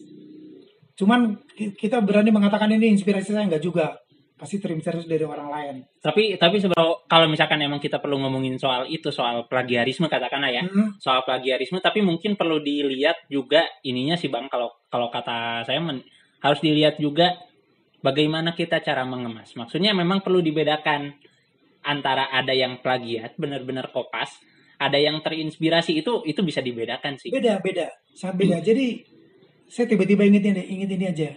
Cuman 1.00 1.40
ki- 1.56 1.72
kita 1.72 2.04
berani 2.04 2.28
mengatakan 2.28 2.68
ini 2.68 2.92
inspirasi 2.92 3.32
saya 3.32 3.48
nggak 3.48 3.64
juga, 3.64 3.96
pasti 4.36 4.60
terinspirasi 4.60 5.08
dari 5.08 5.24
orang 5.24 5.48
lain. 5.48 5.74
tapi 6.00 6.36
tapi 6.36 6.60
sebenarnya 6.60 7.08
kalau 7.08 7.26
misalkan 7.28 7.60
emang 7.60 7.80
kita 7.80 8.00
perlu 8.00 8.20
ngomongin 8.20 8.56
soal 8.56 8.84
itu 8.84 9.08
soal 9.08 9.48
plagiarisme 9.48 10.08
katakanlah 10.08 10.52
ya. 10.52 10.64
Hmm. 10.64 10.96
soal 10.96 11.24
plagiarisme 11.24 11.80
tapi 11.80 12.00
mungkin 12.00 12.36
perlu 12.36 12.60
dilihat 12.60 13.28
juga 13.28 13.64
ininya 13.80 14.16
sih 14.20 14.28
bang. 14.28 14.48
Kalau 14.52 14.68
kalau 14.92 15.08
kata 15.08 15.64
saya 15.64 15.80
men- 15.80 16.04
harus 16.40 16.60
dilihat 16.60 16.96
juga 16.96 17.36
bagaimana 18.00 18.56
kita 18.56 18.80
cara 18.80 19.04
mengemas. 19.04 19.52
Maksudnya 19.56 19.92
memang 19.92 20.24
perlu 20.24 20.40
dibedakan 20.40 21.12
antara 21.80 22.28
ada 22.28 22.52
yang 22.52 22.80
plagiat 22.80 23.36
benar-benar 23.40 23.88
kopas 23.92 24.36
ada 24.80 24.96
yang 24.96 25.20
terinspirasi. 25.20 26.00
Itu 26.00 26.24
itu 26.24 26.40
bisa 26.40 26.64
dibedakan 26.64 27.20
sih. 27.20 27.28
Beda, 27.28 27.60
beda, 27.60 27.92
sangat 28.16 28.36
beda. 28.40 28.56
Jadi 28.64 29.04
saya 29.70 29.86
tiba-tiba 29.86 30.26
inget 30.26 30.42
ini, 30.44 30.62
inget 30.68 30.90
ini 30.90 31.04
aja. 31.06 31.28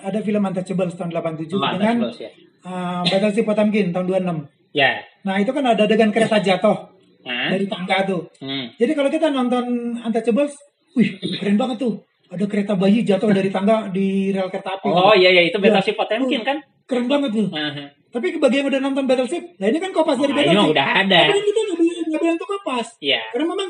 Ada 0.00 0.18
film 0.20 0.42
Untouchables 0.42 0.94
tahun 0.94 1.10
87 1.10 1.54
Wah, 1.54 1.74
dengan 1.74 2.10
ya. 2.12 2.30
uh, 2.62 3.02
Battleship 3.02 3.42
Potemkin 3.44 3.90
tahun 3.90 4.06
26. 4.06 4.46
ya 4.72 4.98
Nah 5.20 5.34
itu 5.36 5.50
kan 5.50 5.64
ada 5.64 5.82
adegan 5.82 6.10
kereta 6.10 6.38
jatuh 6.38 6.94
Nah, 7.18 7.50
dari 7.50 7.66
tangga 7.66 8.02
tuh. 8.04 8.30
hmm. 8.38 8.78
Jadi 8.78 8.92
kalau 8.94 9.10
kita 9.10 9.28
nonton 9.28 9.64
Untouchables, 9.96 10.54
wih 10.94 11.08
keren 11.34 11.54
banget 11.54 11.76
tuh. 11.78 11.98
Ada 12.28 12.44
kereta 12.44 12.72
bayi 12.74 13.02
jatuh 13.02 13.28
dari 13.28 13.48
tangga 13.48 13.88
di 13.88 14.30
rel 14.30 14.48
kereta 14.48 14.76
api. 14.76 14.86
oh 14.86 15.12
iya 15.12 15.28
iya 15.30 15.42
itu 15.44 15.56
Ya. 15.56 15.62
Battleship 15.66 15.94
Potemkin 15.94 16.42
kan 16.42 16.56
Keren 16.84 17.04
banget 17.04 17.34
tuh. 17.34 17.48
Aha. 17.50 17.84
Tapi 18.08 18.38
bagi 18.38 18.56
yang 18.58 18.68
udah 18.68 18.80
nonton 18.80 19.04
Battleship, 19.04 19.44
nah 19.56 19.66
ini 19.66 19.76
kan 19.76 19.92
kopas 19.92 20.16
dari 20.16 20.30
ini 20.30 20.38
mah 20.38 20.44
Battleship. 20.46 20.72
udah 20.72 20.86
ada 20.96 21.20
Tapi 21.26 21.40
kita 21.42 21.60
nggak 22.08 22.20
bilang 22.22 22.36
itu 22.38 22.46
kopas. 22.48 22.86
Iya. 22.98 23.20
Karena 23.28 23.44
memang, 23.46 23.68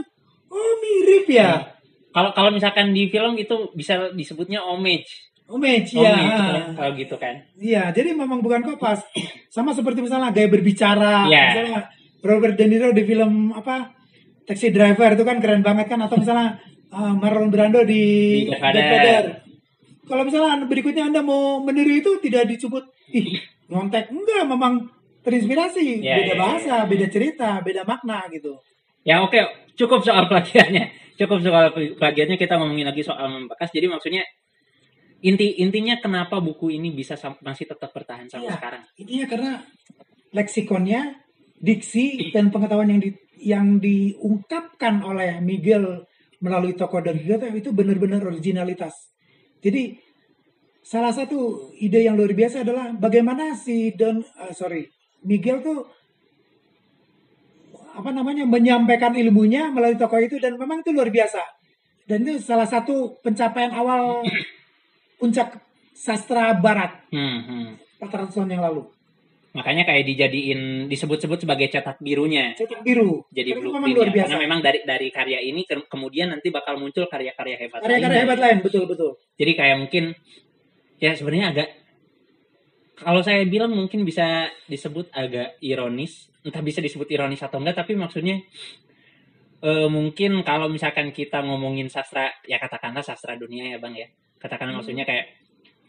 oh 0.49 0.73
mirip 0.79 1.27
ya. 1.27 1.51
Kalau 2.19 2.31
kalau 2.35 2.51
misalkan 2.51 2.91
di 2.91 3.07
film 3.07 3.39
itu 3.39 3.71
bisa 3.73 4.11
disebutnya 4.11 4.59
homage. 4.59 5.07
Homage, 5.47 5.95
Homage 5.95 6.03
ya. 6.03 6.75
kalau 6.77 6.93
gitu 6.93 7.15
kan. 7.17 7.39
Iya, 7.57 7.95
jadi 7.95 8.13
memang 8.13 8.43
bukan 8.43 8.61
kopas. 8.61 9.01
Sama 9.49 9.71
seperti 9.73 10.03
misalnya 10.03 10.29
gaya 10.29 10.51
berbicara. 10.51 11.25
Iya. 11.25 11.45
Misalnya 11.55 11.81
Robert 12.21 12.59
De 12.59 12.67
Niro 12.67 12.91
di 12.91 13.07
film 13.07 13.55
apa? 13.55 13.95
Taxi 14.45 14.69
Driver 14.69 15.15
itu 15.15 15.23
kan 15.23 15.39
keren 15.39 15.63
banget 15.63 15.89
kan 15.89 16.01
atau 16.03 16.17
misalnya 16.17 16.57
uh, 16.89 17.15
Marlon 17.15 17.49
Brando 17.49 17.85
di 17.85 18.03
Di 18.43 18.49
Godfather. 18.49 19.45
kalau 20.09 20.25
misalnya 20.25 20.65
berikutnya 20.65 21.05
anda 21.05 21.21
mau 21.21 21.61
meniru 21.61 21.93
itu 21.93 22.17
tidak 22.25 22.49
disebut 22.49 22.81
ih 23.13 23.37
nyontek 23.69 24.09
enggak 24.09 24.49
memang 24.49 24.89
terinspirasi 25.21 26.01
Ya, 26.01 26.17
beda 26.17 26.33
ya, 26.33 26.37
bahasa 26.41 26.75
ya. 26.81 26.89
beda 26.89 27.07
cerita 27.13 27.61
beda 27.61 27.85
makna 27.85 28.25
gitu 28.33 28.57
Ya 29.05 29.21
oke, 29.21 29.37
cukup 29.77 30.01
soal 30.01 30.29
plagiatnya. 30.29 30.89
Cukup 31.19 31.43
soal 31.43 31.75
plagiatnya 31.99 32.39
kita 32.39 32.55
ngomongin 32.57 32.87
lagi 32.87 33.03
soal 33.03 33.27
membekas. 33.27 33.75
Jadi 33.75 33.91
maksudnya 33.91 34.23
inti 35.19 35.59
intinya 35.59 35.99
kenapa 35.99 36.39
buku 36.39 36.79
ini 36.79 36.95
bisa 36.95 37.19
masih 37.43 37.67
tetap 37.67 37.91
bertahan 37.91 38.31
sampai 38.31 38.47
Iya. 38.47 38.55
sekarang? 38.55 38.83
Intinya 39.03 39.27
karena 39.27 39.53
leksikonnya, 40.31 41.01
diksi 41.59 42.31
dan 42.31 42.55
pengetahuan 42.55 42.87
yang 42.87 43.01
di, 43.03 43.11
yang 43.43 43.67
diungkapkan 43.83 45.03
oleh 45.03 45.43
Miguel 45.43 46.07
melalui 46.39 46.79
tokoh 46.79 47.03
Don 47.03 47.19
Quixote 47.19 47.51
itu 47.51 47.75
benar-benar 47.75 48.23
originalitas. 48.23 49.11
Jadi 49.59 49.99
salah 50.87 51.11
satu 51.11 51.75
ide 51.83 52.07
yang 52.07 52.15
luar 52.15 52.31
biasa 52.31 52.63
adalah 52.63 52.95
bagaimana 52.95 53.59
si 53.59 53.91
Don 53.99 54.23
eh, 54.23 54.55
sorry 54.55 54.87
Miguel 55.27 55.61
tuh 55.61 55.98
apa 57.99 58.11
namanya 58.15 58.47
menyampaikan 58.47 59.11
ilmunya 59.13 59.75
melalui 59.75 59.99
tokoh 59.99 60.23
itu 60.23 60.39
dan 60.39 60.55
memang 60.55 60.87
itu 60.87 60.95
luar 60.95 61.11
biasa. 61.11 61.43
Dan 62.07 62.23
itu 62.23 62.39
salah 62.39 62.65
satu 62.65 63.19
pencapaian 63.21 63.75
awal 63.75 64.23
puncak 65.19 65.59
sastra 65.93 66.55
barat 66.55 66.95
Hmm, 67.11 67.41
hmm. 67.43 67.69
400 67.99 68.31
tahun 68.33 68.55
yang 68.55 68.63
lalu. 68.63 68.87
Makanya 69.49 69.83
kayak 69.83 70.07
dijadiin 70.07 70.87
disebut-sebut 70.87 71.43
sebagai 71.43 71.67
cetak 71.67 71.99
birunya. 71.99 72.55
cetak 72.55 72.87
biru. 72.87 73.27
Jadi 73.35 73.59
itu 73.59 73.67
memang 73.67 73.91
luar 73.91 74.15
biasa. 74.15 74.31
Karena 74.31 74.39
memang 74.39 74.61
dari 74.63 74.79
dari 74.87 75.09
karya 75.11 75.43
ini 75.43 75.67
ke- 75.67 75.89
kemudian 75.91 76.31
nanti 76.31 76.55
bakal 76.55 76.79
muncul 76.79 77.11
karya-karya 77.11 77.57
hebat 77.59 77.83
Karya-karya 77.83 78.19
hebat 78.23 78.39
lain, 78.39 78.59
betul 78.63 78.87
betul. 78.87 79.19
Jadi 79.35 79.53
kayak 79.59 79.77
mungkin 79.83 80.15
ya 81.03 81.19
sebenarnya 81.19 81.47
agak 81.51 81.69
kalau 82.99 83.21
saya 83.23 83.43
bilang 83.45 83.73
mungkin 83.73 84.03
bisa 84.03 84.27
disebut 84.67 85.11
agak 85.13 85.57
ironis, 85.61 86.29
entah 86.43 86.61
bisa 86.61 86.79
disebut 86.79 87.09
ironis 87.09 87.41
atau 87.41 87.59
enggak, 87.59 87.79
tapi 87.79 87.95
maksudnya 87.95 88.43
eh, 89.61 89.89
mungkin 89.91 90.43
kalau 90.43 90.71
misalkan 90.71 91.11
kita 91.11 91.43
ngomongin 91.43 91.91
sastra, 91.91 92.31
ya 92.47 92.59
katakanlah 92.59 93.03
sastra 93.03 93.35
dunia 93.35 93.75
ya 93.75 93.79
bang 93.79 93.95
ya, 93.97 94.07
katakanlah 94.39 94.79
Hmm. 94.79 94.81
maksudnya 94.83 95.03
kayak 95.03 95.27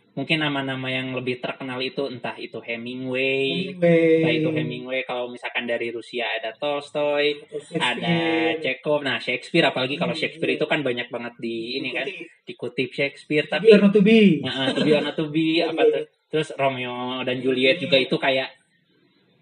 mungkin 0.10 0.42
nama-nama 0.42 0.90
yang 0.90 1.14
lebih 1.14 1.38
terkenal 1.40 1.80
itu 1.80 2.10
entah 2.10 2.34
itu 2.36 2.58
Hemingway, 2.60 3.72
Anyway, 3.72 4.20
entah 4.20 4.34
itu 4.36 4.50
Hemingway 4.52 5.06
kalau 5.06 5.30
misalkan 5.30 5.64
dari 5.64 5.94
Rusia 5.94 6.28
ada 6.28 6.52
Tolstoy, 6.58 7.40
ada 7.78 8.18
Chekhov, 8.58 9.06
nah 9.06 9.22
Shakespeare 9.22 9.64
apalagi 9.64 9.96
kalau 9.96 10.12
Hmm, 10.12 10.20
Shakespeare 10.20 10.52
iya. 10.52 10.58
itu 10.60 10.66
kan 10.66 10.82
banyak 10.82 11.08
banget 11.08 11.34
di 11.38 11.78
ini 11.78 11.90
kan 11.94 12.10
dikutip 12.44 12.90
Shakespeare 12.92 13.46
Tapi 13.48 13.70
tapi 13.70 13.80
not 13.80 13.94
to 13.94 14.02
be. 14.02 14.42
Nah, 14.42 14.74
to 14.74 14.82
be 14.82 14.92
or 14.92 15.02
not 15.06 15.16
to 15.16 15.26
be, 15.30 15.48
apa 15.64 15.78
Iya. 15.78 15.94
tuh? 15.94 16.06
Terus 16.30 16.54
Romeo 16.54 17.26
dan 17.26 17.42
Juliet 17.42 17.82
juga 17.82 17.98
itu 17.98 18.16
kayak 18.16 18.54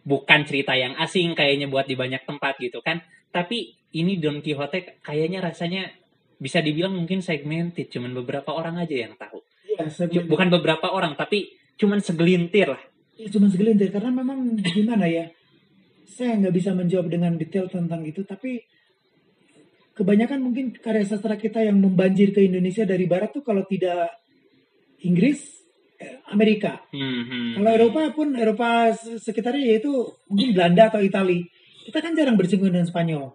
bukan 0.07 0.47
cerita 0.47 0.71
yang 0.71 0.95
asing 0.97 1.35
kayaknya 1.35 1.67
buat 1.67 1.83
di 1.83 1.99
banyak 1.99 2.23
tempat 2.23 2.55
gitu 2.63 2.79
kan. 2.79 3.03
Tapi 3.29 3.75
ini 3.95 4.15
Don 4.17 4.39
Quixote 4.39 5.03
kayaknya 5.03 5.43
rasanya 5.43 5.91
bisa 6.37 6.63
dibilang 6.63 6.95
mungkin 6.95 7.19
segmented, 7.19 7.89
cuman 7.91 8.13
beberapa 8.13 8.53
orang 8.55 8.79
aja 8.79 8.95
yang 8.95 9.13
tahu. 9.19 9.41
Cu- 10.07 10.27
Bukan 10.31 10.47
beberapa 10.53 10.87
orang, 10.93 11.17
tapi 11.17 11.51
cuman 11.75 11.99
segelintir 11.99 12.71
lah. 12.71 12.81
Ya, 13.17 13.27
cuma 13.33 13.49
segelintir 13.49 13.89
karena 13.89 14.13
memang 14.13 14.53
gimana 14.61 15.09
ya 15.09 15.25
saya 16.05 16.37
nggak 16.37 16.53
bisa 16.53 16.69
menjawab 16.77 17.09
dengan 17.09 17.33
detail 17.33 17.65
tentang 17.65 18.05
itu 18.05 18.21
tapi 18.21 18.61
kebanyakan 19.97 20.37
mungkin 20.45 20.69
karya 20.77 21.01
sastra 21.01 21.33
kita 21.33 21.65
yang 21.65 21.81
membanjir 21.81 22.29
ke 22.29 22.45
Indonesia 22.45 22.85
dari 22.85 23.09
barat 23.09 23.33
tuh 23.33 23.41
kalau 23.41 23.65
tidak 23.65 24.13
Inggris 25.01 25.56
Amerika 26.27 26.81
Hmm, 26.89 27.21
hmm. 27.23 27.49
kalau 27.57 27.69
Eropa 27.71 27.99
pun 28.11 28.27
Eropa 28.33 28.91
se- 28.91 29.17
sekitarnya 29.17 29.63
yaitu 29.67 29.89
mungkin 30.27 30.53
Belanda 30.53 30.89
atau 30.89 31.01
Itali 31.01 31.45
kita 31.83 31.99
kan 31.99 32.13
jarang 32.13 32.35
bersinggungan 32.35 32.73
dengan 32.75 32.87
Spanyol 32.87 33.25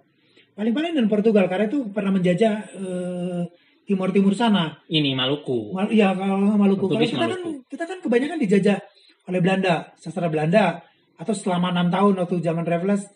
paling-paling 0.52 0.92
dan 0.92 1.06
Portugal 1.06 1.48
karena 1.48 1.66
itu 1.66 1.88
pernah 1.88 2.12
menjajah 2.12 2.54
eh, 2.72 3.42
Timur 3.82 4.08
Timur 4.08 4.30
sana 4.32 4.78
Ini 4.86 5.10
Maluku. 5.12 5.74
Mal- 5.74 5.90
ya 5.90 6.14
kalau 6.14 6.54
Maluku. 6.54 6.86
Kalau 6.86 7.02
kita 7.02 7.18
kan 7.18 7.34
Maluku. 7.34 7.66
kita 7.66 7.84
kan 7.84 7.98
kebanyakan 7.98 8.38
dijajah 8.38 8.78
oleh 9.26 9.40
Belanda, 9.42 9.90
sastra 9.96 10.30
Belanda 10.30 10.78
atau 11.18 11.34
selama 11.34 11.70
enam 11.70 11.90
tahun 11.90 12.14
waktu 12.14 12.36
zaman 12.40 12.62
Raffles 12.62 13.10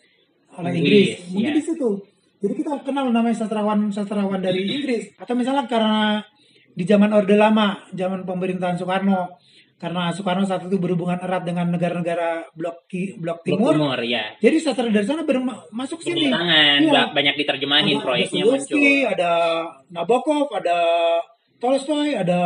oleh 0.59 0.71
Inggris, 0.75 0.83
Inggris. 1.23 1.31
Mungkin 1.31 1.51
ya. 1.51 1.55
di 1.55 1.63
situ. 1.63 1.89
Jadi 2.37 2.53
kita 2.53 2.69
kenal 2.83 3.09
namanya 3.09 3.37
sastrawan 3.37 3.89
sastrawan 3.89 4.37
dari 4.37 4.61
Inggris 4.67 5.15
atau 5.15 5.33
misalnya 5.33 5.65
karena 5.65 6.19
di 6.77 6.85
zaman 6.85 7.09
Orde 7.09 7.33
Lama, 7.33 7.81
zaman 7.89 8.21
pemerintahan 8.21 8.77
Soekarno 8.77 9.33
karena 9.77 10.09
Soekarno 10.09 10.45
saat 10.45 10.65
itu 10.65 10.77
berhubungan 10.77 11.17
erat 11.17 11.41
dengan 11.41 11.69
negara-negara 11.69 12.49
blok 12.53 12.85
ki- 12.85 13.17
blok 13.17 13.41
Blok 13.41 13.57
timur. 13.57 13.73
Timur, 13.73 13.99
ya. 14.01 14.33
Jadi 14.37 14.57
sastra 14.57 14.85
dari 14.85 15.05
sana 15.05 15.25
masuk 15.69 16.01
sini. 16.01 16.29
Tangan, 16.29 16.81
Iya. 16.81 17.03
banyak 17.13 17.35
diterjemahin 17.35 17.97
Ada 17.97 18.05
proyeknya 18.05 18.41
Dostoyevsky, 18.43 18.73
muncul. 18.77 19.13
ada 19.13 19.31
Nabokov, 19.89 20.45
ada 20.53 20.77
Tolstoy, 21.57 22.13
ada 22.13 22.41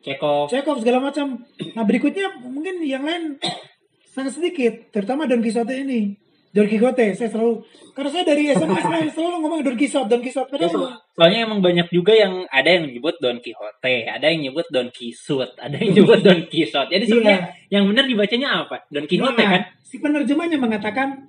Chekhov, 0.00 0.48
Chekhov 0.48 0.80
segala 0.80 1.00
macam. 1.02 1.42
Nah 1.72 1.84
berikutnya 1.84 2.32
mungkin 2.40 2.80
yang 2.80 3.02
lain 3.02 3.36
sangat 4.06 4.36
sedikit, 4.36 4.88
terutama 4.88 5.24
Don 5.24 5.40
Quixote 5.40 5.76
ini. 5.76 6.14
Don 6.56 6.64
Quixote, 6.64 7.12
saya 7.12 7.28
selalu 7.28 7.60
karena 7.92 8.08
saya 8.08 8.24
dari 8.24 8.48
SMA 8.48 8.80
saya 8.80 9.04
selalu 9.16 9.36
ngomong 9.44 9.60
Don 9.60 9.76
Quixote, 9.76 10.08
Don 10.08 10.22
Quixote. 10.24 10.48
Padahal 10.48 10.72
so- 10.72 10.96
soalnya 11.12 11.44
emang 11.44 11.60
banyak 11.60 11.92
juga 11.92 12.16
yang 12.16 12.48
ada 12.48 12.64
yang 12.72 12.88
nyebut 12.88 13.20
Don 13.20 13.36
Quixote, 13.44 14.08
ada 14.08 14.24
yang 14.24 14.40
nyebut 14.40 14.64
Don 14.72 14.88
Quixote, 14.88 15.52
ada 15.60 15.76
yang 15.76 15.92
nyebut 15.92 16.20
Don 16.24 16.40
Quixote. 16.48 16.88
Jadi 16.88 17.04
sebenarnya 17.04 17.40
yang 17.68 17.84
benar 17.84 18.04
dibacanya 18.08 18.48
apa? 18.64 18.88
Don 18.88 19.04
Quixote 19.04 19.36
Nah, 19.36 19.50
kan? 19.52 19.62
Si 19.84 20.00
penerjemahnya 20.00 20.56
mengatakan 20.56 21.28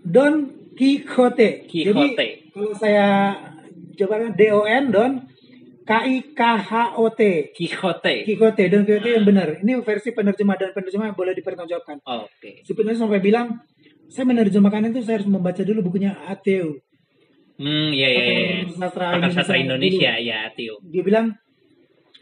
Don 0.00 0.34
Quixote. 0.74 1.68
Jadi 1.68 1.92
Quixote. 1.92 2.26
kalau 2.50 2.72
saya 2.74 3.36
coba 3.94 4.32
D 4.32 4.40
O 4.50 4.64
N 4.64 4.84
Don 4.90 5.12
K 5.84 5.92
I 6.08 6.32
K 6.32 6.40
H 6.64 6.96
O 6.96 7.12
T. 7.12 7.52
Quixote. 7.52 8.24
Quixote, 8.24 8.62
Don 8.72 8.82
Quixote 8.84 9.10
yang 9.12 9.24
benar. 9.28 9.60
Ini 9.60 9.84
versi 9.84 10.16
penerjemah 10.16 10.56
dan 10.56 10.72
penerjemah 10.72 11.12
boleh 11.12 11.36
dipertanggungjawabkan. 11.36 12.00
Oke. 12.24 12.64
Si 12.64 12.72
penulis 12.72 12.96
sampai 12.96 13.20
bilang, 13.20 13.60
saya 14.08 14.24
menerjemahkan 14.28 14.90
itu 14.90 15.00
saya 15.02 15.20
harus 15.20 15.30
membaca 15.30 15.62
dulu 15.64 15.90
bukunya 15.90 16.14
Ateo. 16.26 16.78
Hmm, 17.54 17.94
iya 17.94 18.08
iya 18.10 18.22
iya. 18.26 18.38
Pakar 18.74 19.30
sastra 19.30 19.54
Indonesia 19.62 20.10
Indonesia, 20.10 20.12
ya, 20.18 20.38
Tio. 20.50 20.82
Dia 20.82 21.02
bilang 21.06 21.38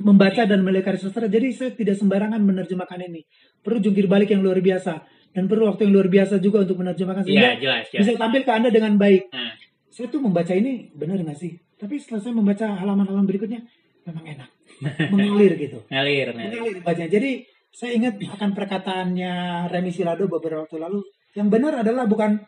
membaca 0.02 0.44
dan 0.44 0.60
melihat 0.60 0.92
karya 0.92 1.00
sastra. 1.08 1.24
Jadi 1.24 1.48
saya 1.56 1.70
tidak 1.72 1.96
sembarangan 1.96 2.40
menerjemahkan 2.42 3.00
ini. 3.08 3.24
Perlu 3.64 3.80
jungkir 3.80 4.04
balik 4.12 4.28
yang 4.34 4.44
luar 4.44 4.60
biasa 4.60 5.00
dan 5.32 5.48
perlu 5.48 5.72
waktu 5.72 5.88
yang 5.88 5.94
luar 5.96 6.08
biasa 6.12 6.36
juga 6.36 6.68
untuk 6.68 6.76
menerjemahkan 6.84 7.24
Iya, 7.24 7.32
sehingga 7.32 7.50
jelas, 7.64 7.84
bisa 7.88 8.12
jelas. 8.12 8.20
tampil 8.20 8.42
ke 8.44 8.52
anda 8.52 8.68
dengan 8.68 8.92
baik. 9.00 9.22
Nah, 9.32 9.54
Saya 9.92 10.08
tuh 10.08 10.20
membaca 10.24 10.52
ini 10.56 10.88
benar 10.96 11.20
nggak 11.20 11.36
sih? 11.36 11.52
Tapi 11.76 12.00
setelah 12.00 12.20
saya 12.24 12.32
membaca 12.32 12.64
halaman-halaman 12.64 13.28
berikutnya 13.28 13.60
memang 14.08 14.24
enak, 14.24 14.48
mengalir 15.12 15.52
gitu. 15.60 15.78
ngalir, 15.88 16.32
ngalir. 16.32 16.48
Mengalir 16.48 16.76
bacanya. 16.80 17.10
Jadi 17.12 17.30
saya 17.68 17.92
ingat 17.96 18.16
akan 18.20 18.50
perkataannya 18.56 19.32
Remi 19.68 19.92
Silado 19.92 20.28
beberapa 20.28 20.64
waktu 20.64 20.76
lalu. 20.80 21.00
Yang 21.32 21.48
benar 21.48 21.72
adalah 21.80 22.04
bukan 22.04 22.44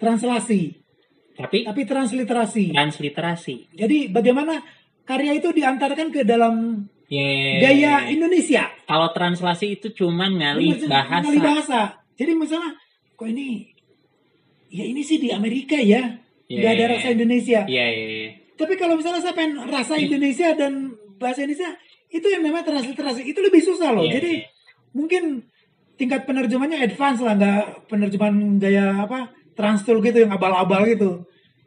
translasi, 0.00 0.80
Tapi 1.36 1.64
tapi 1.64 1.82
transliterasi. 1.84 2.72
transliterasi. 2.72 3.76
Jadi 3.76 4.08
bagaimana 4.12 4.60
karya 5.04 5.36
itu 5.36 5.48
diantarkan 5.52 6.08
ke 6.12 6.24
dalam 6.24 6.84
gaya 7.60 8.08
Indonesia. 8.08 8.68
Kalau 8.88 9.08
translasi 9.12 9.80
itu 9.80 9.92
cuman 9.92 10.40
ngalih 10.40 10.88
bahasa. 10.88 11.20
Mengalih 11.20 11.40
bahasa. 11.40 11.80
Jadi 12.16 12.32
misalnya, 12.36 12.72
kok 13.16 13.28
ini, 13.28 13.72
ya 14.68 14.84
ini 14.84 15.00
sih 15.00 15.20
di 15.20 15.28
Amerika 15.32 15.76
ya, 15.76 16.20
Iya, 16.48 16.58
nggak 16.60 16.72
ada 16.76 16.84
rasa. 16.96 17.08
Indonesia. 17.16 17.60
Iya, 17.64 17.86
iya, 17.88 18.06
iya. 18.08 18.30
Tapi 18.56 18.74
kalau 18.76 19.00
misalnya 19.00 19.24
saya 19.24 19.32
pengen 19.32 19.64
rasa 19.72 19.96
Indonesia 19.96 20.52
dan 20.52 20.92
bahasa 21.16 21.44
Indonesia, 21.44 21.72
itu 22.12 22.26
yang 22.28 22.44
namanya 22.44 22.68
transliterasi. 22.68 23.24
Itu 23.24 23.40
lebih 23.40 23.64
susah 23.64 23.96
loh. 23.96 24.04
Iya, 24.04 24.20
Jadi 24.20 24.32
iya. 24.44 24.48
mungkin 24.92 25.48
tingkat 25.96 26.24
penerjemahannya 26.28 26.80
advance 26.82 27.20
lah, 27.20 27.34
nggak 27.36 27.62
penerjemahan 27.88 28.36
gaya 28.58 29.04
apa 29.04 29.32
transtul 29.52 30.00
gitu 30.00 30.24
yang 30.24 30.32
abal-abal 30.32 30.88
gitu. 30.88 31.24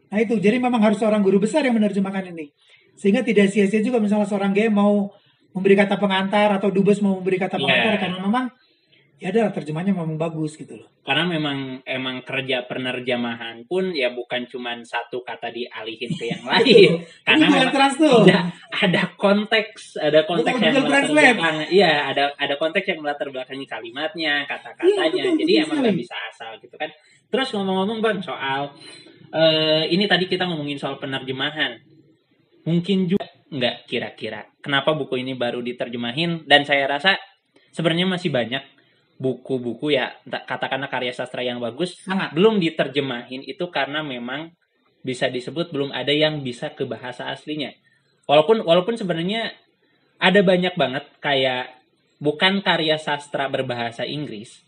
Nah 0.10 0.18
itu, 0.22 0.38
jadi 0.40 0.58
memang 0.62 0.82
harus 0.82 1.02
seorang 1.02 1.22
guru 1.22 1.42
besar 1.42 1.66
yang 1.66 1.76
menerjemahkan 1.78 2.34
ini. 2.34 2.54
Sehingga 2.96 3.22
tidak 3.22 3.52
sia-sia 3.52 3.84
juga 3.84 4.00
misalnya 4.00 4.26
seorang 4.26 4.56
gay 4.56 4.72
mau 4.72 5.12
memberi 5.56 5.76
kata 5.76 5.96
pengantar 5.96 6.52
atau 6.60 6.72
dubes 6.72 7.00
mau 7.00 7.20
memberi 7.20 7.40
kata 7.40 7.56
pengantar 7.56 7.96
karena 8.00 8.20
memang 8.24 8.46
ya 9.16 9.32
adalah 9.32 9.56
terjemahnya 9.56 9.96
memang 9.96 10.20
bagus 10.20 10.60
gitu 10.60 10.76
loh. 10.76 10.92
Karena 11.06 11.24
memang 11.24 11.80
emang 11.88 12.20
kerja 12.28 12.68
penerjemahan 12.68 13.64
pun 13.64 13.96
ya 13.96 14.12
bukan 14.12 14.44
cuman 14.50 14.84
satu 14.84 15.24
kata 15.24 15.56
dialihin 15.56 16.12
ke 16.20 16.26
yang 16.28 16.44
lain. 16.44 17.00
Karena 17.28 17.46
memang 17.48 17.72
ada 17.72 18.52
ada 18.76 19.04
konteks, 19.16 20.02
ada 20.04 20.28
konteks 20.28 20.60
Bukan 20.60 20.66
yang 20.68 20.76
Google 20.76 20.92
melatar 20.92 21.12
belakangi. 21.16 21.66
Iya, 21.72 21.94
ada 22.12 22.24
ada 22.36 22.56
konteks 22.60 22.86
yang 22.92 23.00
melatar 23.00 23.28
belakangi 23.32 23.66
kalimatnya, 23.70 24.34
kata-katanya. 24.44 24.92
Iya, 24.92 25.04
betul, 25.08 25.40
Jadi 25.40 25.52
betul 25.54 25.64
emang 25.64 25.78
nggak 25.86 25.98
bisa 26.04 26.16
asal 26.28 26.52
gitu 26.60 26.76
kan. 26.76 26.90
Terus 27.32 27.48
ngomong-ngomong 27.56 28.00
Bang 28.04 28.20
soal 28.20 28.76
eh 29.32 29.84
ini 29.96 30.06
tadi 30.12 30.28
kita 30.28 30.44
ngomongin 30.44 30.76
soal 30.76 31.00
penerjemahan. 31.00 31.80
Mungkin 32.66 33.08
juga 33.08 33.30
nggak 33.48 33.88
kira-kira? 33.88 34.44
Kenapa 34.60 34.92
buku 34.92 35.22
ini 35.22 35.38
baru 35.38 35.62
diterjemahin? 35.64 36.50
Dan 36.50 36.66
saya 36.66 36.90
rasa 36.90 37.16
sebenarnya 37.72 38.10
masih 38.10 38.34
banyak 38.34 38.75
buku-buku 39.16 39.96
ya 39.96 40.12
katakanlah 40.28 40.92
karya 40.92 41.16
sastra 41.16 41.40
yang 41.40 41.64
bagus 41.64 41.96
Sangat. 42.04 42.36
belum 42.36 42.60
diterjemahin 42.60 43.48
itu 43.48 43.64
karena 43.72 44.04
memang 44.04 44.52
bisa 45.06 45.30
disebut 45.32 45.70
belum 45.70 45.94
ada 45.94 46.12
yang 46.12 46.42
bisa 46.42 46.74
ke 46.74 46.84
bahasa 46.90 47.30
aslinya. 47.30 47.72
Walaupun 48.26 48.66
walaupun 48.66 48.98
sebenarnya 48.98 49.54
ada 50.18 50.42
banyak 50.42 50.74
banget 50.74 51.06
kayak 51.22 51.78
bukan 52.18 52.66
karya 52.66 52.98
sastra 52.98 53.46
berbahasa 53.46 54.02
Inggris, 54.02 54.66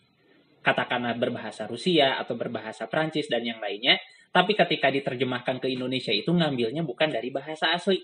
katakanlah 0.61 1.17
berbahasa 1.17 1.65
Rusia 1.65 2.21
atau 2.21 2.37
berbahasa 2.37 2.85
Prancis 2.85 3.25
dan 3.25 3.41
yang 3.41 3.57
lainnya, 3.57 3.97
tapi 4.29 4.53
ketika 4.53 4.93
diterjemahkan 4.93 5.57
ke 5.57 5.73
Indonesia 5.73 6.13
itu 6.13 6.29
ngambilnya 6.29 6.85
bukan 6.85 7.09
dari 7.09 7.33
bahasa 7.33 7.73
asli, 7.73 7.97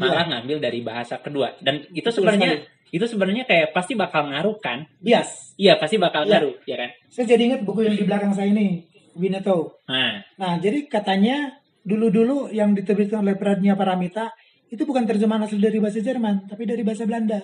malah 0.00 0.24
ngambil 0.24 0.64
dari 0.64 0.80
bahasa 0.80 1.20
kedua. 1.20 1.52
Dan 1.60 1.84
itu 1.92 2.08
Betul 2.08 2.24
sebenarnya 2.24 2.64
itu 2.88 3.04
sebenarnya 3.04 3.44
kayak 3.44 3.70
pasti 3.70 3.92
bakal 3.92 4.26
ngaruh 4.26 4.56
kan? 4.58 4.88
Bias. 4.98 5.52
Iya, 5.54 5.76
pasti 5.76 5.96
bakal 5.96 6.24
Iya. 6.24 6.40
ngaruh, 6.40 6.54
ya 6.64 6.76
kan? 6.76 6.90
Saya 7.06 7.24
jadi 7.28 7.42
ingat 7.46 7.60
buku 7.62 7.82
yang 7.82 7.94
di 7.94 8.04
belakang 8.04 8.30
saya 8.30 8.48
ini, 8.48 8.84
Winnetou. 9.12 9.74
Nah, 9.84 10.22
Nah, 10.34 10.52
jadi 10.56 10.86
katanya 10.86 11.52
dulu-dulu 11.82 12.48
yang 12.48 12.72
diterbitkan 12.72 13.20
oleh 13.20 13.34
Pradnya 13.34 13.72
Paramita 13.72 14.30
itu 14.66 14.82
bukan 14.82 15.02
terjemahan 15.02 15.42
asli 15.42 15.56
dari 15.56 15.78
bahasa 15.78 15.98
Jerman, 15.98 16.44
tapi 16.44 16.62
dari 16.62 16.80
bahasa 16.80 17.02
Belanda. 17.02 17.40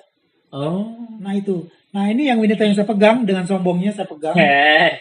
oh. 0.50 0.92
Nah 1.16 1.32
itu. 1.32 1.64
Nah 1.90 2.06
ini 2.06 2.26
yang 2.26 2.38
Winnetou 2.38 2.62
yang 2.62 2.74
saya 2.74 2.84
pegang 2.84 3.22
dengan 3.22 3.42
sombongnya 3.42 3.90
saya 3.90 4.04
pegang. 4.04 4.34
Eh, 4.34 4.92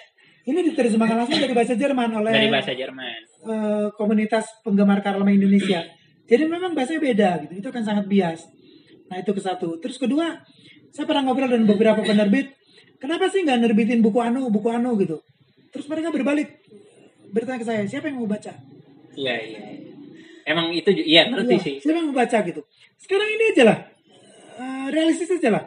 Ini 0.44 0.60
diterjemahkan 0.62 1.16
langsung 1.16 1.39
dari 1.39 1.52
bahasa 1.52 1.72
Jerman 1.74 2.10
oleh 2.14 2.32
dari 2.32 2.48
bahasa 2.48 2.72
Jerman. 2.72 3.20
eh, 3.44 3.88
komunitas 3.94 4.44
penggemar 4.60 5.00
Karlama 5.00 5.30
Indonesia. 5.30 5.84
Jadi 6.24 6.44
memang 6.46 6.72
bahasanya 6.72 7.02
beda 7.02 7.30
gitu. 7.41 7.54
Itu 7.60 7.68
akan 7.70 7.84
sangat 7.84 8.06
bias. 8.08 8.44
Nah 9.10 9.18
itu 9.20 9.32
ke 9.34 9.41
satu. 9.41 9.80
Terus 9.80 9.97
kedua, 9.99 10.39
saya 10.93 11.06
pernah 11.10 11.26
ngobrol 11.26 11.49
dengan 11.49 11.68
beberapa 11.74 12.01
penerbit. 12.06 12.54
Kenapa 13.01 13.28
sih 13.28 13.43
nggak 13.43 13.60
nerbitin 13.60 13.99
buku 13.99 14.20
anu, 14.24 14.47
buku 14.47 14.70
anu 14.72 14.95
gitu? 15.01 15.20
Terus 15.74 15.89
mereka 15.89 16.14
berbalik 16.14 16.64
bertanya 17.34 17.60
ke 17.60 17.68
saya, 17.68 17.82
siapa 17.89 18.08
yang 18.08 18.24
mau 18.24 18.30
baca? 18.30 18.54
Iya, 19.18 19.36
iya. 19.41 19.60
iya. 19.60 19.93
Emang 20.43 20.76
itu 20.76 20.91
iya 20.91 21.28
ngerti 21.32 21.56
Iya, 21.56 21.64
sih. 21.64 21.76
Siapa 21.82 21.97
yang 21.99 22.08
mau 22.12 22.18
baca 22.20 22.38
gitu? 22.43 22.62
Sekarang 22.99 23.28
ini 23.28 23.43
aja 23.56 23.64
lah. 23.68 23.78
Eh, 24.54 24.88
realistis 24.93 25.32
aja 25.34 25.49
lah. 25.49 25.64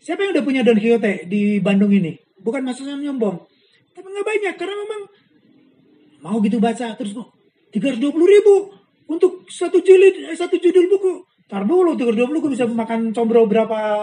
Siapa 0.00 0.22
yang 0.24 0.32
udah 0.34 0.44
punya 0.44 0.60
Don 0.66 0.78
Quixote 0.78 1.28
di 1.28 1.62
Bandung 1.62 1.92
ini? 1.92 2.16
Bukan 2.40 2.62
maksudnya 2.64 2.96
nyombong. 2.98 3.36
Tapi 3.92 4.06
nggak 4.06 4.26
banyak 4.26 4.54
karena 4.58 4.74
memang 4.82 5.00
mau 6.24 6.36
gitu 6.42 6.58
baca 6.58 6.96
terus 6.96 7.12
mau 7.14 7.28
320 7.70 8.12
ribu 8.12 8.54
untuk 9.06 9.46
satu 9.46 9.78
jilid 9.78 10.26
eh, 10.32 10.36
satu 10.36 10.56
judul 10.58 10.90
buku. 10.90 11.12
Tar 11.46 11.62
dulu 11.62 11.94
320 11.94 12.42
gue 12.42 12.50
bisa 12.52 12.66
makan 12.66 13.14
combro 13.14 13.46
berapa 13.46 14.02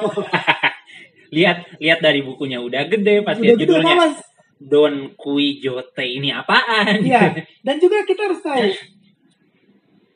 Lihat 1.36 1.82
lihat 1.82 2.00
dari 2.00 2.24
bukunya 2.24 2.62
udah 2.62 2.88
gede 2.88 3.26
pas 3.26 3.36
udah 3.36 3.56
judulnya 3.58 3.96
malas. 3.98 4.16
Don 4.64 5.12
Quijote 5.20 6.06
ini 6.08 6.32
apaan? 6.32 7.04
Iya. 7.04 7.36
Dan 7.66 7.76
juga 7.84 8.06
kita 8.08 8.32
harus 8.32 8.40
tahu 8.40 8.64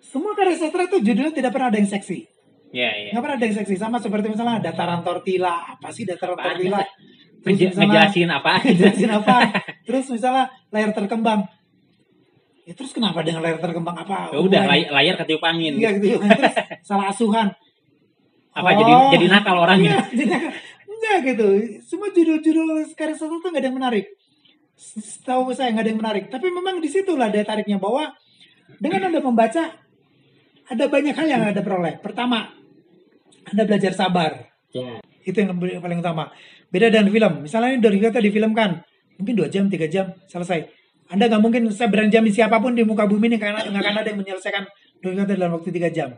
semua 0.08 0.32
karya 0.34 0.56
sastra 0.56 0.88
itu 0.88 1.04
judulnya 1.04 1.36
tidak 1.36 1.52
pernah 1.52 1.68
ada 1.68 1.78
yang 1.84 1.90
seksi. 1.90 2.20
Iya, 2.72 2.92
iya. 2.96 3.10
Nggak 3.12 3.24
pernah 3.28 3.38
ada 3.38 3.46
yang 3.46 3.58
seksi 3.60 3.76
sama 3.76 3.98
seperti 4.00 4.32
misalnya 4.32 4.64
dataran 4.64 5.04
tortilla 5.04 5.68
apa 5.68 5.92
sih 5.92 6.08
dataran 6.08 6.40
tortilla 6.40 6.80
terus 7.44 7.58
misalnya 7.64 7.86
ngejelasin 7.88 8.30
apa? 8.32 8.54
ngejelasin 8.66 9.12
apa 9.14 9.36
terus 9.88 10.06
misalnya 10.12 10.46
layar 10.74 10.92
terkembang 10.92 11.40
ya 12.68 12.74
terus 12.74 12.92
kenapa 12.92 13.24
dengan 13.24 13.40
layar 13.40 13.58
terkembang 13.58 13.96
apa 13.96 14.28
Ya 14.28 14.38
udah 14.38 14.44
Hubungannya? 14.44 14.68
lay- 14.68 14.90
layar 14.92 15.16
ketiup 15.18 15.40
angin. 15.42 15.74
iya 15.74 15.96
gitu 15.96 16.20
terus 16.20 16.56
salah 16.84 17.08
asuhan 17.08 17.48
Apa 18.52 18.70
Oh. 18.70 18.76
jadi 18.76 18.94
jadi 19.14 19.26
nakal 19.30 19.56
orangnya? 19.56 19.92
Iya, 19.94 20.02
jadi 20.12 20.26
nakal. 20.28 20.52
enggak 20.88 21.18
gitu 21.26 21.48
semua 21.80 22.08
judul-judul 22.10 22.68
karya 22.92 23.14
sastra 23.14 23.30
tuh 23.34 23.48
nggak 23.48 23.62
ada 23.62 23.68
yang 23.68 23.78
menarik 23.78 24.06
setahu 24.76 25.50
saya 25.52 25.72
nggak 25.72 25.84
ada 25.84 25.92
yang 25.92 26.00
menarik 26.00 26.24
tapi 26.28 26.50
memang 26.50 26.78
di 26.78 26.86
situlah 26.86 27.28
daya 27.28 27.42
tariknya 27.44 27.78
bahwa 27.78 28.14
dengan 28.78 29.08
anda 29.08 29.20
membaca 29.20 29.64
ada 30.68 30.84
banyak 30.86 31.14
hal 31.14 31.28
yang 31.28 31.42
anda 31.44 31.62
peroleh 31.62 31.98
pertama 31.98 32.52
anda 33.46 33.64
belajar 33.64 33.94
sabar 33.94 34.44
Ya. 34.70 35.00
itu 35.24 35.34
yang 35.34 35.54
paling 35.56 35.98
utama 35.98 36.28
beda 36.68 36.90
dengan 36.90 37.08
film 37.08 37.34
misalnya 37.42 37.72
ini 37.72 37.80
dari 37.80 37.98
kita 37.98 38.20
difilmkan 38.20 38.84
mungkin 39.16 39.34
dua 39.34 39.48
jam 39.48 39.66
tiga 39.66 39.88
jam 39.88 40.12
selesai 40.26 40.68
anda 41.08 41.32
nggak 41.32 41.42
mungkin 41.44 41.64
saya 41.72 41.88
berani 41.88 42.12
jamin 42.12 42.34
siapa 42.36 42.60
pun 42.60 42.76
di 42.76 42.84
muka 42.84 43.08
bumi 43.08 43.32
ini 43.32 43.38
karena 43.40 43.64
nggak 43.64 43.80
akan 43.80 43.96
ada 44.04 44.10
yang 44.12 44.20
menyelesaikan 44.20 44.64
kita 45.00 45.24
dalam 45.24 45.56
waktu 45.56 45.70
tiga 45.72 45.90
jam. 45.94 46.10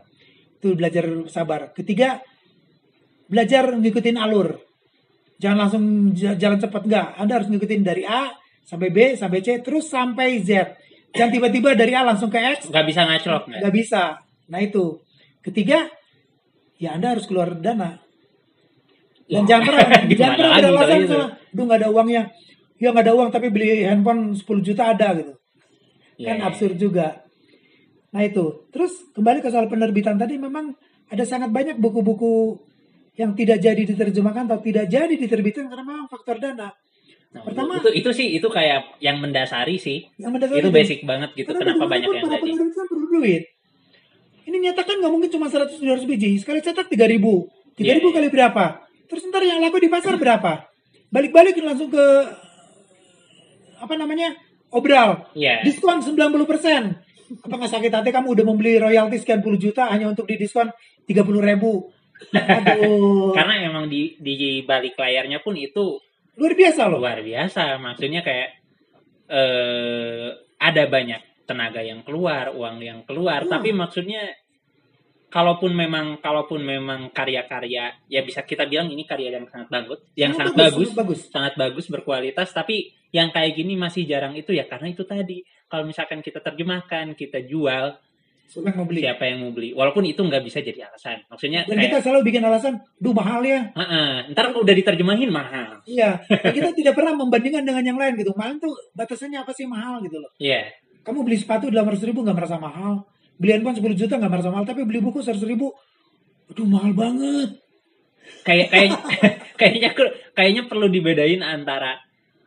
Itu 0.58 0.74
belajar 0.74 1.06
sabar. 1.30 1.70
Ketiga 1.70 2.18
belajar 3.30 3.70
ngikutin 3.78 4.18
alur. 4.18 4.58
Jangan 5.40 5.58
langsung 5.66 5.84
jalan 6.16 6.58
cepat 6.58 6.82
nggak. 6.84 7.06
Anda 7.22 7.32
harus 7.38 7.48
ngikutin 7.48 7.82
dari 7.86 8.02
A 8.02 8.34
sampai 8.66 8.90
B 8.90 9.14
sampai 9.14 9.38
C 9.40 9.62
terus 9.62 9.86
sampai 9.86 10.42
Z. 10.42 10.74
Jangan 11.14 11.30
tiba-tiba 11.32 11.74
dari 11.78 11.94
A 11.94 12.02
langsung 12.02 12.28
ke 12.28 12.38
X. 12.58 12.74
Nggak 12.74 12.86
bisa 12.90 13.00
ngaclok 13.06 13.42
nggak? 13.46 13.72
bisa. 13.72 14.02
Nah 14.50 14.60
itu. 14.60 14.98
Ketiga 15.40 15.86
ya 16.82 16.98
anda 16.98 17.14
harus 17.14 17.30
keluar 17.30 17.54
dana. 17.56 18.02
Dan 19.30 19.46
Wah, 19.46 19.48
jangan 19.48 19.62
pernah 19.70 19.86
jangan 20.18 20.34
pernah 20.34 20.52
beralasan 20.58 20.90
kalau 20.90 20.98
itu? 20.98 21.14
sama 21.14 21.26
duh 21.54 21.64
nggak 21.66 21.78
ada 21.78 21.88
uangnya 21.94 22.22
ya 22.80 22.90
nggak 22.90 23.04
ada 23.04 23.14
uang 23.14 23.28
tapi 23.28 23.46
beli 23.48 23.84
handphone 23.84 24.32
10 24.32 24.42
juta 24.64 24.90
ada 24.90 25.12
gitu 25.14 25.34
kan 26.18 26.36
Iya, 26.36 26.42
absurd 26.42 26.76
juga 26.76 27.22
nah 28.10 28.20
itu 28.20 28.66
terus 28.68 29.12
kembali 29.12 29.38
ke 29.38 29.48
soal 29.48 29.68
penerbitan 29.68 30.16
tadi 30.16 30.34
memang 30.34 30.74
ada 31.06 31.22
sangat 31.22 31.48
banyak 31.48 31.76
buku-buku 31.76 32.58
yang 33.14 33.36
tidak 33.36 33.60
jadi 33.60 33.82
diterjemahkan 33.84 34.48
atau 34.48 34.58
tidak 34.58 34.88
jadi 34.88 35.12
diterbitkan 35.12 35.68
karena 35.68 35.84
memang 35.84 36.08
faktor 36.08 36.40
dana 36.40 36.72
Nah, 37.30 37.46
Pertama- 37.46 37.78
itu 37.78 37.94
itu 37.94 38.10
sih 38.10 38.26
itu 38.34 38.48
kayak 38.50 38.98
yang 38.98 39.22
mendasari 39.22 39.78
sih. 39.78 40.02
yang 40.18 40.34
mendasari 40.34 40.66
Itu 40.66 40.74
basic 40.74 41.06
banget 41.06 41.30
gitu. 41.38 41.46
Karena 41.46 41.78
Kenapa 41.78 41.86
banyak 41.86 42.10
yang 42.10 42.26
jadi? 42.26 42.42
penerbit 42.42 42.74
kan 42.74 42.86
perlu 42.90 43.06
duit. 43.06 43.42
Ini 44.42 44.56
nyatakan 44.58 44.98
nggak 44.98 45.12
mungkin 45.14 45.30
cuma 45.30 45.46
100 45.46 45.78
200 45.78 46.10
biji. 46.10 46.42
Sekali 46.42 46.58
cetak 46.58 46.90
3000. 46.90 47.46
3000 47.78 47.86
Iya, 47.86 47.94
iya. 47.94 48.10
kali 48.10 48.28
berapa? 48.34 48.64
Terus 49.06 49.22
ntar 49.30 49.46
yang 49.46 49.62
laku 49.62 49.78
di 49.78 49.86
pasar 49.86 50.18
berapa? 50.18 50.66
Balik-balik 51.06 51.54
langsung 51.62 51.86
ke 51.86 52.02
apa 53.80 53.94
namanya? 53.96 54.36
Obral. 54.70 55.32
Iya. 55.34 55.64
Diskon 55.66 55.98
90%. 56.04 57.42
Apa 57.42 57.54
nggak 57.58 57.72
sakit 57.72 57.90
hati 57.90 58.10
kamu 58.12 58.34
udah 58.38 58.44
membeli 58.46 58.78
royalti 58.78 59.18
sekian 59.18 59.40
puluh 59.42 59.58
juta 59.58 59.86
hanya 59.90 60.06
untuk 60.10 60.26
didiskon 60.30 60.70
30 61.06 61.16
ribu. 61.42 61.90
Aduh. 62.36 63.32
Karena 63.32 63.66
emang 63.66 63.88
di 63.88 64.14
di 64.20 64.60
balik 64.62 64.94
layarnya 64.94 65.40
pun 65.40 65.56
itu 65.56 65.98
luar 66.36 66.52
biasa 66.54 66.86
loh. 66.86 67.00
luar 67.02 67.24
biasa. 67.24 67.80
Maksudnya 67.80 68.20
kayak 68.22 68.48
eh 69.30 70.28
ada 70.60 70.82
banyak 70.86 71.46
tenaga 71.48 71.80
yang 71.82 72.04
keluar, 72.06 72.52
uang 72.54 72.78
yang 72.78 73.00
keluar, 73.08 73.42
Hmm. 73.42 73.50
tapi 73.50 73.74
maksudnya 73.74 74.22
kalaupun 75.30 75.70
memang 75.72 76.18
kalaupun 76.18 76.60
memang 76.60 77.14
karya-karya 77.14 77.94
ya 78.10 78.20
bisa 78.26 78.42
kita 78.42 78.66
bilang 78.66 78.90
ini 78.90 79.06
karya 79.06 79.38
yang 79.38 79.46
sangat 79.46 79.70
bagus, 79.70 79.98
yang 80.18 80.32
sangat, 80.34 80.54
bagus, 80.58 80.90
sangat 80.90 80.98
bagus. 80.98 81.20
sangat 81.30 81.54
bagus 81.54 81.86
berkualitas, 81.86 82.48
tapi 82.50 82.90
yang 83.14 83.30
kayak 83.30 83.54
gini 83.54 83.78
masih 83.78 84.06
jarang 84.06 84.34
itu 84.34 84.50
ya 84.54 84.66
karena 84.66 84.90
itu 84.90 85.06
tadi. 85.06 85.42
Kalau 85.70 85.86
misalkan 85.86 86.18
kita 86.18 86.42
terjemahkan, 86.42 87.14
kita 87.14 87.46
jual, 87.46 87.94
Siapa 88.50 88.74
yang 88.74 88.82
mau 88.82 88.86
beli? 88.90 89.00
siapa 89.06 89.22
yang 89.22 89.38
mau 89.46 89.54
beli? 89.54 89.70
Walaupun 89.70 90.02
itu 90.02 90.18
nggak 90.26 90.42
bisa 90.42 90.58
jadi 90.58 90.90
alasan. 90.90 91.22
Maksudnya 91.30 91.62
Dan 91.70 91.78
kita 91.78 92.02
kayak, 92.02 92.02
selalu 92.02 92.20
bikin 92.26 92.42
alasan, 92.42 92.82
duh 92.98 93.14
mahal 93.14 93.46
ya. 93.46 93.70
"Heeh, 93.78 94.34
ntar 94.34 94.50
udah 94.50 94.74
diterjemahin 94.74 95.30
mahal. 95.30 95.78
Iya, 95.86 96.18
dan 96.26 96.50
kita 96.50 96.74
tidak 96.74 96.98
pernah 96.98 97.14
membandingkan 97.14 97.62
dengan 97.62 97.86
yang 97.86 97.94
lain 97.94 98.18
gitu. 98.18 98.34
Mahal 98.34 98.58
tuh 98.58 98.74
batasannya 98.98 99.38
apa 99.38 99.54
sih 99.54 99.70
mahal 99.70 100.02
gitu 100.02 100.18
loh. 100.18 100.34
Iya. 100.42 100.66
Kamu 101.06 101.22
beli 101.22 101.38
sepatu 101.38 101.70
800 101.70 102.02
ribu 102.10 102.26
nggak 102.26 102.34
merasa 102.34 102.58
mahal. 102.58 103.06
Beli 103.40 103.56
handphone 103.56 103.72
10 103.74 103.96
juta 103.96 104.14
nggak 104.14 104.28
merasa 104.28 104.52
mahal. 104.52 104.62
Tapi 104.62 104.84
beli 104.84 105.00
buku 105.00 105.18
100 105.18 105.40
ribu, 105.42 105.72
aduh 106.46 106.68
mahal 106.68 106.92
banget. 106.92 107.56
kayak 108.40 108.68
kayak 108.68 108.90
kayaknya 109.60 109.90
kayaknya 110.32 110.62
perlu 110.64 110.86
dibedain 110.86 111.40
antara 111.40 111.98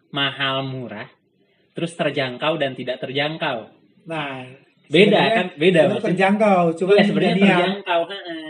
mahal 0.09 0.63
murah 0.63 1.05
terus 1.71 1.93
terjangkau 1.93 2.55
dan 2.55 2.71
tidak 2.71 2.97
terjangkau 2.97 3.67
Nah, 4.05 4.47
beda 4.85 5.21
kan 5.33 5.45
beda 5.53 5.81
maksudnya 5.87 6.07
terjangkau. 6.07 6.63
Cuma 6.75 6.91
Iya, 6.93 6.97
ini 6.97 7.07
sebenarnya 7.07 7.35
terjangkau 7.35 8.01
heeh. 8.05 8.47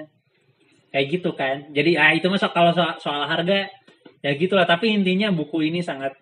kayak 0.89 1.05
gitu 1.09 1.29
kan 1.33 1.55
jadi 1.69 1.91
ah 1.95 2.11
itu 2.11 2.27
masuk 2.27 2.51
kalau 2.51 2.69
soal, 2.71 2.93
soal 2.97 3.23
harga 3.23 3.65
ya 4.19 4.31
gitulah 4.35 4.63
tapi 4.63 4.93
intinya 4.93 5.31
buku 5.31 5.67
ini 5.67 5.81
sangat 5.81 6.13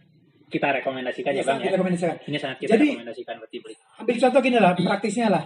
kita 0.47 0.79
rekomendasikan 0.79 1.31
ya 1.31 1.35
Ini 1.35 1.41
bang 1.41 1.45
sangat 1.45 1.59
ya 1.59 1.65
kita 1.65 1.75
rekomendasikan. 1.75 2.15
ini 2.23 2.37
sangat 2.39 2.57
kita 2.57 2.71
Jadi- 2.71 2.87
rekomendasikan 2.89 3.33
buat 3.35 3.51
dibeli 3.51 3.75
Ambil 3.99 4.15
contoh 4.17 4.39
gini 4.39 4.57
lah, 4.57 4.71
praktisnya 4.73 5.27
lah. 5.27 5.43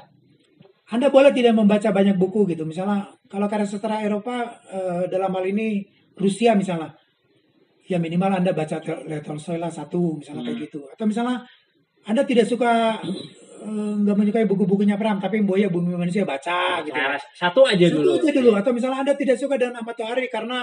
Anda 0.86 1.10
boleh 1.10 1.34
tidak 1.34 1.58
membaca 1.58 1.90
banyak 1.90 2.14
buku 2.16 2.46
gitu. 2.46 2.62
Misalnya 2.62 3.10
kalau 3.26 3.50
karya 3.50 3.66
sastra 3.66 4.06
Eropa 4.06 4.46
eh, 4.70 5.04
dalam 5.10 5.34
hal 5.34 5.46
ini 5.50 5.82
Rusia 6.14 6.54
misalnya, 6.54 6.94
ya 7.86 7.98
minimal 7.98 8.38
Anda 8.38 8.54
baca 8.54 8.78
Tolstoy 9.22 9.58
lah 9.58 9.70
satu 9.70 10.22
misalnya 10.22 10.46
kayak 10.46 10.58
Hmm. 10.58 10.66
gitu. 10.70 10.80
Atau 10.88 11.06
misalnya 11.06 11.42
Anda 12.06 12.22
tidak 12.22 12.46
suka 12.46 13.02
eh, 13.66 13.94
nggak 13.98 14.14
menyukai 14.14 14.46
buku-bukunya 14.46 14.94
Pram, 14.94 15.18
tapi 15.18 15.42
Boya 15.42 15.74
Bumi 15.74 15.98
Manusia 15.98 16.22
baca 16.22 16.86
gitu. 16.86 16.94
Salah- 16.94 17.18
Satu 17.34 17.62
aja 17.66 17.86
Satu 17.90 17.98
dulu. 17.98 18.12
aja 18.22 18.32
dulu. 18.38 18.52
Atau 18.54 18.72
misalnya 18.72 19.02
Anda 19.02 19.14
tidak 19.18 19.38
suka 19.42 19.58
dengan 19.58 19.82
Ahmad 19.82 19.98
Tohari 19.98 20.30
karena 20.30 20.62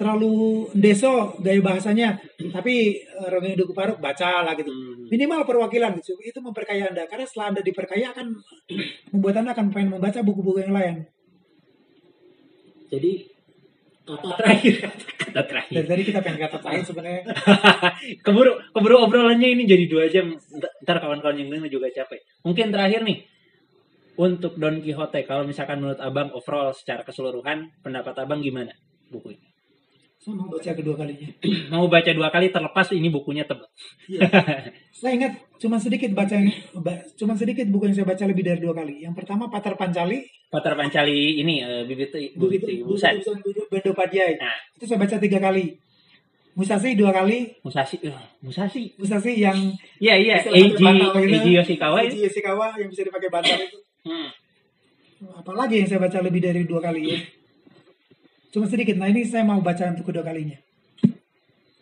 terlalu 0.00 0.64
deso 0.72 1.36
gaya 1.44 1.60
bahasanya, 1.60 2.16
tapi 2.48 3.04
uh, 3.20 3.28
Rogi 3.28 3.52
Duku 3.52 3.76
Paruk 3.76 4.00
baca 4.00 4.40
lah 4.40 4.56
gitu. 4.56 4.72
Hmm. 4.72 5.12
Minimal 5.12 5.44
perwakilan 5.44 6.00
gitu. 6.00 6.16
Itu 6.24 6.40
memperkaya 6.40 6.88
Anda. 6.88 7.04
Karena 7.04 7.28
setelah 7.28 7.52
Anda 7.52 7.60
diperkaya 7.60 8.16
akan 8.16 8.26
membuat 9.12 9.44
Anda 9.44 9.52
akan 9.52 9.66
pengen 9.76 10.00
membaca 10.00 10.24
buku-buku 10.24 10.64
yang 10.64 10.72
lain. 10.72 11.04
Jadi 12.88 13.28
kata 14.08 14.26
terakhir, 14.40 14.74
kata 15.28 15.42
terakhir. 15.44 15.74
Dari 15.76 15.86
tadi 15.86 16.02
kita 16.08 16.18
pengen 16.24 16.40
kata 16.48 16.58
lain 16.64 16.82
sebenarnya. 16.82 17.22
keburu 18.24 18.52
keburu 18.72 18.96
obrolannya 19.04 19.48
ini 19.52 19.62
jadi 19.68 19.84
dua 19.84 20.08
jam 20.08 20.32
Ntar- 20.80 21.00
kawan-kawan 21.00 21.36
yang 21.36 21.52
denger 21.52 21.70
juga 21.70 21.88
capek 21.92 22.20
mungkin 22.42 22.72
terakhir 22.72 23.04
nih 23.04 23.22
untuk 24.20 24.56
Don 24.58 24.80
Quixote 24.82 25.24
kalau 25.24 25.46
misalkan 25.46 25.80
menurut 25.80 26.00
abang 26.00 26.32
overall 26.34 26.74
secara 26.74 27.04
keseluruhan 27.06 27.70
pendapat 27.84 28.16
abang 28.20 28.40
gimana 28.42 28.72
buku 29.12 29.36
ini 29.36 29.49
Saya 30.20 30.36
mau 30.36 30.52
baca 30.52 30.70
kedua 30.76 31.00
kalinya. 31.00 31.32
mau 31.72 31.88
baca 31.88 32.10
dua 32.12 32.28
kali 32.28 32.52
terlepas 32.52 32.92
ini 32.92 33.08
bukunya 33.08 33.48
tebal 33.48 33.64
Saya 34.92 35.16
ingat 35.16 35.32
cuma 35.56 35.80
sedikit 35.80 36.12
baca 36.12 36.36
ba- 36.76 37.00
cuma 37.16 37.32
sedikit 37.32 37.64
buku 37.72 37.88
yang 37.88 37.96
saya 37.96 38.04
baca 38.04 38.24
lebih 38.28 38.44
dari 38.44 38.60
dua 38.60 38.76
kali. 38.76 39.00
Yang 39.00 39.16
pertama 39.16 39.48
Patar 39.48 39.80
Pancali, 39.80 40.20
Patar 40.52 40.76
Pancali 40.76 41.40
ini 41.40 41.64
eh, 41.64 41.88
bibit 41.88 42.12
bibit 42.36 42.84
busan 42.84 43.16
Bendo 43.72 43.96
Padjai. 43.96 44.36
nah 44.36 44.52
Itu 44.76 44.84
saya 44.84 45.00
baca 45.00 45.16
tiga 45.16 45.40
kali. 45.40 45.72
Musashi 46.52 46.92
dua 46.98 47.14
kali, 47.16 47.56
Musashi 47.64 47.96
eh, 48.04 48.12
Musashi 48.44 48.92
Musashi 49.00 49.40
yang 49.40 49.56
iya 50.02 50.20
iya 50.20 50.44
Eiji 50.44 50.76
gitu. 50.76 51.16
Eiji 51.16 51.50
Yoshikawa 51.56 52.04
ini 52.04 52.12
Eiji 52.12 52.20
Yoshikawa 52.28 52.76
yang 52.76 52.92
bisa 52.92 53.08
dipakai 53.08 53.32
bantal 53.32 53.56
itu. 53.56 53.78
Hmm. 54.04 54.28
Apalagi 55.40 55.80
yang 55.80 55.88
saya 55.88 56.04
baca 56.04 56.20
lebih 56.20 56.44
dari 56.44 56.68
dua 56.68 56.84
kali 56.84 57.08
ya. 57.08 57.39
Cuma 58.50 58.66
sedikit. 58.66 58.94
Nah 58.94 59.06
ini 59.06 59.22
saya 59.22 59.42
mau 59.42 59.58
baca 59.58 59.86
untuk 59.88 60.06
kedua 60.06 60.22
kalinya. 60.22 60.58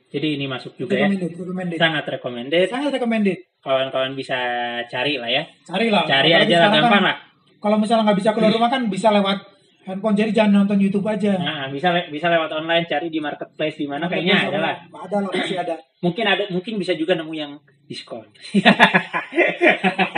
jadi 0.08 0.36
ini 0.36 0.44
masuk 0.44 0.72
juga 0.74 0.96
ya 0.96 1.04
Recommended, 1.04 1.36
recommended. 1.36 1.76
sangat 1.76 2.04
recommended 2.08 2.64
Sangat 2.66 2.90
recommended. 2.90 3.38
kawan-kawan 3.60 4.12
bisa 4.12 4.40
cari 4.86 5.16
lah 5.16 5.28
ya 5.28 5.44
cari 5.62 5.92
Apalagi 5.92 6.32
aja 6.32 6.56
lah 6.56 6.68
kan 6.70 6.80
gampang 6.80 7.04
lah 7.04 7.16
Kalau 7.58 7.76
misalnya 7.76 8.08
nggak 8.08 8.16
bisa 8.16 8.30
keluar 8.32 8.48
rumah 8.48 8.70
kan 8.70 8.88
bisa 8.88 9.08
lewat 9.10 9.38
handphone. 9.84 10.14
Jadi 10.14 10.30
jangan 10.30 10.52
nonton 10.62 10.78
YouTube 10.78 11.04
aja. 11.04 11.32
Nah, 11.34 11.68
bisa 11.68 11.88
le- 11.90 12.08
bisa 12.08 12.28
lewat 12.28 12.52
online 12.54 12.84
cari 12.84 13.08
di 13.08 13.18
marketplace 13.18 13.76
di 13.76 13.84
mana 13.84 14.04
kayaknya 14.06 14.36
ada 14.46 14.58
lah. 14.62 14.74
Ada 14.86 15.16
lah 15.18 15.30
pasti 15.30 15.56
ada. 15.56 15.76
Mungkin 16.04 16.24
ada 16.24 16.44
mungkin 16.48 16.76
bisa 16.76 16.92
juga 16.94 17.12
nemu 17.12 17.32
yang 17.34 17.52
diskon. 17.84 18.24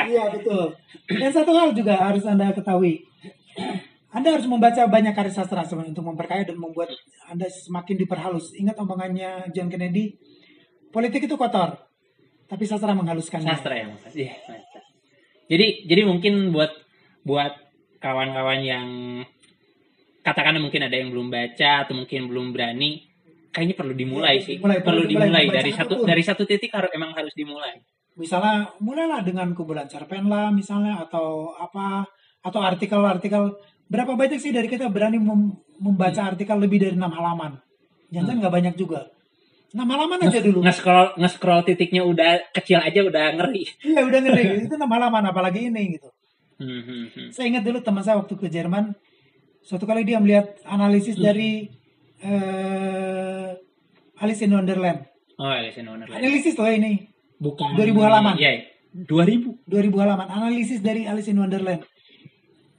Iya 0.03 0.22
betul. 0.28 0.74
Dan 1.09 1.30
satu 1.30 1.51
hal 1.51 1.70
juga 1.72 1.94
harus 1.96 2.22
anda 2.24 2.51
ketahui. 2.51 3.01
Anda 4.11 4.34
harus 4.34 4.46
membaca 4.50 4.82
banyak 4.90 5.14
karya 5.14 5.30
sastra 5.30 5.62
sebenarnya 5.62 5.94
untuk 5.94 6.06
memperkaya 6.11 6.42
dan 6.42 6.58
membuat 6.58 6.90
anda 7.30 7.46
semakin 7.46 7.94
diperhalus. 7.94 8.58
Ingat 8.58 8.74
omongannya 8.82 9.46
John 9.54 9.70
Kennedy, 9.70 10.18
politik 10.90 11.30
itu 11.30 11.38
kotor, 11.38 11.78
tapi 12.50 12.66
sastra 12.66 12.90
menghaluskannya. 12.90 13.54
Sastra 13.54 13.74
ya, 13.78 13.86
Mas. 13.86 14.11
Iya. 14.11 14.34
Jadi 15.46 15.86
jadi 15.86 16.02
mungkin 16.06 16.50
buat 16.50 16.74
buat 17.22 17.54
kawan-kawan 18.02 18.61
yang 18.66 18.86
katakanlah 20.26 20.62
mungkin 20.62 20.82
ada 20.90 20.96
yang 20.98 21.14
belum 21.14 21.30
baca 21.30 21.86
atau 21.86 21.94
mungkin 21.94 22.26
belum 22.28 22.50
berani 22.54 23.06
kayaknya 23.50 23.74
perlu 23.78 23.94
dimulai 23.94 24.38
Iya, 24.38 24.46
sih. 24.46 24.54
dimulai, 24.58 24.78
perlu 24.82 25.06
perlu 25.06 25.11
dimulai, 25.11 25.46
dari 25.50 25.70
satu 25.74 25.94
apa 25.94 26.00
pun. 26.02 26.06
dari 26.06 26.22
satu 26.22 26.42
titik 26.46 26.70
harus 26.70 26.90
emang 26.94 27.11
harus 27.14 27.34
dimulai. 27.34 27.78
Misalnya 28.18 28.68
mulailah 28.82 29.22
dengan 29.22 29.50
kumpulan 29.54 29.86
cerpen 29.86 30.26
lah 30.26 30.50
misalnya 30.54 30.98
atau 31.02 31.54
apa 31.54 32.04
atau 32.40 32.61
artikel-artikel 32.62 33.52
berapa 33.91 34.14
banyak 34.14 34.38
sih 34.38 34.55
dari 34.55 34.70
kita 34.70 34.86
berani 34.86 35.18
mem- 35.18 35.59
membaca 35.82 36.30
artikel 36.30 36.57
lebih 36.57 36.78
dari 36.78 36.95
enam 36.95 37.11
halaman? 37.11 37.59
Jangan 38.14 38.38
nggak 38.38 38.55
banyak 38.55 38.74
juga. 38.78 39.11
Enam 39.70 39.86
halaman 39.86 40.18
aja 40.18 40.38
dulu. 40.43 40.66
Nge-scroll 40.66 41.14
nge-scroll 41.18 41.62
titiknya 41.62 42.03
udah 42.03 42.51
kecil 42.51 42.82
aja 42.82 43.07
udah 43.07 43.38
ngeri. 43.38 43.62
Iya 43.86 44.03
udah 44.03 44.18
ngeri. 44.22 44.45
Itu 44.66 44.74
enam 44.78 44.91
halaman 44.91 45.30
apalagi 45.30 45.70
ini 45.70 45.99
gitu. 45.99 46.11
Hmm, 46.59 46.82
hmm, 46.82 47.05
hmm. 47.14 47.28
Saya 47.30 47.47
ingat 47.51 47.62
dulu 47.66 47.78
teman 47.80 48.03
saya 48.03 48.18
waktu 48.20 48.34
ke 48.36 48.51
Jerman, 48.51 48.93
suatu 49.62 49.86
kali 49.86 50.05
dia 50.05 50.20
melihat 50.20 50.59
analisis 50.66 51.16
dari 51.16 51.70
eh, 52.20 53.51
Alice 54.20 54.43
in 54.45 54.53
Wonderland. 54.53 55.09
Oh, 55.41 55.49
Alice 55.49 55.80
in 55.80 55.88
Wonderland. 55.88 56.20
Analisis 56.20 56.53
loh 56.59 56.68
ini, 56.68 57.09
Bukan 57.41 57.72
2000 57.72 57.97
halaman. 58.05 58.34
Iya. 58.36 58.68
2000. 58.93 59.64
2000 59.64 60.03
halaman. 60.05 60.28
Analisis 60.28 60.84
dari 60.84 61.09
Alice 61.09 61.32
in 61.32 61.41
Wonderland. 61.41 61.80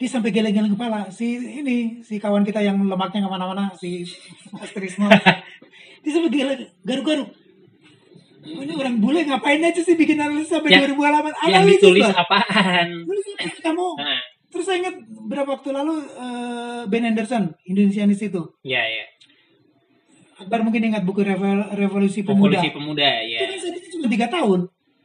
Dia 0.02 0.10
sampai 0.10 0.34
geleng-geleng 0.34 0.74
kepala. 0.74 1.06
Si 1.08 1.30
ini, 1.38 2.02
si 2.02 2.18
kawan 2.18 2.42
kita 2.42 2.58
yang 2.58 2.82
lemaknya 2.82 3.22
ke 3.22 3.30
mana-mana, 3.30 3.70
si 3.72 4.02
Mas 4.50 4.74
Trisno. 4.74 5.06
dia 6.02 6.10
sampai 6.10 6.32
geleng, 6.32 6.62
garuk-garuk. 6.82 7.30
Oh, 8.42 8.58
ini 8.60 8.74
orang 8.74 8.98
bule 8.98 9.22
ngapain 9.22 9.62
aja 9.62 9.78
sih 9.78 9.94
bikin 9.94 10.18
analisis 10.18 10.50
sampai 10.50 10.74
Ya, 10.74 10.82
2000 10.82 10.98
halaman? 10.98 11.30
Yang 11.30 11.46
Analisis 11.54 11.78
ditulis 11.78 12.02
lah. 12.04 12.16
apaan? 12.18 12.88
Tulis 13.06 13.26
apa 13.30 13.60
kamu? 13.62 13.88
Nah, 14.02 14.22
Terus 14.52 14.66
saya 14.66 14.78
ingat 14.82 14.96
beberapa 15.08 15.50
waktu 15.54 15.70
lalu 15.72 15.96
eh, 16.12 16.82
Ben 16.84 17.06
Anderson, 17.06 17.54
Indonesianis 17.64 18.20
itu. 18.20 18.42
ya 18.66 18.82
ya. 18.82 19.06
Akbar 20.36 20.66
mungkin 20.66 20.82
ingat 20.84 21.06
buku 21.06 21.22
Revo- 21.22 21.70
Revolusi 21.72 22.26
Pemuda. 22.26 22.58
Revolusi 22.58 22.74
pemuda 22.74 23.10
Itu 23.22 23.32
ya. 23.32 23.40
kan 23.62 23.72
itu 23.72 23.88
cuma 23.94 24.08
tiga 24.10 24.28
tahun. 24.28 24.60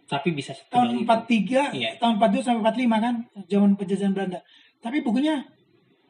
Tapi 0.06 0.28
bisa 0.32 0.56
Tahun. 0.66 1.02
43, 1.02 1.76
Iya. 1.76 1.90
tahun 1.98 2.16
42 2.16 2.40
sampai 2.40 2.62
45 2.64 2.96
kan, 2.96 3.14
zaman 3.44 3.70
penjajahan 3.74 4.12
Belanda. 4.14 4.40
Tapi 4.80 5.02
bukunya, 5.02 5.42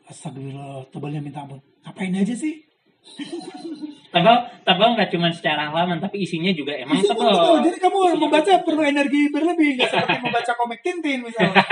astagfirullah, 0.06 0.86
tebalnya 0.92 1.20
minta 1.22 1.42
ampun. 1.42 1.58
Ngapain 1.86 2.12
aja 2.12 2.34
sih? 2.34 2.66
Tebal, 4.10 4.36
tebal 4.66 4.88
nggak 4.98 5.10
cuma 5.14 5.28
secara 5.30 5.70
halaman, 5.70 6.02
tapi 6.02 6.24
isinya 6.26 6.50
juga 6.50 6.74
emang 6.74 6.98
Isinya 6.98 7.14
tebal. 7.14 7.30
betul. 7.30 7.56
Jadi 7.70 7.78
kamu 7.78 7.98
Isinya 8.02 8.18
membaca 8.18 8.52
perlu 8.66 8.82
energi 8.82 9.20
berlebih, 9.30 9.68
nggak 9.78 9.90
seperti 9.92 10.18
membaca 10.26 10.52
komik 10.58 10.80
Tintin 10.82 11.18
misalnya. 11.22 11.62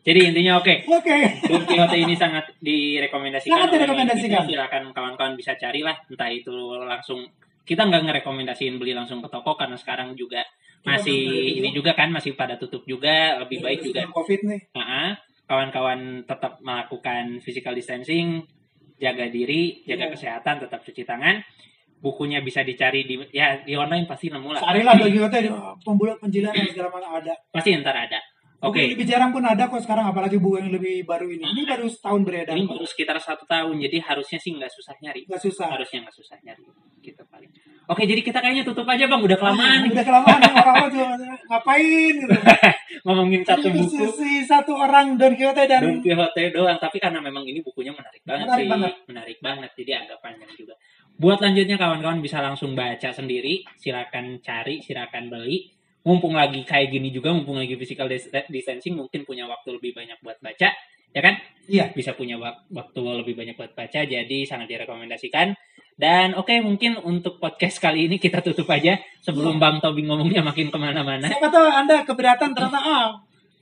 Jadi 0.00 0.32
intinya 0.32 0.56
oke. 0.56 0.74
Oke. 0.88 1.16
Don 1.44 1.62
Quixote 1.68 1.96
ini 2.00 2.16
sangat 2.16 2.48
direkomendasikan. 2.64 3.52
Sangat 3.52 3.70
direkomendasikan. 3.76 4.42
Silakan 4.48 4.82
kawan-kawan 4.96 5.36
bisa 5.36 5.52
carilah, 5.60 5.92
entah 6.08 6.30
itu 6.32 6.50
langsung 6.88 7.20
kita 7.64 7.86
nggak 7.86 8.02
ngerekomendasiin 8.08 8.76
beli 8.80 8.92
langsung 8.96 9.22
ke 9.22 9.28
toko 9.30 9.54
karena 9.54 9.76
sekarang 9.78 10.16
juga 10.18 10.42
masih 10.80 11.28
belum 11.28 11.36
boleh 11.36 11.58
ini 11.60 11.70
juga 11.76 11.92
kan 11.92 12.08
masih 12.08 12.32
pada 12.32 12.56
tutup 12.56 12.88
juga 12.88 13.36
lebih 13.44 13.60
baik 13.60 13.80
juga 13.84 14.08
Covid 14.08 14.40
nih. 14.48 14.60
Nah, 14.72 15.12
kawan-kawan 15.44 16.24
tetap 16.24 16.56
melakukan 16.64 17.42
physical 17.44 17.76
distancing, 17.76 18.46
jaga 18.96 19.28
diri, 19.28 19.84
jaga 19.84 20.08
Iya. 20.08 20.12
kesehatan, 20.16 20.56
tetap 20.62 20.80
cuci 20.86 21.02
tangan. 21.04 21.42
Bukunya 22.00 22.40
bisa 22.40 22.64
dicari 22.64 23.04
di 23.04 23.20
ya 23.28 23.60
di 23.60 23.76
online 23.76 24.08
pasti 24.08 24.32
nemu 24.32 24.56
lah. 24.56 24.64
Carilah 24.64 24.96
Don 24.96 25.12
Quixote 25.12 25.38
di 25.44 25.50
pembulan 25.84 26.16
penjilan 26.16 26.52
dan 26.56 26.64
segala 26.72 26.88
macam 26.96 27.12
ada. 27.20 27.34
Pasti 27.52 27.76
ntar 27.76 27.96
ada. 28.08 28.20
Oke. 28.60 28.84
yang 28.84 28.92
lebih 28.92 29.06
jarang 29.08 29.30
pun 29.32 29.40
ada 29.40 29.72
kok 29.72 29.80
sekarang 29.80 30.12
apalagi 30.12 30.36
buku 30.36 30.60
yang 30.60 30.68
lebih 30.68 31.08
baru 31.08 31.32
ini. 31.32 31.44
Ini 31.48 31.62
baru 31.64 31.88
setahun 31.88 32.20
beredar. 32.28 32.52
Ini 32.52 32.68
baru 32.68 32.84
sekitar 32.84 33.16
satu 33.16 33.48
tahun, 33.48 33.80
jadi 33.80 34.04
harusnya 34.04 34.36
sih 34.36 34.52
nggak 34.52 34.68
susah 34.68 34.94
nyari. 35.00 35.24
Nggak 35.24 35.42
susah. 35.48 35.66
Harusnya 35.72 36.04
nggak 36.04 36.16
susah 36.20 36.36
nyari. 36.44 36.64
Gitu 37.00 37.22
paling. 37.32 37.48
Oke, 37.88 38.06
jadi 38.06 38.20
kita 38.20 38.38
kayaknya 38.38 38.62
tutup 38.62 38.84
aja 38.86 39.08
bang, 39.08 39.18
udah 39.18 39.38
kelamaan 39.40 39.78
nih. 39.82 39.90
Udah 39.96 40.04
kelamaan 40.04 40.40
orang-orang 40.44 40.88
juga 40.94 41.06
ngapain 41.48 42.14
gitu. 42.20 42.36
ngomongin 43.08 43.40
satu 43.42 43.66
buku. 43.72 44.04
si 44.20 44.44
satu 44.44 44.76
orang 44.76 45.16
Don 45.16 45.32
Quixote 45.32 45.64
dan 45.64 45.80
Don 45.80 45.98
Quixote 46.04 46.52
doang, 46.52 46.76
tapi 46.76 47.00
karena 47.00 47.18
memang 47.24 47.42
ini 47.48 47.64
bukunya 47.64 47.90
menarik 47.96 48.20
banget 48.28 48.44
Menarik 48.44 48.60
sih, 48.60 48.68
banget. 48.68 48.92
menarik 49.08 49.38
banget, 49.40 49.70
jadi 49.72 49.90
agak 50.04 50.18
panjang 50.20 50.52
juga. 50.52 50.74
Buat 51.16 51.38
lanjutnya 51.40 51.76
kawan-kawan 51.80 52.20
bisa 52.20 52.44
langsung 52.44 52.76
baca 52.76 53.08
sendiri, 53.12 53.64
silakan 53.80 54.38
cari, 54.44 54.84
silakan 54.84 55.32
beli. 55.32 55.79
Mumpung 56.00 56.32
lagi 56.32 56.64
kayak 56.64 56.88
gini 56.88 57.12
juga, 57.12 57.28
mumpung 57.32 57.60
lagi 57.60 57.76
physical 57.76 58.08
dis- 58.08 58.32
distancing, 58.48 58.96
mungkin 58.96 59.28
punya 59.28 59.44
waktu 59.44 59.76
lebih 59.76 59.92
banyak 59.92 60.16
buat 60.24 60.40
baca, 60.40 60.72
ya 61.12 61.20
kan? 61.20 61.34
Iya. 61.68 61.92
Bisa 61.92 62.16
punya 62.16 62.40
wak- 62.40 62.64
waktu 62.72 63.00
lebih 63.20 63.36
banyak 63.36 63.52
buat 63.56 63.76
baca, 63.76 64.00
jadi 64.08 64.38
sangat 64.48 64.72
direkomendasikan. 64.72 65.52
Dan 66.00 66.32
oke, 66.32 66.56
mungkin 66.64 66.96
untuk 66.96 67.36
podcast 67.36 67.76
kali 67.76 68.08
ini 68.08 68.16
kita 68.16 68.40
tutup 68.40 68.64
aja 68.72 68.96
sebelum 69.20 69.60
Bang 69.60 69.84
Tobi 69.84 70.08
ngomongnya 70.08 70.40
makin 70.40 70.72
ke 70.72 70.78
mana-mana. 70.80 71.28
siapa 71.28 71.52
tahu 71.52 71.68
Anda 71.68 72.00
keberatan 72.08 72.56
ternyata 72.56 72.80
ah 72.80 73.06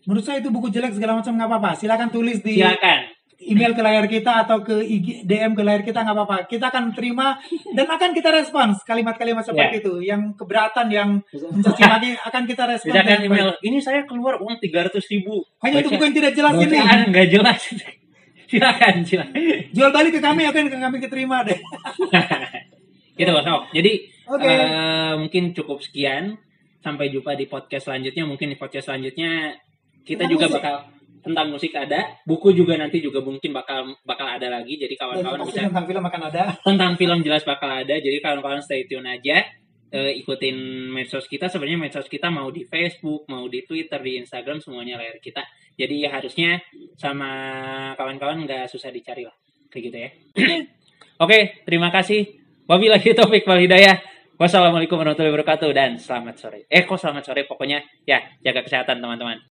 menurut 0.06 0.22
saya 0.22 0.38
itu 0.38 0.48
buku 0.54 0.70
jelek 0.70 0.94
segala 0.94 1.18
macam 1.18 1.34
nggak 1.34 1.50
apa-apa. 1.50 1.70
Silakan 1.74 2.14
tulis 2.14 2.38
di 2.38 2.62
Silakan. 2.62 3.17
Email 3.38 3.70
ke 3.70 3.82
layar 3.82 4.04
kita 4.10 4.42
atau 4.42 4.66
ke 4.66 4.82
IG, 4.82 5.22
DM 5.22 5.54
ke 5.54 5.62
layar 5.62 5.86
kita 5.86 6.02
nggak 6.02 6.16
apa-apa. 6.16 6.36
Kita 6.50 6.74
akan 6.74 6.90
terima 6.90 7.38
dan 7.70 7.86
akan 7.86 8.10
kita 8.10 8.34
respons 8.34 8.82
kalimat-kalimat 8.82 9.46
seperti 9.46 9.78
itu. 9.78 9.94
Yang 10.02 10.34
keberatan, 10.34 10.86
yang 10.90 11.10
mencaci 11.30 11.82
maki 11.86 12.10
akan 12.18 12.42
kita 12.50 12.62
respons. 12.66 12.94
Dengan 12.98 13.18
email. 13.22 13.48
baik. 13.54 13.62
Ini 13.62 13.78
saya 13.78 14.00
keluar 14.04 14.42
uang 14.42 14.58
300 14.58 14.98
ribu. 15.14 15.46
Hanya 15.62 15.86
untuk 15.86 15.94
buku 15.94 16.04
yang 16.10 16.16
tidak 16.18 16.32
jelas 16.34 16.52
ini. 16.58 16.76
Nggak 17.14 17.28
jelas. 17.30 17.60
silakan, 18.50 18.94
silakan. 19.06 19.34
Jual 19.70 19.90
balik 19.94 20.12
ke 20.18 20.20
kami 20.20 20.42
akan 20.50 20.64
kami 20.74 20.96
keterima 20.98 21.46
deh. 21.46 21.58
gitu 23.18 23.30
Ok. 23.34 23.74
Jadi 23.74 23.92
Oke. 24.30 24.46
eh, 24.46 25.12
mungkin 25.14 25.54
cukup 25.54 25.78
sekian 25.82 26.38
sampai 26.78 27.10
jumpa 27.10 27.34
di 27.34 27.50
podcast 27.50 27.90
selanjutnya 27.90 28.22
mungkin 28.22 28.54
di 28.54 28.56
podcast 28.56 28.86
selanjutnya 28.86 29.58
kita 30.06 30.24
Tentang 30.24 30.32
juga 30.32 30.46
bakal 30.46 30.74
tentang 31.22 31.50
musik 31.50 31.74
ada 31.74 32.18
buku 32.24 32.54
juga 32.54 32.78
nanti 32.78 33.02
juga 33.02 33.18
mungkin 33.22 33.50
bakal 33.50 33.94
bakal 34.06 34.26
ada 34.26 34.48
lagi. 34.48 34.78
Jadi 34.78 34.94
kawan-kawan 34.94 35.44
bisa 35.46 35.66
tentang 35.66 35.86
film 35.86 36.04
akan 36.04 36.22
ada. 36.30 36.42
tentang 36.62 36.92
film 36.94 37.18
jelas 37.22 37.42
bakal 37.42 37.70
ada. 37.70 37.94
Jadi 37.98 38.16
kawan-kawan 38.22 38.62
stay 38.62 38.86
tune 38.86 39.06
aja. 39.06 39.44
Eh, 39.88 40.20
ikutin 40.20 40.56
medsos 40.92 41.24
kita. 41.24 41.48
Sebenarnya 41.48 41.80
medsos 41.80 42.06
kita 42.12 42.28
mau 42.28 42.52
di 42.52 42.68
Facebook 42.68 43.24
mau 43.32 43.48
di 43.48 43.64
Twitter 43.64 43.96
di 44.04 44.20
Instagram 44.20 44.60
semuanya 44.60 45.00
layar 45.00 45.16
kita. 45.16 45.40
Jadi 45.78 46.04
ya 46.04 46.10
harusnya 46.12 46.60
sama 46.98 47.30
kawan-kawan 47.96 48.44
nggak 48.44 48.68
susah 48.68 48.92
dicari 48.92 49.24
lah. 49.24 49.36
Kayak 49.72 49.82
gitu 49.88 49.96
ya. 49.96 50.10
Oke 51.24 51.64
terima 51.64 51.88
kasih. 51.88 52.36
Wabillahi 52.68 53.16
taufik 53.16 53.48
wal 53.48 53.64
hidayah. 53.64 53.96
Wassalamualaikum 54.38 54.94
warahmatullahi 54.94 55.34
wabarakatuh 55.34 55.70
dan 55.74 55.98
selamat 55.98 56.34
sore. 56.38 56.60
Eh 56.70 56.86
kok 56.86 56.94
selamat 56.94 57.26
sore? 57.26 57.42
Pokoknya 57.42 57.82
ya 58.06 58.22
jaga 58.38 58.62
kesehatan 58.62 59.02
teman-teman 59.02 59.42